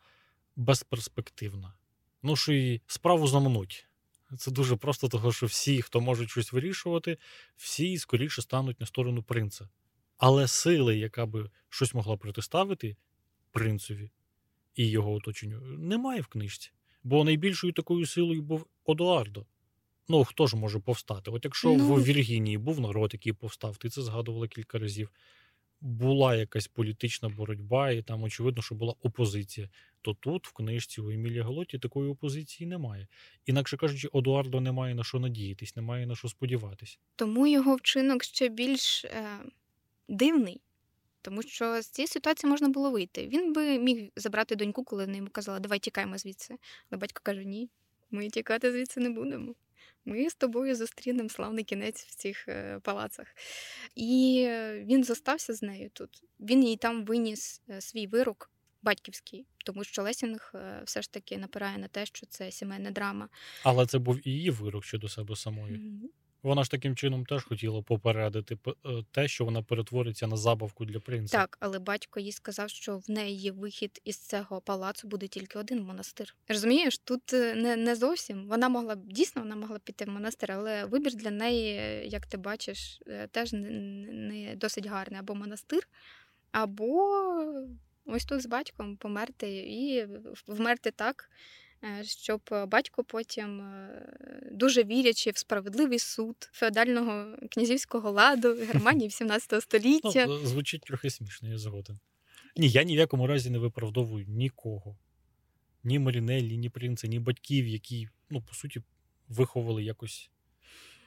безперспективна. 0.57 1.74
Ну, 2.22 2.37
що 2.37 2.53
і 2.53 2.80
справу 2.87 3.26
замануть. 3.26 3.87
Це 4.39 4.51
дуже 4.51 4.76
просто, 4.76 5.09
того, 5.09 5.32
що 5.32 5.47
всі, 5.47 5.82
хто 5.82 6.01
можуть 6.01 6.30
щось 6.30 6.53
вирішувати, 6.53 7.18
всі 7.57 7.99
скоріше 7.99 8.43
стануть 8.43 8.80
на 8.80 8.87
сторону 8.87 9.22
принца. 9.22 9.68
Але 10.16 10.49
сили, 10.49 10.99
яка 10.99 11.26
би 11.26 11.51
щось 11.68 11.95
могла 11.95 12.16
протиставити 12.16 12.97
принцеві 13.51 14.11
і 14.74 14.89
його 14.91 15.12
оточенню, 15.12 15.61
немає 15.61 16.20
в 16.20 16.26
книжці. 16.26 16.70
Бо 17.07 17.25
найбільшою 17.25 17.73
такою 17.73 18.07
силою 18.07 18.43
був 18.43 18.67
Одуардо. 18.85 19.47
Ну, 20.09 20.25
хто 20.25 20.47
ж 20.47 20.57
може 20.57 20.79
повстати? 20.79 21.31
От 21.31 21.45
якщо 21.45 21.75
Ну. 21.75 21.95
в 21.95 22.05
Віргінії 22.05 22.59
був 22.59 22.81
народ, 22.81 23.11
який 23.13 23.33
повстав, 23.33 23.77
ти 23.77 23.89
це 23.89 24.03
згадувала 24.03 24.49
кілька 24.49 24.79
разів. 24.79 25.11
Була 25.81 26.37
якась 26.37 26.67
політична 26.69 27.29
боротьба, 27.29 27.91
і 27.91 28.03
там 28.03 28.23
очевидно, 28.23 28.63
що 28.63 28.75
була 28.75 28.95
опозиція. 29.03 29.69
То 30.03 30.15
тут, 30.15 30.47
в 30.49 30.53
книжці 30.53 31.01
у 31.01 31.11
Емілія 31.11 31.43
Галоті, 31.45 31.79
такої 31.79 32.11
опозиції 32.11 32.67
немає. 32.69 33.07
Інакше 33.47 33.77
кажучи, 33.77 34.09
Одуардо 34.13 34.61
не 34.61 34.73
має 34.73 34.95
на 34.95 35.05
що 35.05 35.19
надіятись, 35.19 35.77
не 35.77 35.83
має 35.83 36.07
на 36.07 36.17
що 36.17 36.29
сподіватись. 36.29 36.99
Тому 37.17 37.47
його 37.47 37.77
вчинок 37.77 38.25
ще 38.25 38.49
більш 38.49 39.05
е, 39.05 39.39
дивний. 40.09 40.61
Тому 41.27 41.43
що 41.43 41.83
з 41.83 41.87
цієї 41.87 42.09
ситуації 42.09 42.51
можна 42.51 42.68
було 42.68 42.91
вийти. 42.91 43.27
Він 43.27 43.53
би 43.53 43.79
міг 43.79 44.11
забрати 44.16 44.57
доньку, 44.57 44.85
коли 44.85 45.05
вона 45.05 45.16
йому 45.16 45.29
казала, 45.33 45.59
давай 45.61 45.79
тікаємо 45.79 46.18
звідси. 46.18 46.57
Але 46.91 46.99
батько 46.99 47.20
каже: 47.24 47.45
ні, 47.45 47.70
ми 48.11 48.29
тікати 48.29 48.72
звідси 48.72 49.01
не 49.01 49.11
будемо. 49.11 49.55
Ми 50.05 50.31
з 50.31 50.35
тобою 50.35 50.74
зустрінемо 50.74 51.29
славний 51.29 51.64
кінець 51.64 52.05
в 52.05 52.14
цих 52.14 52.49
е, 52.49 52.81
палацах. 52.83 53.27
І 53.95 54.45
е, 54.49 54.85
він 54.85 55.05
зостався 55.05 55.55
з 55.55 55.62
нею 55.62 55.91
тут. 55.93 56.11
Він 56.41 56.64
їй 56.64 56.77
там 56.77 57.05
виніс 57.05 57.62
е, 57.70 57.81
свій 57.81 58.07
вирок 58.07 58.51
батьківський, 58.83 59.47
тому 59.64 59.85
що 59.85 60.03
Лесінг 60.03 60.53
все 60.85 61.03
ж 61.03 61.12
таки 61.12 61.39
напирає 61.39 61.79
на 61.79 61.89
те, 61.89 62.07
що 62.07 62.27
це 62.27 62.51
сімейна 62.51 62.91
драма. 62.91 63.29
Але 63.62 63.87
це 63.87 63.99
був 63.99 64.29
і 64.29 64.31
її 64.31 64.51
вирок 64.51 64.85
щодо 64.85 65.09
себе 65.09 65.37
самої. 65.37 65.81
Вона 66.47 66.64
ж 66.64 66.70
таким 66.70 66.97
чином 66.97 67.24
теж 67.24 67.44
хотіла 67.44 67.82
попередити 67.82 68.59
е, 68.66 68.72
те, 69.11 69.28
що 69.28 69.44
вона 69.44 69.62
перетвориться 69.62 70.26
на 70.26 70.36
забавку 70.36 70.84
для 70.84 71.01
принца. 71.01 71.38
Так, 71.38 71.57
але 71.61 71.78
батько 71.78 72.20
їй 72.20 72.32
сказав, 72.32 72.70
що 72.70 72.99
в 72.99 73.11
неї 73.11 73.51
вихід 73.51 74.01
із 74.05 74.18
цього 74.18 74.61
палацу 74.61 75.09
буде 75.09 75.28
тільки 75.28 75.59
один 75.59 75.82
монастир. 75.82 76.36
Розумієш, 76.49 76.99
тут 76.99 77.32
е, 77.32 77.55
не, 77.55 77.76
не 77.76 77.97
зовсім. 77.97 78.49
Вона 78.49 78.68
могла 78.68 78.94
б 78.94 79.07
дійсно 79.07 79.42
вона 79.42 79.57
могла 79.57 79.78
піти 79.78 80.05
в 80.05 80.09
монастир, 80.09 80.53
але 80.53 80.84
вибір 80.84 81.14
для 81.14 81.30
неї, 81.30 81.76
е, 81.76 82.05
як 82.05 82.26
ти 82.26 82.36
бачиш, 82.36 83.01
теж 83.30 83.53
не 83.53 84.55
досить 84.57 84.86
гарний. 84.86 85.20
Або 85.20 85.34
монастир, 85.34 85.88
або 86.53 87.20
ось 88.05 88.24
тут 88.24 88.42
з 88.42 88.47
батьком 88.47 88.97
померти 88.97 89.57
і 89.59 90.07
вмерти 90.47 90.90
так. 90.90 91.30
Е, 91.87 92.05
Щоб 92.05 92.41
батько 92.68 93.05
потім, 93.05 93.61
е, 93.61 94.49
дуже 94.53 94.84
вірячи 94.84 95.30
в 95.30 95.39
справедливий 95.39 95.99
суд 95.99 96.37
феодального 96.53 97.37
князівського 97.51 98.11
ладу 98.11 98.55
Германії 98.72 99.11
17 99.11 99.53
Ну, 99.53 99.61
століття, 99.61 100.26
е, 100.43 100.47
звучить 100.47 100.80
трохи 100.82 101.11
смішно, 101.11 101.49
я 101.49 101.59
згоден. 101.59 101.99
Ні, 102.57 102.68
я 102.68 102.82
ні 102.82 102.97
в 102.97 102.99
якому 102.99 103.26
разі 103.26 103.51
не 103.51 103.59
виправдовую 103.59 104.26
нікого. 104.28 104.99
Ні 105.84 105.99
Марінеллі, 105.99 106.57
ні 106.57 106.68
принца, 106.68 107.07
ні 107.07 107.18
батьків, 107.18 107.66
які, 107.66 108.09
ну, 108.30 108.43
по 108.43 108.55
суті, 108.55 108.82
виховали 109.28 109.84
якось 109.84 110.30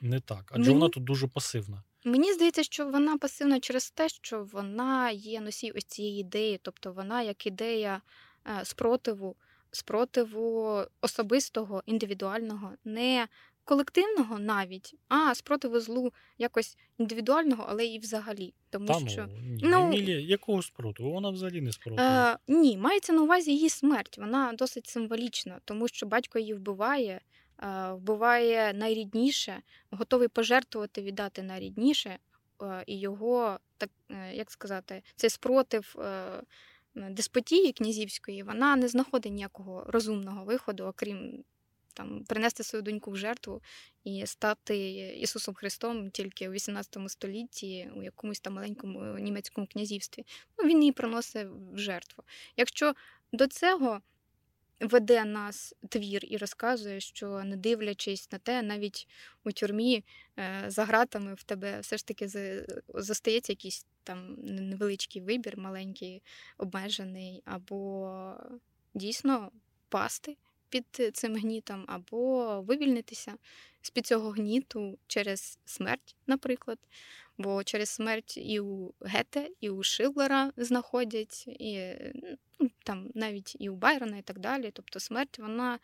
не 0.02 0.20
так. 0.20 0.52
Адже 0.52 0.60
Мені- 0.62 0.74
вона 0.74 0.90
тут 0.90 1.04
дуже 1.04 1.28
пасивна. 1.28 1.84
Мені 2.06 2.34
здається, 2.34 2.64
що 2.64 2.90
вона 2.90 3.18
пасивна 3.18 3.60
через 3.60 3.92
те, 3.92 4.10
що 4.10 4.44
вона 4.44 5.12
є 5.12 5.42
носій 5.42 5.72
ось 5.72 5.86
цієї 5.86 6.20
ідеї, 6.22 6.60
тобто 6.62 6.92
вона 6.94 7.22
як 7.22 7.46
ідея 7.46 8.02
е, 8.48 8.66
спротиву, 8.66 9.36
спротиву 9.72 10.82
особистого, 11.02 11.84
індивідуального, 11.86 12.72
не 12.86 13.28
колективного 13.70 14.40
навіть, 14.40 14.96
а 15.08 15.36
спротиву 15.36 15.80
злу 15.80 16.14
якось 16.38 16.78
індивідуального, 16.98 17.66
але 17.70 17.86
і 17.86 18.00
взагалі. 18.00 18.54
Тому 18.70 18.88
Та 18.88 19.10
що 19.10 19.28
ну, 19.28 19.36
ні, 19.42 19.60
ну- 19.64 19.88
Емілія, 19.88 20.20
якого 20.20 20.62
спротиву? 20.62 21.12
Вона 21.12 21.30
взагалі 21.30 21.62
не 21.62 21.72
спротиву. 21.72 22.08
Е, 22.08 22.38
ні, 22.48 22.78
мається 22.78 23.14
на 23.14 23.22
увазі 23.22 23.52
її 23.52 23.70
смерть. 23.70 24.18
Вона 24.18 24.54
досить 24.54 24.88
символічна, 24.88 25.60
тому 25.66 25.88
що 25.88 26.06
батько 26.06 26.40
її 26.40 26.54
вбиває, 26.54 27.22
е, 27.64 27.92
вбиває 27.94 28.74
найрідніше, 28.74 29.62
готовий 29.92 30.28
пожертвувати, 30.28 31.02
віддати 31.02 31.44
найрідніше, 31.44 32.18
е, 32.62 32.84
і 32.88 33.00
його, 33.00 33.60
так 33.78 33.90
е, 34.12 34.36
як 34.36 34.52
сказати, 34.52 35.04
цей 35.16 35.30
спротив. 35.30 35.96
Деспотії 36.96 37.72
князівської 37.72 38.44
вона 38.44 38.76
не 38.76 38.88
знаходить 38.88 39.34
ніякого 39.34 39.84
розумного 39.88 40.46
виходу, 40.46 40.84
окрім 40.84 41.44
там 41.94 42.24
принести 42.24 42.64
свою 42.64 42.84
доньку 42.84 43.12
в 43.12 43.18
жертву 43.18 43.62
і 44.04 44.26
стати 44.26 44.78
Ісусом 45.20 45.54
Христом 45.56 46.12
тільки 46.12 46.50
у 46.50 46.52
18 46.52 46.98
столітті 47.08 47.90
у 47.96 48.04
якомусь 48.04 48.40
там 48.40 48.54
маленькому 48.54 49.20
німецькому 49.20 49.68
князівстві. 49.68 50.26
Ну, 50.58 50.70
він 50.70 50.80
її 50.80 50.92
приносить 50.92 51.48
в 51.74 51.78
жертву. 51.78 52.24
Якщо 52.58 52.94
до 53.34 53.48
цього 53.48 54.02
веде 54.80 55.26
нас 55.26 55.76
твір 55.90 56.26
і 56.28 56.38
розказує, 56.38 57.00
що 57.00 57.44
не 57.44 57.58
дивлячись 57.58 58.32
на 58.32 58.38
те, 58.38 58.62
навіть 58.62 59.08
у 59.44 59.52
тюрмі 59.52 60.04
е, 60.40 60.64
за 60.68 60.86
гратами 60.86 61.34
в 61.34 61.44
тебе 61.44 61.80
все 61.80 61.98
ж 61.98 62.06
таки 62.06 62.28
зостається 62.94 63.52
якийсь 63.52 63.86
там 64.04 64.36
невеличкий 64.40 65.22
вибір, 65.22 65.58
маленький, 65.58 66.22
обмежений, 66.58 67.42
або 67.46 68.34
дійсно 68.94 69.52
пасти 69.90 70.38
під 70.70 71.12
цим 71.14 71.36
гнітом, 71.36 71.86
або 71.88 72.62
вивільнитися 72.62 73.36
з-під 73.82 74.08
цього 74.08 74.30
гніту 74.30 74.98
через 75.08 75.60
смерть, 75.66 76.16
наприклад. 76.28 76.80
Бо 77.38 77.64
через 77.64 77.90
смерть 77.90 78.38
і 78.38 78.60
у 78.60 78.94
Гете, 79.02 79.50
і 79.62 79.70
у 79.70 79.84
Шиллера 79.84 80.52
знаходять, 80.58 81.48
і 81.48 81.94
ну, 82.60 82.70
там 82.90 83.12
навіть 83.16 83.56
і 83.60 83.70
у 83.70 83.76
Байрона, 83.76 84.18
і 84.18 84.22
так 84.22 84.40
далі. 84.40 84.72
Тобто 84.74 85.00
смерть, 85.00 85.40
вона 85.40 85.80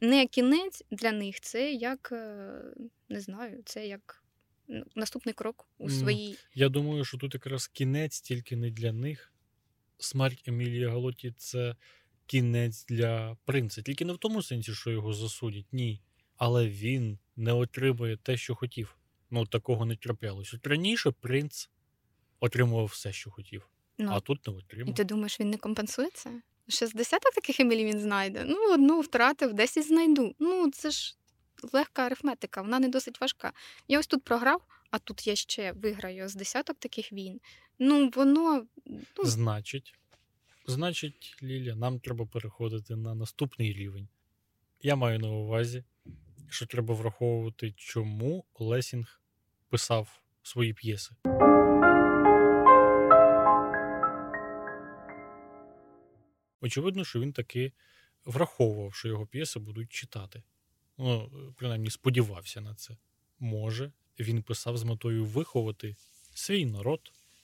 не 0.00 0.26
кінець 0.26 0.84
для 0.90 1.12
них, 1.12 1.40
це 1.40 1.72
як 1.72 2.08
е, 2.12 2.62
не 3.08 3.20
знаю, 3.20 3.62
це 3.64 3.86
як 3.86 4.24
ну, 4.68 4.84
наступний 4.94 5.32
крок 5.32 5.66
у 5.78 5.90
своїй. 5.90 6.38
Я 6.54 6.68
думаю, 6.68 7.04
що 7.04 7.18
тут 7.18 7.34
якраз 7.34 7.68
кінець 7.68 8.20
тільки 8.20 8.56
не 8.56 8.70
для 8.70 8.92
них. 8.92 9.32
Смерть 9.98 10.42
Емілії 10.48 10.86
Галоті 10.86 11.34
це 11.36 11.76
кінець 12.26 12.84
для 12.86 13.36
принца. 13.44 13.82
Тільки 13.82 14.04
не 14.04 14.12
в 14.12 14.18
тому 14.18 14.42
сенсі, 14.42 14.74
що 14.74 14.90
його 14.90 15.12
засудять, 15.12 15.72
ні. 15.72 16.02
Але 16.36 16.68
він 16.68 17.18
не 17.36 17.52
отримує 17.52 18.16
те, 18.16 18.36
що 18.36 18.54
хотів. 18.54 18.96
Ну, 19.30 19.46
такого 19.46 19.84
не 19.86 19.96
траплялось. 19.96 20.54
От 20.54 20.66
раніше 20.66 21.10
принц 21.10 21.70
отримував 22.40 22.86
все, 22.86 23.12
що 23.12 23.30
хотів, 23.30 23.68
Ну, 23.98 24.10
а 24.12 24.20
тут 24.20 24.46
не 24.46 24.52
отримав. 24.52 24.88
і 24.88 24.92
ти 24.92 25.04
думаєш, 25.04 25.40
він 25.40 25.50
не 25.50 25.56
компенсує 25.56 26.08
це? 26.14 26.42
Ще 26.70 26.86
з 26.86 26.92
десяток 26.92 27.34
таких 27.34 27.60
Емілі 27.60 27.84
він 27.84 28.00
знайде. 28.00 28.44
Ну, 28.46 28.74
одну 28.74 29.00
втратив, 29.00 29.52
десять 29.52 29.86
знайду. 29.86 30.34
Ну, 30.38 30.70
це 30.70 30.90
ж 30.90 31.16
легка 31.72 32.06
арифметика, 32.06 32.62
вона 32.62 32.78
не 32.78 32.88
досить 32.88 33.20
важка. 33.20 33.52
Я 33.88 33.98
ось 33.98 34.06
тут 34.06 34.24
програв, 34.24 34.62
а 34.90 34.98
тут 34.98 35.26
я 35.26 35.36
ще 35.36 35.72
виграю 35.72 36.28
з 36.28 36.34
десяток 36.34 36.78
таких 36.78 37.12
війн. 37.12 37.40
Ну, 37.78 38.10
воно 38.16 38.66
ну, 38.86 39.24
Значить, 39.24 39.94
значить, 40.66 41.36
Лілія, 41.42 41.76
нам 41.76 42.00
треба 42.00 42.26
переходити 42.26 42.96
на 42.96 43.14
наступний 43.14 43.72
рівень. 43.72 44.08
Я 44.82 44.96
маю 44.96 45.18
на 45.18 45.28
увазі, 45.28 45.84
що 46.48 46.66
треба 46.66 46.94
враховувати, 46.94 47.74
чому 47.76 48.44
Лесінг 48.58 49.20
писав 49.68 50.22
свої 50.42 50.72
п'єси. 50.72 51.14
Очевидно, 56.60 57.04
що 57.04 57.20
він 57.20 57.32
таки 57.32 57.72
враховував, 58.24 58.94
що 58.94 59.08
його 59.08 59.26
п'єси 59.26 59.58
будуть 59.58 59.92
читати. 59.92 60.42
Ну, 60.98 61.30
принаймні, 61.56 61.90
сподівався 61.90 62.60
на 62.60 62.74
це. 62.74 62.96
Може, 63.38 63.92
він 64.18 64.42
писав 64.42 64.76
з 64.76 64.84
метою 64.84 65.24
виховати 65.24 65.96
свій 66.34 66.66
народ. 66.66 67.00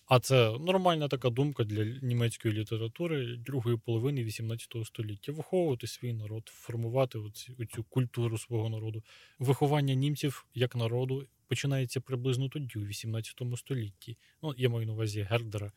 А 0.06 0.20
це 0.20 0.58
нормальна 0.58 1.08
така 1.08 1.30
думка 1.30 1.64
для 1.64 1.84
німецької 1.84 2.54
літератури 2.54 3.36
другої 3.36 3.76
половини 3.76 4.24
XVIII 4.24 4.84
століття. 4.84 5.32
Виховувати 5.32 5.86
свій 5.86 6.12
народ, 6.12 6.48
формувати 6.48 7.18
оцю 7.58 7.84
культуру 7.84 8.38
свого 8.38 8.68
народу. 8.68 9.02
Виховання 9.38 9.94
німців 9.94 10.46
як 10.54 10.76
народу 10.76 11.26
починається 11.48 12.00
приблизно 12.00 12.48
тоді, 12.48 12.78
у 12.78 12.82
XVIII 12.82 13.56
столітті. 13.56 14.18
Ну, 14.42 14.54
я 14.56 14.68
маю 14.68 14.86
на 14.86 14.92
увазі 14.92 15.22
Гердера. 15.22 15.72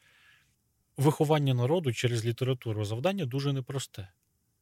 Виховання 0.99 1.53
народу 1.53 1.93
через 1.93 2.25
літературу 2.25 2.85
завдання 2.85 3.25
дуже 3.25 3.53
непросте. 3.53 4.11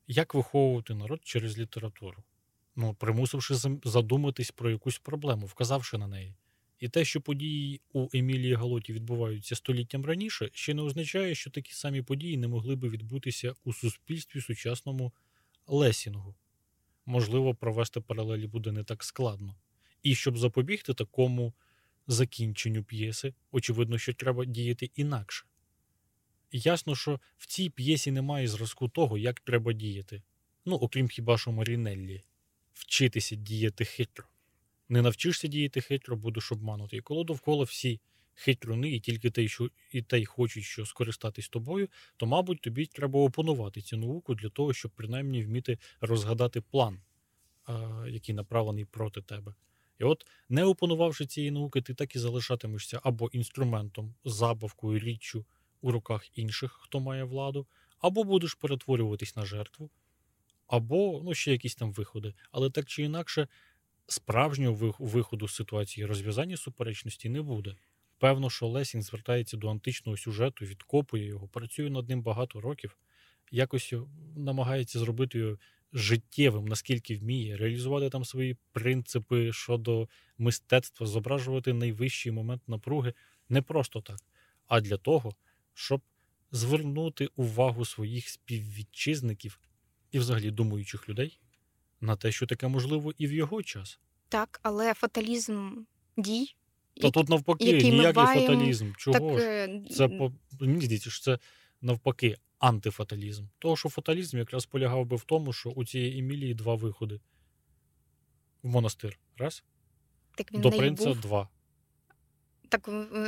Як 0.07 0.33
виховувати 0.33 0.93
народ 0.93 1.19
через 1.23 1.57
літературу? 1.57 2.23
Ну, 2.75 2.93
примусивши 2.93 3.55
задуматись 3.83 4.51
про 4.51 4.69
якусь 4.69 4.99
проблему, 4.99 5.45
вказавши 5.45 5.97
на 5.97 6.07
неї. 6.07 6.35
І 6.79 6.89
те, 6.89 7.05
що 7.05 7.21
події 7.21 7.81
у 7.93 8.07
Емілії 8.13 8.53
Галоті 8.53 8.93
відбуваються 8.93 9.55
століттям 9.55 10.05
раніше, 10.05 10.49
ще 10.53 10.73
не 10.73 10.81
означає, 10.81 11.35
що 11.35 11.49
такі 11.49 11.73
самі 11.73 12.01
події 12.01 12.37
не 12.37 12.47
могли 12.47 12.75
би 12.75 12.89
відбутися 12.89 13.53
у 13.63 13.73
суспільстві 13.73 14.41
сучасному 14.41 15.13
Лесінгу. 15.67 16.35
Можливо, 17.05 17.55
провести 17.55 18.01
паралелі 18.01 18.47
буде 18.47 18.71
не 18.71 18.83
так 18.83 19.03
складно. 19.03 19.55
І 20.03 20.15
щоб 20.15 20.37
запобігти 20.37 20.93
такому 20.93 21.53
закінченню 22.07 22.83
п'єси, 22.83 23.33
очевидно, 23.51 23.97
що 23.97 24.13
треба 24.13 24.45
діяти 24.45 24.91
інакше. 24.95 25.45
Ясно, 26.51 26.95
що 26.95 27.19
в 27.37 27.47
цій 27.47 27.69
п'єсі 27.69 28.11
немає 28.11 28.47
зразку 28.47 28.89
того, 28.89 29.17
як 29.17 29.39
треба 29.39 29.73
діяти. 29.73 30.21
Ну, 30.65 30.75
окрім 30.75 31.07
хіба 31.07 31.37
що 31.37 31.51
Марінеллі, 31.51 32.23
вчитися 32.73 33.35
діяти 33.35 33.85
хитро. 33.85 34.25
Не 34.89 35.01
навчишся 35.01 35.47
діяти 35.47 35.81
хитро, 35.81 36.15
будеш 36.15 36.51
обманути. 36.51 36.97
І 36.97 37.01
коли 37.01 37.23
довкола 37.23 37.63
всі 37.63 37.99
хитруни, 38.35 38.89
і 38.89 38.99
тільки 38.99 39.31
те, 39.31 39.47
що 39.47 39.69
і 39.91 40.01
те 40.01 40.19
й 40.19 40.25
хочуть 40.25 40.63
що 40.63 40.85
скористатись 40.85 41.49
тобою, 41.49 41.89
то, 42.17 42.25
мабуть, 42.25 42.61
тобі 42.61 42.85
треба 42.85 43.19
опанувати 43.19 43.81
цю 43.81 43.97
науку 43.97 44.35
для 44.35 44.49
того, 44.49 44.73
щоб 44.73 44.91
принаймні 44.91 45.43
вміти 45.43 45.77
розгадати 46.01 46.61
план, 46.61 46.99
який 48.07 48.35
направлений 48.35 48.85
проти 48.85 49.21
тебе. 49.21 49.53
І 49.99 50.03
от, 50.03 50.25
не 50.49 50.63
опанувавши 50.63 51.25
цієї 51.25 51.51
науки, 51.51 51.81
ти 51.81 51.93
так 51.93 52.15
і 52.15 52.19
залишатимешся 52.19 52.99
або 53.03 53.27
інструментом, 53.27 54.15
забавкою, 54.25 54.99
річчю 54.99 55.45
у 55.81 55.91
руках 55.91 56.37
інших, 56.37 56.79
хто 56.81 56.99
має 56.99 57.23
владу, 57.23 57.67
або 57.99 58.23
будеш 58.23 58.53
перетворюватись 58.53 59.35
на 59.35 59.45
жертву, 59.45 59.89
або 60.67 61.21
ну, 61.25 61.33
ще 61.33 61.51
якісь 61.51 61.75
там 61.75 61.91
виходи. 61.91 62.33
Але 62.51 62.69
так 62.69 62.85
чи 62.85 63.03
інакше, 63.03 63.47
справжнього 64.07 64.95
виходу 64.99 65.47
з 65.47 65.55
ситуації 65.55 66.05
розв'язання 66.05 66.57
суперечності 66.57 67.29
не 67.29 67.41
буде. 67.41 67.75
Певно, 68.19 68.49
що 68.49 68.67
Лесінг 68.67 69.03
звертається 69.03 69.57
до 69.57 69.69
античного 69.69 70.17
сюжету, 70.17 70.65
відкопує 70.65 71.25
його, 71.25 71.47
працює 71.47 71.89
над 71.89 72.09
ним 72.09 72.21
багато 72.21 72.61
років, 72.61 72.97
якось 73.51 73.93
намагається 74.35 74.99
зробити 74.99 75.39
його 75.39 75.57
життєвим, 75.93 76.65
наскільки 76.65 77.15
вміє, 77.15 77.57
реалізувати 77.57 78.09
там 78.09 78.25
свої 78.25 78.57
принципи 78.71 79.53
щодо 79.53 80.07
мистецтва, 80.37 81.07
зображувати 81.07 81.73
найвищий 81.73 82.31
момент 82.31 82.61
напруги 82.67 83.13
не 83.49 83.61
просто 83.61 84.01
так, 84.01 84.19
а 84.67 84.81
для 84.81 84.97
того, 84.97 85.31
щоб 85.77 86.01
звернути 86.51 87.29
увагу 87.35 87.85
своїх 87.85 88.29
співвітчизників 88.29 89.59
і 90.11 90.19
взагалі 90.19 90.51
думаючих 90.51 91.09
людей 91.09 91.39
на 92.01 92.15
те, 92.15 92.31
що 92.31 92.45
таке 92.45 92.67
можливо 92.67 93.13
і 93.17 93.27
в 93.27 93.33
його 93.33 93.63
час. 93.63 93.99
так, 94.29 94.59
але 94.63 94.93
фаталізм 94.93 95.71
дій. 96.17 96.55
Та 97.01 97.11
тут 97.11 97.29
навпаки, 97.29 97.65
який 97.65 97.91
ніякий 97.91 98.23
маємо, 98.23 98.47
фаталізм. 98.47 98.91
Чого 98.97 99.19
так, 99.19 99.39
ж? 99.39 99.45
е, 99.45 99.83
Це 99.91 100.07
по 100.07 100.31
мені 100.59 100.81
здається, 100.85 101.09
що 101.09 101.23
це 101.23 101.39
навпаки 101.81 102.37
антифаталізм. 102.59 103.45
Того, 103.59 103.77
що 103.77 103.89
фаталізм 103.89 104.37
якраз 104.37 104.65
полягав 104.65 105.05
би 105.05 105.15
в 105.15 105.23
тому, 105.23 105.53
що 105.53 105.69
у 105.69 105.85
цієї 105.85 106.19
Емілії 106.19 106.53
два 106.53 106.75
виходи 106.75 107.19
в 108.63 108.67
монастир. 108.69 109.19
Раз, 109.37 109.63
так 110.35 110.53
він 110.53 110.61
до 110.61 110.71
принца 110.71 111.05
був. 111.05 111.19
два. 111.19 111.49
Так 112.69 112.87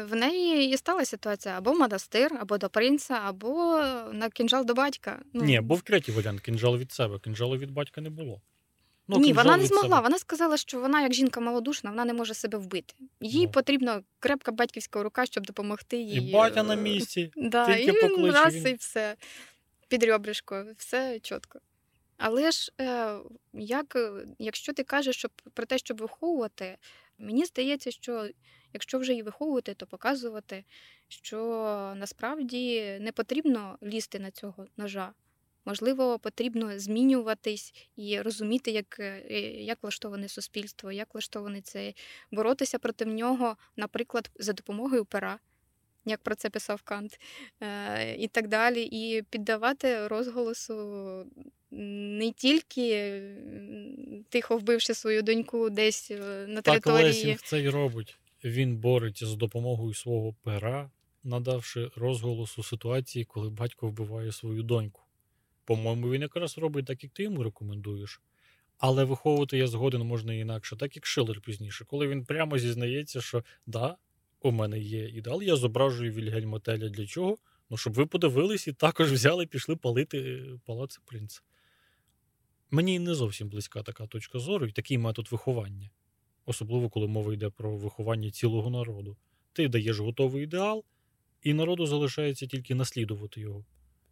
в 0.10 0.16
неї 0.16 0.70
і 0.74 0.78
стала 0.78 1.06
ситуація 1.06 1.58
або 1.58 1.72
в 1.72 1.80
монастир, 1.80 2.38
або 2.40 2.58
до 2.58 2.70
принца, 2.70 3.20
або 3.26 3.78
на 4.14 4.30
кінжал 4.30 4.66
до 4.66 4.74
батька. 4.74 5.20
Ну, 5.34 5.44
Ні, 5.44 5.62
був 5.62 5.82
третій 5.82 6.12
варіант 6.12 6.42
кінжал 6.42 6.78
від 6.78 6.92
себе. 6.92 7.20
Кінжалу 7.20 7.58
від 7.58 7.72
батька 7.72 8.02
не 8.02 8.10
було. 8.10 8.42
Ну, 9.08 9.18
Ні, 9.20 9.34
вона 9.34 9.58
не 9.58 9.66
змогла. 9.66 9.90
себе. 9.90 10.02
Вона 10.02 10.20
сказала, 10.20 10.58
що 10.58 10.80
вона, 10.80 11.02
як 11.02 11.14
жінка 11.14 11.40
малодушна, 11.40 11.90
вона 11.90 12.06
не 12.06 12.14
може 12.14 12.34
себе 12.34 12.58
вбити. 12.58 12.94
Їй 13.22 13.46
Ну. 13.46 13.52
потрібна 13.52 14.04
крепка 14.20 14.52
батьківська 14.52 15.04
рука, 15.04 15.26
щоб 15.26 15.46
допомогти 15.46 15.98
їй. 15.98 16.30
І 16.30 16.34
батя 16.34 16.64
на 16.64 16.74
е, 16.74 16.78
місці. 16.78 17.32
Да, 17.36 17.66
тільки 17.66 17.82
і 17.84 17.92
він 18.04 18.10
покличе, 18.10 18.44
раз 18.44 18.56
він- 18.56 18.68
і 18.68 18.74
все. 18.74 19.16
Під 19.88 20.04
ребришко, 20.04 20.66
все 20.78 21.20
чітко. 21.20 21.60
Але 22.18 22.52
ж 22.52 22.72
е, 22.82 23.16
як, 23.54 23.96
е, 23.96 24.12
якщо 24.40 24.74
ти 24.74 24.84
кажеш 24.84 25.16
що 25.16 25.30
про 25.54 25.66
те, 25.66 25.78
щоб 25.78 25.98
виховувати, 25.98 26.78
мені 27.20 27.46
здається, 27.46 27.92
що 27.92 28.30
якщо 28.74 29.00
вже 29.00 29.14
і 29.14 29.24
виховувати, 29.24 29.74
то 29.74 29.88
показувати, 29.88 30.64
що 31.08 31.38
насправді 31.96 32.98
не 33.00 33.12
потрібно 33.12 33.78
лізти 33.84 34.20
на 34.20 34.32
цього 34.32 34.68
ножа. 34.78 35.14
Можливо, 35.66 36.20
потрібно 36.20 36.80
змінюватись 36.80 37.74
і 37.96 38.22
розуміти, 38.22 38.72
як, 38.72 39.00
е, 39.00 39.22
як 39.52 39.78
влаштоване 39.82 40.28
суспільство, 40.28 40.92
як 40.92 41.14
влаштований 41.14 41.62
цей, 41.62 41.96
боротися 42.32 42.80
проти 42.80 43.06
нього, 43.06 43.58
наприклад, 43.76 44.32
за 44.36 44.54
допомогою 44.54 45.06
пера, 45.06 45.40
як 46.06 46.22
про 46.22 46.36
це 46.36 46.50
писав 46.50 46.82
Кант, 46.82 47.20
е, 47.62 48.16
і 48.16 48.28
так 48.28 48.48
далі, 48.48 48.84
і 48.92 49.22
піддавати 49.22 50.08
розголосу 50.08 51.26
не 51.72 52.32
тільки 52.32 53.22
тихо 54.30 54.58
вбивши 54.58 54.94
свою 54.94 55.22
доньку 55.22 55.70
десь 55.70 56.12
е, 56.12 56.46
на 56.48 56.62
Так 56.62 56.64
території. 56.64 57.08
Лесінг 57.08 57.42
це 57.42 57.62
й 57.62 57.70
робить. 57.70 58.18
Він 58.44 58.78
бореться 58.78 59.26
з 59.26 59.36
допомогою 59.36 59.94
свого 59.94 60.36
пера, 60.44 60.92
надавши 61.24 61.92
розголосу 61.96 62.64
ситуації, 62.64 63.26
коли 63.26 63.50
батько 63.50 63.88
вбиває 63.88 64.32
свою 64.32 64.64
доньку. 64.64 65.02
по-моєму, 65.66 66.12
він 66.12 66.22
якраз 66.22 66.58
робить 66.58 66.86
так, 66.86 67.04
як 67.04 67.12
ти 67.12 67.24
йому 67.24 67.44
рекомендуєш. 67.44 68.22
Але 68.78 69.04
виховувати 69.04 69.58
я 69.58 69.68
згоден 69.68 70.02
можна 70.02 70.34
інакше, 70.34 70.76
так 70.76 70.96
як 70.96 71.06
Шилер 71.06 71.42
пізніше, 71.42 71.86
коли 71.86 72.08
він 72.08 72.26
прямо 72.26 72.58
зізнається, 72.58 73.22
що 73.22 73.44
да, 73.66 73.96
у 74.42 74.52
мене 74.52 74.80
є 74.80 75.10
ідеал, 75.10 75.44
я 75.44 75.56
зображую 75.56 76.14
Вільгельма 76.14 76.60
Теля 76.60 76.90
для 76.90 77.06
чого? 77.06 77.38
Ну, 77.70 77.78
щоб 77.78 77.94
ви 77.94 78.06
подивились 78.06 78.68
і 78.68 78.74
також 78.74 79.12
взяли 79.12 79.46
пішли 79.46 79.76
палити 79.76 80.18
е, 80.18 80.60
палаци 80.66 81.00
принца. 81.06 81.42
Мені 82.72 83.00
не 83.00 83.16
зовсім 83.16 83.50
близька 83.50 83.84
така 83.84 84.08
точка 84.08 84.40
зору 84.40 84.68
і 84.68 84.72
такий 84.72 84.98
метод 84.98 85.32
виховання, 85.32 85.90
особливо 86.46 86.90
коли 86.90 87.08
мова 87.08 87.34
йде 87.34 87.50
про 87.50 87.78
виховання 87.78 88.32
цілого 88.32 88.70
народу. 88.70 89.18
Ти 89.54 89.68
даєш 89.68 90.00
готовий 90.00 90.44
ідеал, 90.44 90.84
і 91.44 91.54
народу 91.54 91.86
залишається 91.86 92.48
тільки 92.48 92.76
наслідувати 92.76 93.42
його. 93.42 93.66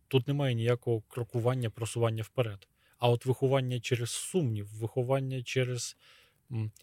Тут 0.08 0.28
немає 0.28 0.56
ніякого 0.56 1.02
крокування, 1.08 1.70
просування 1.70 2.24
вперед. 2.24 2.68
А 2.98 3.10
от 3.10 3.26
виховання 3.26 3.80
через 3.80 4.12
сумнів, 4.12 4.68
виховання 4.80 5.44
через 5.44 5.98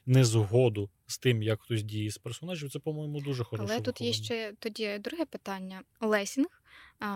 незгоду 0.06 0.90
з 1.06 1.18
тим, 1.18 1.42
як 1.42 1.62
хтось 1.62 1.82
діє 1.82 2.10
з 2.10 2.18
персонажів, 2.18 2.70
це, 2.70 2.78
по-моєму, 2.78 3.20
дуже 3.20 3.44
хороше. 3.44 3.72
Але 3.72 3.82
тут 3.82 4.00
є 4.00 4.12
ще 4.12 4.54
тоді 4.58 4.98
друге 4.98 5.24
питання. 5.24 5.82
Лесінг 6.00 6.62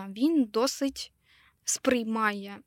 він 0.09 0.45
досить 0.45 1.13
сприймає 1.63 2.57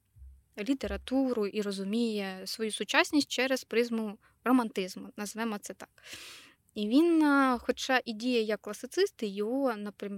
літературу 0.58 1.46
і 1.46 1.62
розуміє 1.62 2.42
свою 2.44 2.70
сучасність 2.72 3.30
через 3.30 3.64
призму 3.64 4.18
романтизму, 4.44 5.08
назвемо 5.16 5.58
це 5.58 5.74
так. 5.74 5.88
І 6.74 6.88
він, 6.88 7.22
хоча 7.58 8.00
і 8.04 8.12
діє 8.12 8.42
як 8.42 8.60
класицист, 8.60 9.22
і 9.22 9.26
його, 9.26 9.74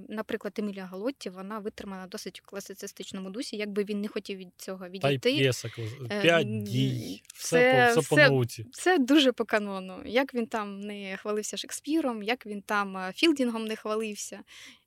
наприклад, 0.08 0.54
Емілія 0.58 0.84
Галотті, 0.84 1.30
вона 1.30 1.58
витримана 1.58 2.06
досить 2.06 2.40
в 2.40 2.46
класицистичному 2.46 3.30
дусі, 3.30 3.56
якби 3.56 3.84
він 3.84 4.00
не 4.00 4.08
хотів 4.08 4.38
від 4.38 4.48
цього 4.56 4.78
Та 4.78 4.86
й 4.86 4.90
відійти. 4.90 5.32
п'єса, 5.32 5.70
Е, 6.10 6.22
п'ять 6.22 6.62
дій, 6.62 7.22
все, 7.34 7.92
по, 7.94 8.00
все 8.00 8.08
по 8.10 8.16
науці. 8.16 8.66
Це 8.72 8.98
дуже 8.98 9.32
по 9.32 9.44
канону. 9.44 10.02
Як 10.06 10.34
він 10.34 10.46
там 10.46 10.80
не 10.80 11.16
хвалився 11.16 11.56
Шекспіром, 11.56 12.22
як 12.22 12.46
він 12.46 12.62
там 12.62 13.12
Філдінгом 13.14 13.64
не 13.64 13.76
хвалився, 13.76 14.40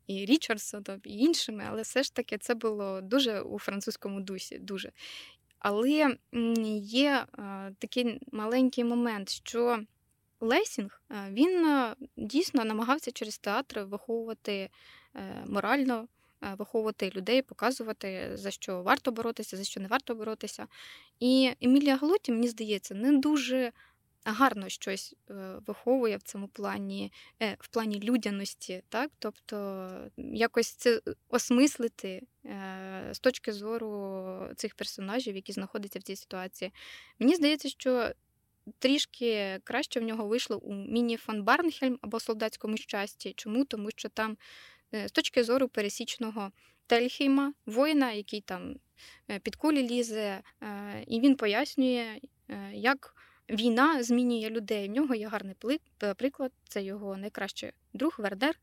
і 0.08 0.26
Річардсоном, 0.26 1.02
і 1.04 1.18
іншими, 1.18 1.64
але 1.70 1.82
все 1.82 2.04
ж 2.04 2.14
таки 2.14 2.38
це 2.38 2.56
було 2.56 3.02
дуже 3.02 3.41
у 3.41 3.60
французькому 3.60 4.22
дусі. 4.22 4.58
Дуже. 4.60 4.91
Але 5.60 6.18
є 6.82 7.26
е, 7.39 7.74
такий 7.80 8.20
маленький 8.32 8.84
момент, 8.84 9.30
що 9.30 9.80
Лесінг 10.39 11.01
е, 11.12 11.28
він 11.32 11.66
е, 11.66 11.95
дійсно 12.18 12.66
намагався 12.66 13.12
через 13.12 13.38
театр 13.38 13.80
виховувати 13.80 14.70
морально, 15.47 16.08
виховувати 16.58 17.12
людей, 17.16 17.41
показувати, 17.41 18.32
за 18.34 18.51
що 18.51 18.82
варто 18.84 19.12
боротися, 19.12 19.58
за 19.58 19.64
що 19.64 19.80
не 19.80 19.88
варто 19.88 20.16
боротися. 20.16 20.68
І 21.20 21.51
Емілія 21.62 21.97
Глоті 21.97 22.32
мені 22.32 22.47
здається, 22.47 22.95
не 22.95 23.18
дуже 23.18 23.72
гарно 24.32 24.70
щось 24.70 25.16
е, 25.30 25.34
виховує 25.68 26.18
в 26.18 26.22
цьому 26.22 26.48
плані, 26.48 27.12
е, 27.42 27.58
в 27.60 27.68
плані 27.68 28.00
людяності, 28.00 28.84
так? 28.90 29.12
Тобто 29.20 29.90
якось 30.18 30.68
це 30.68 31.02
осмислити 31.30 32.22
е, 32.46 33.10
з 33.12 33.20
точки 33.20 33.54
зору 33.54 34.50
цих 34.56 34.76
персонажів, 34.76 35.36
які 35.36 35.52
знаходяться 35.52 36.00
в 36.00 36.02
цій 36.02 36.16
ситуації. 36.16 36.72
Мені 37.20 37.36
здається, 37.36 37.70
що 37.70 38.12
трішки 38.80 39.60
краще 39.64 40.00
в 40.00 40.04
нього 40.04 40.28
вийшло 40.28 40.58
у 40.58 40.74
Міні 40.74 41.18
фон 41.18 41.44
Барнхельм 41.44 42.00
або 42.02 42.20
солдатському 42.20 42.78
щасті. 42.78 43.34
Чому? 43.36 43.66
Тому 43.66 43.90
що 43.96 44.10
там 44.10 44.38
з 44.92 45.12
точки 45.12 45.44
зору 45.44 45.68
пересічного 45.68 46.52
Тельхейма, 46.88 47.54
воїна, 47.66 48.12
який 48.12 48.42
там 48.42 48.76
під 49.44 49.56
кулі 49.56 49.90
лізе, 49.90 50.42
і 51.08 51.20
він 51.20 51.36
пояснює, 51.36 52.20
як 52.74 53.16
війна 53.50 54.04
змінює 54.04 54.50
людей. 54.50 54.88
В 54.88 54.91
нього 54.91 55.16
є 55.16 55.28
гарний 55.28 55.56
приклад, 56.16 56.52
це 56.68 56.84
його 56.84 57.18
найкращий 57.18 57.72
друг 57.93 58.16
Вердер, 58.18 58.60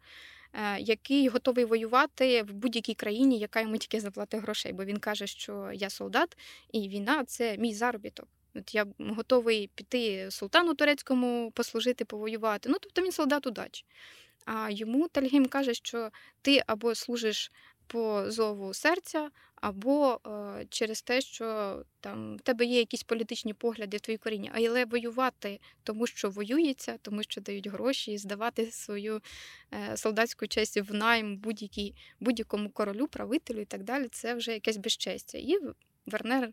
е, 0.52 0.80
який 0.80 1.28
готовий 1.28 1.64
воювати 1.64 2.42
в 2.42 2.52
будь-якій 2.52 2.94
країні, 2.94 3.38
яка 3.38 3.60
йому 3.60 3.76
тільки 3.76 4.00
заплатить 4.00 4.42
грошей. 4.42 4.72
Бо 4.72 4.84
він 4.84 4.96
каже, 4.96 5.26
що 5.26 5.70
я 5.74 5.90
солдат, 5.90 6.36
і 6.72 6.88
війна 6.88 7.24
це 7.24 7.58
мій 7.58 7.74
заробіток. 7.74 8.28
От 8.54 8.74
я 8.74 8.86
готовий 8.98 9.70
піти 9.74 10.30
султану 10.30 10.74
турецькому 10.74 11.50
послужити, 11.50 12.04
повоювати. 12.04 12.68
Ну, 12.68 12.76
тобто 12.80 13.02
він 13.02 13.12
солдат 13.12 13.46
удачі. 13.46 13.84
А 14.44 14.70
йому 14.70 15.08
Тальгейм 15.08 15.46
каже, 15.46 15.74
що 15.74 16.10
ти 16.42 16.62
або 16.66 16.94
служиш 16.94 17.52
по 17.86 18.30
зову 18.30 18.74
серця, 18.74 19.30
або 19.56 20.20
е, 20.26 20.66
через 20.68 21.02
те, 21.02 21.20
що 21.20 21.78
там 22.00 22.36
в 22.36 22.40
тебе 22.40 22.64
є 22.64 22.78
якісь 22.78 23.02
політичні 23.02 23.54
погляди 23.54 23.96
в 23.96 24.00
твоїй 24.00 24.18
корінні, 24.18 24.50
але 24.54 24.84
воювати, 24.84 25.60
тому 25.82 26.06
що 26.06 26.30
воюється, 26.30 26.98
тому 27.02 27.22
що 27.22 27.40
дають 27.40 27.66
гроші, 27.66 28.12
і 28.12 28.18
здавати 28.18 28.70
свою 28.70 29.20
е, 29.72 29.96
солдатську 29.96 30.46
честь 30.46 30.76
в 30.76 30.94
найм 30.94 31.36
будь-якій, 31.36 31.94
будь-якому 32.20 32.70
королю, 32.70 33.06
правителю 33.06 33.60
і 33.60 33.64
так 33.64 33.82
далі, 33.82 34.08
це 34.08 34.34
вже 34.34 34.52
якесь 34.52 34.76
безчестя. 34.76 35.38
І 35.38 35.58
Вернер 36.06 36.50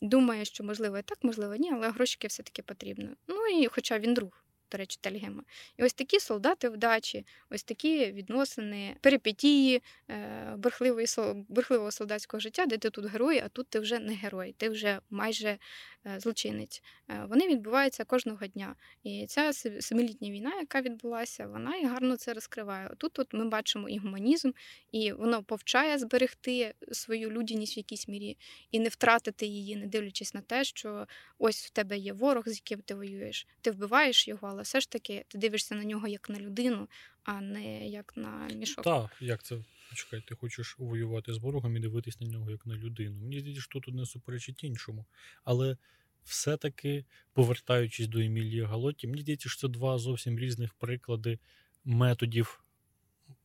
думає, 0.00 0.44
що 0.44 0.64
можливо 0.64 0.98
і 0.98 1.02
так, 1.02 1.18
можливо, 1.22 1.56
ні, 1.56 1.70
але 1.72 1.90
грошики 1.90 2.28
все-таки 2.28 2.62
потрібно. 2.62 3.08
Ну 3.28 3.46
і 3.46 3.66
хоча 3.66 3.98
він 3.98 4.14
друг. 4.14 4.44
До 4.72 4.78
речі, 4.78 4.98
Тельгема. 5.00 5.42
І 5.76 5.84
ось 5.84 5.92
такі 5.92 6.20
солдати 6.20 6.68
вдачі, 6.68 7.26
ось 7.50 7.62
такі 7.62 8.12
відносини, 8.12 8.96
перипетії 9.00 9.82
е, 10.10 10.54
бурхливої, 10.56 11.06
сол- 11.06 11.90
солдатського 11.90 12.40
життя, 12.40 12.66
де 12.66 12.78
ти 12.78 12.90
тут 12.90 13.06
герой, 13.06 13.38
а 13.38 13.48
тут 13.48 13.68
ти 13.68 13.80
вже 13.80 13.98
не 13.98 14.14
герой, 14.14 14.54
ти 14.58 14.68
вже 14.68 15.00
майже 15.10 15.58
е, 16.06 16.20
злочинець. 16.20 16.82
Е, 17.08 17.26
вони 17.28 17.48
відбуваються 17.48 18.04
кожного 18.04 18.46
дня. 18.46 18.76
І 19.02 19.26
ця 19.28 19.52
семилітня 19.80 20.30
війна, 20.30 20.54
яка 20.60 20.80
відбулася, 20.80 21.46
вона 21.46 21.76
і 21.76 21.86
гарно 21.86 22.16
це 22.16 22.32
розкриває. 22.32 22.90
Тут 22.98 23.18
от 23.18 23.34
ми 23.34 23.48
бачимо 23.48 23.88
і 23.88 23.98
гуманізм, 23.98 24.50
і 24.92 25.12
воно 25.12 25.42
повчає 25.42 25.98
зберегти 25.98 26.74
свою 26.92 27.30
людяність 27.30 27.76
в 27.76 27.78
якійсь 27.78 28.08
мірі 28.08 28.36
і 28.70 28.80
не 28.80 28.88
втратити 28.88 29.46
її, 29.46 29.76
не 29.76 29.86
дивлячись 29.86 30.34
на 30.34 30.40
те, 30.40 30.64
що 30.64 31.06
ось 31.38 31.66
в 31.66 31.70
тебе 31.70 31.98
є 31.98 32.12
ворог, 32.12 32.48
з 32.48 32.54
яким 32.54 32.80
ти 32.80 32.94
воюєш. 32.94 33.46
Ти 33.60 33.70
вбиваєш 33.70 34.28
його, 34.28 34.48
але 34.48 34.61
все 34.62 34.80
ж 34.80 34.90
таки 34.90 35.24
ти 35.28 35.38
дивишся 35.38 35.74
на 35.74 35.84
нього 35.84 36.08
як 36.08 36.30
на 36.30 36.38
людину, 36.38 36.88
а 37.24 37.40
не 37.40 37.88
як 37.88 38.16
на 38.16 38.48
мішок. 38.54 38.84
Так, 38.84 39.16
як 39.20 39.42
це? 39.42 39.64
Чекай, 39.94 40.22
ти 40.28 40.34
хочеш 40.34 40.78
воювати 40.78 41.34
з 41.34 41.38
ворогом 41.38 41.76
і 41.76 41.80
дивитись 41.80 42.20
на 42.20 42.26
нього 42.26 42.50
як 42.50 42.66
на 42.66 42.74
людину. 42.74 43.20
Мені 43.20 43.40
здається, 43.40 43.62
що 43.62 43.80
тут 43.80 43.94
не 43.94 44.06
суперечить 44.06 44.64
іншому. 44.64 45.04
Але 45.44 45.76
все-таки, 46.24 47.04
повертаючись 47.32 48.06
до 48.06 48.18
Емілії 48.18 48.62
Галотті, 48.62 49.06
мені 49.06 49.22
здається, 49.22 49.48
що 49.48 49.60
це 49.60 49.68
два 49.68 49.98
зовсім 49.98 50.38
різних 50.38 50.74
приклади 50.74 51.38
методів 51.84 52.64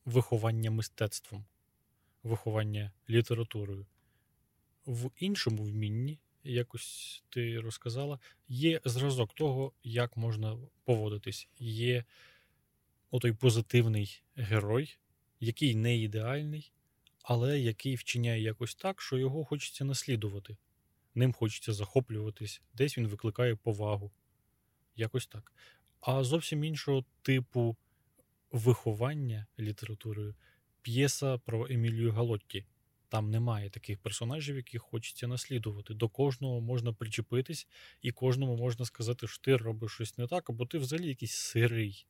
виховання 0.06 0.72
мистецтвом, 0.72 1.46
виховання 2.24 2.92
літературою. 3.10 3.86
В 4.86 5.10
іншому 5.18 5.64
вмінні, 5.64 6.20
якось 6.44 7.24
ти 7.30 7.60
розказала, 7.60 8.20
є 8.48 8.82
зразок 8.86 9.34
того, 9.34 9.72
як 9.84 10.18
можна 10.18 10.58
поводитись. 10.84 11.48
Є 11.60 12.04
отой 13.12 13.34
позитивний 13.34 14.22
герой, 14.36 14.98
який 15.40 15.76
не 15.76 15.98
ідеальний, 15.98 16.72
але 17.24 17.60
який 17.60 17.96
вчиняє 17.96 18.42
якось 18.42 18.76
так, 18.76 19.02
що 19.02 19.18
його 19.18 19.46
хочеться 19.46 19.86
наслідувати. 19.86 20.58
Ним 21.16 21.34
хочеться 21.34 21.74
захоплюватись, 21.74 22.62
десь 22.74 22.98
він 22.98 23.08
викликає 23.08 23.56
повагу. 23.56 24.12
Якось 24.96 25.28
так. 25.28 25.54
А 26.02 26.24
зовсім 26.24 26.64
іншого 26.64 27.06
типу 27.22 27.76
виховання 28.52 29.46
літературою 29.60 30.36
п'єса 30.82 31.38
про 31.38 31.68
Емілію 31.70 32.12
Галотті. 32.12 32.66
Там 33.10 33.32
немає 33.32 33.70
таких 33.70 34.00
персонажів, 34.00 34.56
яких 34.56 34.82
хочеться 34.82 35.28
наслідувати. 35.28 35.94
До 35.94 36.10
кожного 36.10 36.62
можна 36.62 36.94
причепитись, 36.94 37.68
і 38.02 38.12
кожному 38.12 38.58
можна 38.58 38.86
сказати, 38.86 39.28
що 39.28 39.42
ти 39.42 39.58
робиш 39.58 39.92
щось 39.92 40.18
не 40.18 40.28
так, 40.28 40.50
або 40.50 40.66
ти 40.66 40.78
взагалі 40.78 41.08
якийсь 41.08 41.32
сирий. 41.32 42.06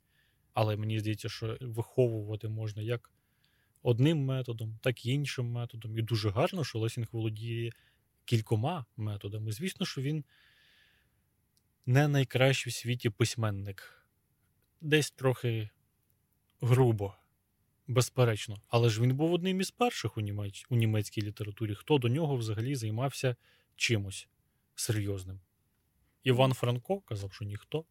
Але 0.54 0.78
мені 0.78 1.00
здається, 1.00 1.30
що 1.30 1.58
виховувати 1.62 2.50
можна 2.50 2.82
як 2.82 3.12
одним 3.82 4.26
методом, 4.26 4.80
так 4.82 5.06
і 5.06 5.12
іншим 5.12 5.52
методом. 5.52 5.98
І 5.98 6.02
дуже 6.02 6.30
гарно, 6.30 6.64
що 6.64 6.80
Лесінг 6.80 7.08
володіє 7.12 7.72
кількома 8.26 8.86
методами. 8.98 9.52
Звісно, 9.52 9.86
що 9.86 10.02
він 10.02 10.26
не 11.86 12.08
найкращий 12.08 12.72
в 12.72 12.76
світі 12.76 13.10
письменник. 13.10 14.08
Десь 14.82 15.12
трохи 15.12 15.70
грубо, 16.62 17.16
безперечно. 17.88 18.62
Але 18.68 18.90
ж 18.90 19.02
він 19.02 19.16
був 19.16 19.34
одним 19.34 19.62
із 19.62 19.72
перших 19.72 20.18
у, 20.18 20.22
німець, 20.22 20.66
у 20.70 20.76
німецькій 20.76 21.22
літературі, 21.22 21.76
хто 21.76 21.98
до 21.98 22.08
нього 22.08 22.36
взагалі 22.36 22.76
займався 22.76 23.36
чимось 23.76 24.28
серйозним. 24.76 25.40
Іван 26.24 26.54
Франко 26.54 27.00
казав, 27.02 27.34
що 27.34 27.46
ніхто. 27.46 27.86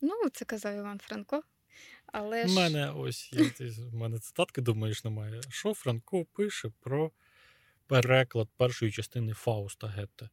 Ну, 0.00 0.28
це 0.32 0.44
казав 0.44 0.76
Іван 0.76 0.98
Франко. 0.98 1.42
Але 2.06 2.44
У 2.44 2.48
ж 2.48 2.54
мене 2.54 2.90
ось 2.96 3.32
є, 3.32 3.50
ти- 3.50 3.68
в 3.70 3.94
мене 3.94 4.18
цитатки, 4.18 4.60
думаєш, 4.60 5.04
немає. 5.04 5.40
Що 5.48 5.74
Франко 5.74 6.24
пише 6.24 6.70
про 6.80 7.10
переклад 7.86 8.48
першої 8.56 8.92
частини 8.92 9.32
Фауста 9.34 9.86
Гетте. 9.86 10.28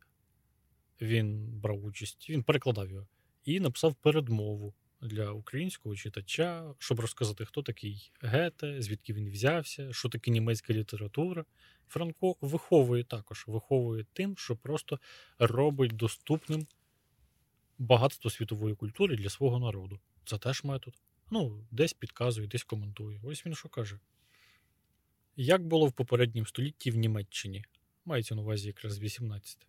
Він 1.01 1.59
брав 1.59 1.85
участь, 1.85 2.29
він 2.29 2.43
перекладав 2.43 2.89
його 2.89 3.07
і 3.45 3.59
написав 3.59 3.95
передмову 3.95 4.73
для 5.01 5.31
українського 5.31 5.95
читача, 5.95 6.73
щоб 6.79 6.99
розказати, 6.99 7.45
хто 7.45 7.63
такий 7.63 8.11
Гете, 8.21 8.81
звідки 8.81 9.13
він 9.13 9.29
взявся, 9.29 9.93
що 9.93 10.09
таке 10.09 10.31
німецька 10.31 10.73
література. 10.73 11.45
Франко 11.87 12.35
виховує 12.41 13.03
також, 13.03 13.43
виховує 13.47 14.05
тим, 14.13 14.37
що 14.37 14.55
просто 14.55 14.99
робить 15.39 15.91
доступним 15.91 16.67
багатство 17.77 18.29
світової 18.29 18.75
культури 18.75 19.15
для 19.15 19.29
свого 19.29 19.59
народу. 19.59 19.99
Це 20.25 20.37
теж 20.37 20.63
метод. 20.63 20.93
Ну, 21.31 21.65
десь 21.71 21.93
підказує, 21.93 22.47
десь 22.47 22.63
коментує. 22.63 23.19
Ось 23.23 23.45
він 23.45 23.55
що 23.55 23.69
каже. 23.69 23.99
Як 25.35 25.67
було 25.67 25.87
в 25.87 25.91
попередньому 25.91 26.45
столітті 26.45 26.91
в 26.91 26.95
Німеччині? 26.95 27.65
Мається 28.05 28.35
на 28.35 28.41
увазі 28.41 28.67
якраз 28.67 28.99
18. 28.99 29.67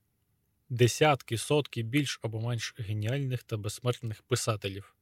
Десятки, 0.68 1.38
сотки 1.38 1.82
більш 1.82 2.20
або 2.22 2.40
менш 2.40 2.74
геніальних 2.78 3.42
та 3.42 3.56
безсмертних 3.56 4.22
писателів, 4.22 4.94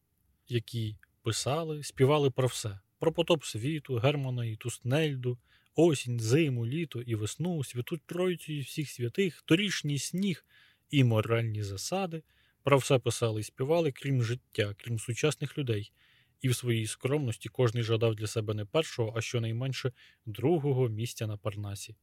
які 0.50 0.96
писали, 1.22 1.82
співали 1.82 2.30
про 2.30 2.48
все: 2.48 2.80
про 2.98 3.12
потоп 3.12 3.44
світу, 3.44 3.96
Германа 3.96 4.44
і 4.44 4.56
Туснельду, 4.56 5.38
осінь, 5.74 6.20
зиму, 6.20 6.66
літо 6.66 7.02
і 7.02 7.14
весну, 7.14 7.64
святу 7.64 7.98
Тройцю 8.06 8.52
і 8.52 8.60
всіх 8.60 8.90
святих, 8.90 9.42
торішній 9.42 9.98
сніг 9.98 10.44
і 10.90 11.04
моральні 11.04 11.62
засади. 11.62 12.22
Про 12.62 12.78
все 12.78 12.98
писали 12.98 13.40
і 13.40 13.44
співали, 13.44 13.92
крім 13.92 14.22
життя, 14.22 14.74
крім 14.78 14.98
сучасних 14.98 15.58
людей, 15.58 15.92
і 16.40 16.48
в 16.48 16.56
своїй 16.56 16.86
скромності 16.86 17.48
кожний 17.48 17.82
жадав 17.82 18.14
для 18.14 18.26
себе 18.26 18.54
не 18.54 18.64
першого, 18.64 19.12
а 19.16 19.20
щонайменше 19.20 19.92
другого 20.26 20.88
місця 20.88 21.26
на 21.26 21.36
Парнасі. 21.36 21.96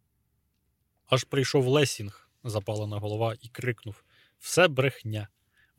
Аж 1.06 1.24
прийшов 1.24 1.68
Лесінг, 1.68 2.30
запалена 2.44 2.98
голова, 3.00 3.36
і 3.42 3.48
крикнув 3.48 4.04
Все 4.40 4.68
брехня. 4.68 5.28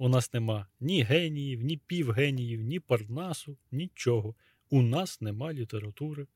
У 0.01 0.09
нас 0.09 0.32
нема 0.32 0.66
ні 0.80 1.03
геніїв, 1.03 1.62
ні 1.62 1.76
півгеніїв, 1.76 2.61
ні 2.61 2.80
Парнасу, 2.80 3.59
нічого. 3.70 4.34
У 4.70 4.82
нас 4.82 5.20
нема 5.20 5.53
літератури. 5.53 6.26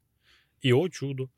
І 0.61 0.73
о 0.73 0.89
чудо! 0.89 1.31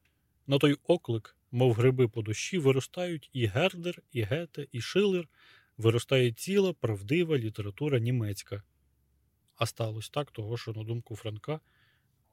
На 0.46 0.58
той 0.58 0.76
оклик, 0.84 1.36
мов 1.50 1.72
гриби 1.72 2.08
по 2.08 2.22
дощі, 2.22 2.58
виростають 2.58 3.30
і 3.32 3.46
Гердер, 3.46 4.02
і 4.12 4.22
Гете, 4.22 4.66
і 4.72 4.80
Шилер, 4.80 5.28
виростає 5.76 6.32
ціла 6.32 6.72
правдива 6.72 7.38
література 7.38 7.98
німецька. 7.98 8.62
А 9.56 9.66
сталося 9.66 10.10
так, 10.12 10.30
того, 10.30 10.56
що, 10.56 10.72
на 10.72 10.84
думку 10.84 11.16
Франка, 11.16 11.60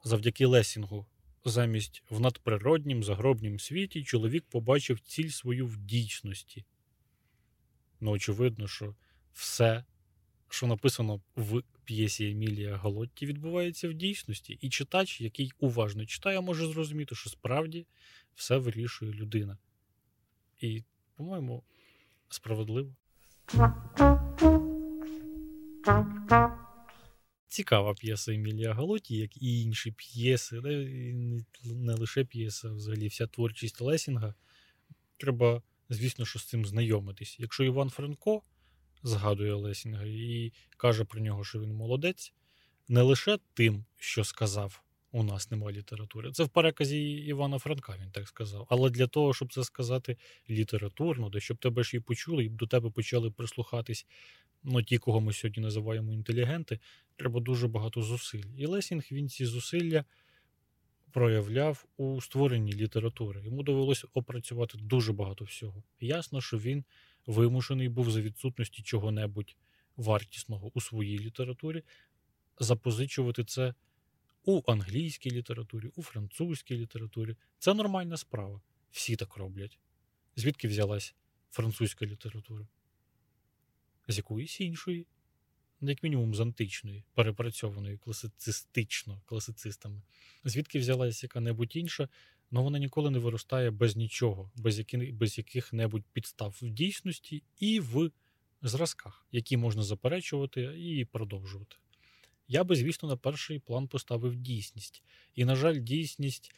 завдяки 0.04 0.46
Лесінгу, 0.46 1.06
замість 1.44 2.02
в 2.10 2.20
надприроднім 2.20 3.04
загробнім 3.04 3.60
світі 3.60 4.04
чоловік 4.04 4.44
побачив 4.50 5.00
ціль 5.00 5.28
свою 5.28 5.66
в 5.66 5.76
дійсності. 5.76 6.64
Ну, 8.00 8.10
очевидно, 8.10 8.68
що 8.68 8.94
все, 9.34 9.84
що 10.48 10.66
написано 10.66 11.20
в 11.36 11.62
п'єсі 11.84 12.30
Емілія 12.30 12.76
Галотті, 12.76 13.26
відбувається 13.26 13.88
в 13.88 13.94
дійсності, 13.94 14.58
і 14.60 14.68
читач, 14.68 15.20
який 15.20 15.52
уважно 15.58 16.06
читає, 16.06 16.40
може 16.40 16.66
зрозуміти, 16.66 17.14
що 17.14 17.30
справді 17.30 17.86
все 18.34 18.56
вирішує 18.56 19.12
людина. 19.12 19.58
І, 20.60 20.82
по-моєму, 21.16 21.62
справедливо. 22.28 22.94
Цікава 27.48 27.94
п'єса 27.94 28.34
Емілія 28.34 28.74
Галоті, 28.74 29.16
як 29.16 29.42
і 29.42 29.62
інші 29.62 29.90
п'єси, 29.90 30.60
не 31.64 31.94
лише 31.94 32.24
п'єса, 32.24 32.70
взагалі 32.70 33.08
вся 33.08 33.26
творчість 33.26 33.80
Лесінга. 33.80 34.34
Треба, 35.16 35.62
звісно, 35.88 36.24
що 36.24 36.38
з 36.38 36.44
цим 36.44 36.66
знайомитись. 36.66 37.36
Якщо 37.38 37.64
Іван 37.64 37.90
Франко 37.90 38.42
згадує 39.02 39.54
Лесінга 39.54 40.04
і 40.04 40.52
каже 40.76 41.04
про 41.04 41.20
нього, 41.20 41.44
що 41.44 41.60
він 41.60 41.74
молодець, 41.74 42.32
не 42.88 43.02
лише 43.02 43.38
тим, 43.54 43.84
що 43.98 44.24
сказав, 44.24 44.82
у 45.12 45.22
нас 45.22 45.50
немає 45.50 45.76
літератури. 45.76 46.32
Це 46.32 46.44
в 46.44 46.48
переказі 46.48 47.12
Івана 47.12 47.58
Франка, 47.58 47.96
він 48.02 48.10
так 48.10 48.28
сказав. 48.28 48.66
Але 48.70 48.90
для 48.90 49.06
того, 49.06 49.34
щоб 49.34 49.52
це 49.52 49.64
сказати 49.64 50.16
літературно, 50.50 51.28
де 51.28 51.40
щоб 51.40 51.56
тебе 51.56 51.82
ж 51.82 51.96
і 51.96 52.00
почули, 52.00 52.44
і 52.44 52.48
до 52.48 52.66
тебе 52.66 52.90
почали 52.90 53.30
прислухатись 53.30 54.06
ну, 54.62 54.82
ті, 54.82 54.98
кого 54.98 55.20
ми 55.20 55.32
сьогодні 55.32 55.62
називаємо 55.62 56.12
інтелігенти, 56.12 56.80
треба 57.16 57.40
дуже 57.40 57.68
багато 57.68 58.02
зусиль. 58.02 58.44
І 58.56 58.66
Лесінг 58.66 59.04
він 59.12 59.28
ці 59.28 59.46
зусилля 59.46 60.04
проявляв 61.12 61.84
у 61.96 62.20
створенні 62.20 62.72
літератури. 62.72 63.42
Йому 63.44 63.62
довелося 63.62 64.08
опрацювати 64.14 64.78
дуже 64.78 65.12
багато 65.12 65.44
всього. 65.44 65.82
Ясно, 66.00 66.40
що 66.40 66.58
він 66.58 66.84
вимушений 67.26 67.88
був 67.88 68.10
за 68.10 68.20
відсутності 68.20 68.82
чого-небудь 68.82 69.56
вартісного 69.96 70.70
у 70.74 70.80
своїй 70.80 71.18
літературі, 71.18 71.82
запозичувати 72.58 73.44
це 73.44 73.74
у 74.44 74.62
англійській 74.66 75.30
літературі, 75.30 75.90
у 75.96 76.02
французькій 76.02 76.76
літературі. 76.76 77.36
Це 77.58 77.74
нормальна 77.74 78.16
справа. 78.16 78.60
Всі 78.90 79.16
так 79.16 79.36
роблять. 79.36 79.78
Звідки 80.36 80.68
взялась 80.68 81.14
французька 81.50 82.06
література? 82.06 82.66
З 84.08 84.16
якоїсь 84.16 84.60
іншої, 84.60 85.06
як 85.80 86.02
мінімум 86.02 86.34
з 86.34 86.40
античної, 86.40 87.04
перепрацьованої 87.14 87.98
класицистично 87.98 89.20
класицистами. 89.26 90.02
Звідки 90.44 90.78
взялась 90.78 91.22
яка-небудь 91.22 91.76
інша, 91.76 92.08
але 92.52 92.62
вона 92.62 92.78
ніколи 92.78 93.10
не 93.10 93.18
виростає 93.18 93.70
без 93.70 93.96
нічого, 93.96 94.50
без, 94.56 94.78
які, 94.78 94.96
без 94.96 95.38
яких-небудь 95.38 96.04
підстав 96.12 96.58
в 96.62 96.70
дійсності 96.70 97.42
і 97.58 97.80
в 97.80 98.10
зразках, 98.62 99.26
які 99.32 99.56
можна 99.56 99.82
заперечувати 99.82 100.62
і 100.62 101.04
продовжувати. 101.04 101.76
Я 102.48 102.64
би, 102.64 102.76
звісно, 102.76 103.08
на 103.08 103.16
перший 103.16 103.58
план 103.58 103.88
поставив 103.88 104.36
дійсність. 104.36 105.02
І, 105.34 105.44
на 105.44 105.56
жаль, 105.56 105.80
дійсність, 105.80 106.54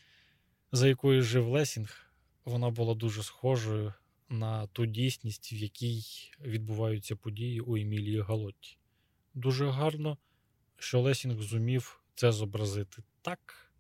за 0.73 0.89
якою 0.89 1.23
жив 1.23 1.49
Лесінг, 1.49 2.13
вона 2.45 2.71
була 2.71 2.95
дуже 2.95 3.23
схожою 3.23 3.95
на 4.29 4.67
ту 4.67 4.87
дійсність, 4.87 5.53
в 5.53 5.55
якій 5.55 6.03
відбуваються 6.41 7.17
події 7.17 7.61
у 7.61 7.77
Емілії 7.77 8.21
Галотті. 8.21 8.79
Дуже 9.35 9.69
гарно, 9.69 10.19
що 10.79 11.01
Лесінг 11.01 11.43
зумів 11.43 12.01
це 12.15 12.33
зобразити 12.33 13.03
так, 13.23 13.73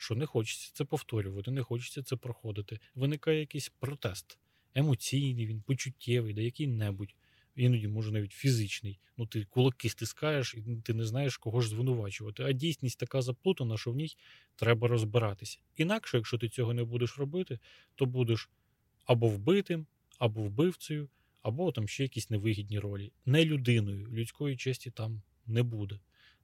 що 0.00 0.14
не 0.14 0.26
хочеться 0.26 0.70
це 0.74 0.84
повторювати, 0.84 1.50
не 1.50 1.62
хочеться 1.62 2.02
це 2.02 2.16
проходити. 2.16 2.78
Виникає 2.94 3.40
якийсь 3.40 3.68
протест, 3.68 4.38
емоційний, 4.74 5.46
він 5.46 5.62
почуттєвий, 5.62 6.34
да 6.34 6.40
який-небудь 6.40 7.14
іноді 7.56 7.88
може 7.88 8.10
навіть 8.10 8.32
фізичний. 8.32 9.00
Ну 9.16 9.26
ти 9.26 9.44
кулаки 9.44 9.88
стискаєш, 9.88 10.54
і 10.54 10.76
ти 10.84 10.94
не 10.94 11.04
знаєш, 11.04 11.36
кого 11.36 11.60
ж 11.60 11.68
звинувачувати. 11.68 12.42
А 12.42 12.52
дійсність 12.52 12.98
така 12.98 13.22
заплутана, 13.22 13.78
що 13.78 13.90
в 13.90 13.96
ній 13.96 14.16
треба 14.56 14.88
розбиратися. 14.88 15.58
Інакше, 15.76 16.16
якщо 16.16 16.38
ти 16.38 16.48
цього 16.48 16.74
не 16.74 16.84
будеш 16.84 17.18
робити, 17.18 17.58
то 17.94 18.06
будеш 18.06 18.50
або 19.04 19.28
вбитим, 19.28 19.86
або 20.18 20.42
вбивцею, 20.42 21.08
або 21.42 21.72
там 21.72 21.88
ще 21.88 22.02
якісь 22.02 22.30
невигідні 22.30 22.78
ролі. 22.78 23.12
Не 23.26 23.44
людиною, 23.44 24.08
людської 24.12 24.56
честі 24.56 24.90
там 24.90 25.22
не 25.46 25.62
буде. 25.62 25.98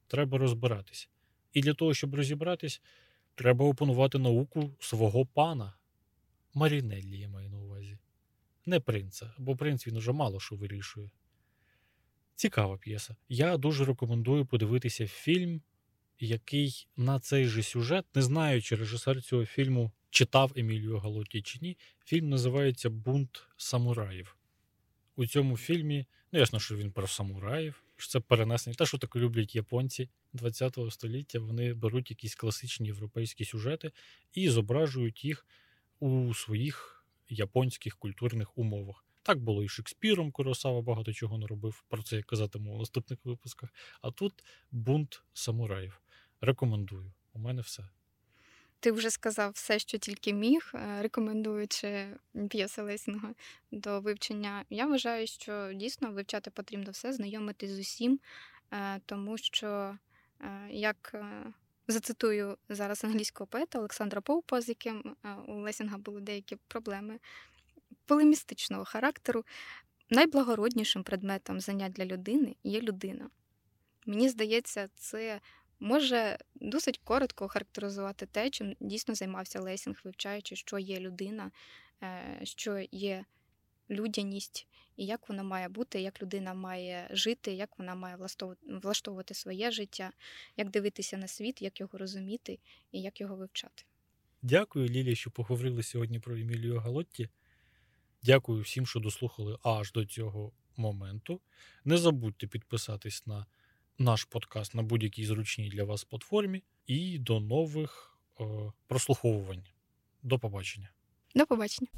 Треба 0.06 0.38
розбиратися. 0.38 1.08
І 1.52 1.60
для 1.60 1.74
того, 1.74 1.94
щоб 1.94 2.14
розібратись, 2.14 2.82
треба 3.36 3.64
опанувати 3.64 4.18
науку 4.18 4.70
свого 4.80 5.26
пана. 5.26 5.72
Марінеллі, 6.54 7.18
я 7.18 7.28
маю 7.28 7.50
на 7.50 7.58
увазі 7.58 7.98
не 8.66 8.80
принца, 8.80 9.34
бо 9.38 9.56
принц 9.56 9.86
він 9.86 9.96
уже 9.96 10.12
мало 10.12 10.40
що 10.40 10.56
вирішує. 10.56 11.10
Цікава 12.34 12.78
п'єса. 12.78 13.16
Я 13.28 13.56
дуже 13.56 13.84
рекомендую 13.84 14.46
подивитися 14.46 15.06
фільм, 15.06 15.62
який 16.20 16.88
на 16.96 17.20
цей 17.20 17.46
же 17.46 17.62
сюжет, 17.62 18.04
не 18.14 18.22
знаю, 18.22 18.62
чи 18.62 18.76
режисер 18.76 19.22
цього 19.22 19.46
фільму 19.46 19.92
читав 20.10 20.52
Емілію 20.56 20.98
Галоті 20.98 21.42
чи 21.42 21.58
ні. 21.62 21.76
Фільм 22.04 22.28
називається 22.28 22.90
Бунт 22.90 23.48
самураїв. 23.56 24.35
У 25.16 25.26
цьому 25.26 25.56
фільмі, 25.56 26.06
ну 26.32 26.38
ясно, 26.38 26.60
що 26.60 26.76
він 26.76 26.92
про 26.92 27.06
самураїв, 27.06 27.82
що 27.96 28.08
це 28.08 28.20
перенесення. 28.20 28.74
Те, 28.74 28.86
що 28.86 28.98
так 28.98 29.16
люблять 29.16 29.54
японці 29.54 30.08
ХХ 30.40 30.90
століття, 30.90 31.40
вони 31.40 31.74
беруть 31.74 32.10
якісь 32.10 32.34
класичні 32.34 32.86
європейські 32.86 33.44
сюжети 33.44 33.92
і 34.32 34.48
зображують 34.48 35.24
їх 35.24 35.46
у 36.00 36.34
своїх 36.34 37.04
японських 37.28 37.96
культурних 37.96 38.58
умовах. 38.58 39.04
Так 39.22 39.38
було 39.38 39.62
і 39.64 39.68
Шекспіром, 39.68 40.30
Куросава 40.30 40.82
багато 40.82 41.12
чого 41.12 41.38
не 41.38 41.46
робив. 41.46 41.84
Про 41.88 42.02
це 42.02 42.16
я 42.16 42.22
казатиму 42.22 42.74
у 42.74 42.78
наступних 42.78 43.18
випусках. 43.24 43.74
А 44.02 44.10
тут 44.10 44.44
бунт 44.70 45.22
самураїв. 45.32 46.00
Рекомендую. 46.40 47.12
У 47.32 47.38
мене 47.38 47.62
все. 47.62 47.88
Ти 48.80 48.92
вже 48.92 49.10
сказав 49.10 49.50
все, 49.52 49.78
що 49.78 49.98
тільки 49.98 50.32
міг, 50.32 50.72
е, 50.74 51.02
рекомендуючи 51.02 52.08
п'єси 52.50 52.82
Лесінга 52.82 53.34
до 53.70 54.00
вивчення. 54.00 54.64
Я 54.70 54.86
вважаю, 54.86 55.26
що 55.26 55.72
дійсно 55.74 56.10
вивчати 56.10 56.50
потрібно 56.50 56.90
все, 56.90 57.12
знайомитись 57.12 57.70
з 57.70 57.78
усім, 57.78 58.20
е, 58.72 59.00
тому 59.06 59.38
що 59.38 59.98
е, 60.40 60.68
як 60.70 61.14
Зацитую 61.88 62.58
зараз 62.68 63.04
англійського 63.04 63.46
поета 63.46 63.78
Олександра 63.78 64.20
Поупа, 64.20 64.60
з 64.60 64.68
яким 64.68 65.16
у 65.46 65.54
Лесінга 65.54 65.98
були 65.98 66.20
деякі 66.20 66.56
проблеми. 66.68 67.18
полемістичного 68.06 68.84
характеру. 68.84 69.44
Найблагороднішим 70.10 71.02
предметом 71.02 71.60
занять 71.60 71.92
для 71.92 72.04
людини 72.04 72.56
є 72.64 72.80
людина. 72.80 73.30
Мені 74.06 74.28
здається, 74.28 74.88
це 74.94 75.40
може 75.80 76.38
досить 76.54 77.00
коротко 77.04 77.44
охарактеризувати 77.44 78.26
те, 78.26 78.50
чим 78.50 78.76
дійсно 78.80 79.14
займався 79.14 79.60
Лесінг, 79.60 80.00
вивчаючи, 80.04 80.56
що 80.56 80.78
є 80.78 81.00
людина, 81.00 81.50
е, 82.02 82.40
що 82.42 82.84
є 82.92 83.24
людяність, 83.90 84.66
і 84.96 85.06
як 85.06 85.28
вона 85.28 85.42
має 85.42 85.68
бути, 85.68 86.00
як 86.00 86.22
людина 86.22 86.54
має 86.54 87.08
жити, 87.10 87.52
як 87.52 87.78
вона 87.78 87.94
має 87.94 88.16
влаштовувати 88.82 89.34
своє 89.34 89.70
життя, 89.70 90.12
як 90.56 90.70
дивитися 90.70 91.16
на 91.16 91.28
світ, 91.28 91.62
як 91.62 91.80
його 91.80 91.98
розуміти 91.98 92.58
і 92.92 93.02
як 93.02 93.20
його 93.20 93.36
вивчати. 93.36 93.84
Дякую, 94.42 94.88
Лілі, 94.88 95.16
що 95.16 95.30
поговорили 95.30 95.82
сьогодні 95.82 96.20
про 96.20 96.36
Емілію 96.36 96.78
Галотті. 96.78 97.28
Дякую 98.22 98.62
всім, 98.62 98.86
що 98.86 99.00
дослухали 99.00 99.58
аж 99.62 99.92
до 99.92 100.04
цього 100.04 100.52
моменту. 100.76 101.40
Не 101.84 101.96
забудьте 101.96 102.46
підписатись 102.46 103.26
на 103.26 103.46
наш 103.98 104.24
подкаст 104.24 104.74
на 104.74 104.82
будь-якій 104.82 105.24
зручній 105.24 105.68
для 105.68 105.84
вас 105.84 106.04
платформі. 106.04 106.62
І 106.86 107.18
до 107.18 107.40
нових 107.40 108.18
е, 108.40 108.44
прослуховувань. 108.86 109.62
До 110.22 110.38
побачення. 110.38 110.90
До 111.34 111.46
побачення. 111.46 111.88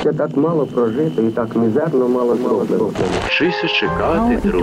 Ще 0.00 0.12
так 0.12 0.36
мало 0.36 0.66
прожити 0.66 1.26
і 1.26 1.30
так 1.30 1.56
мізерно 1.56 2.08
мало 2.08 2.36
зроблено. 2.36 2.92
Вчися 3.26 3.66
How 3.66 3.80
чекати, 3.80 4.48
it 4.48 4.54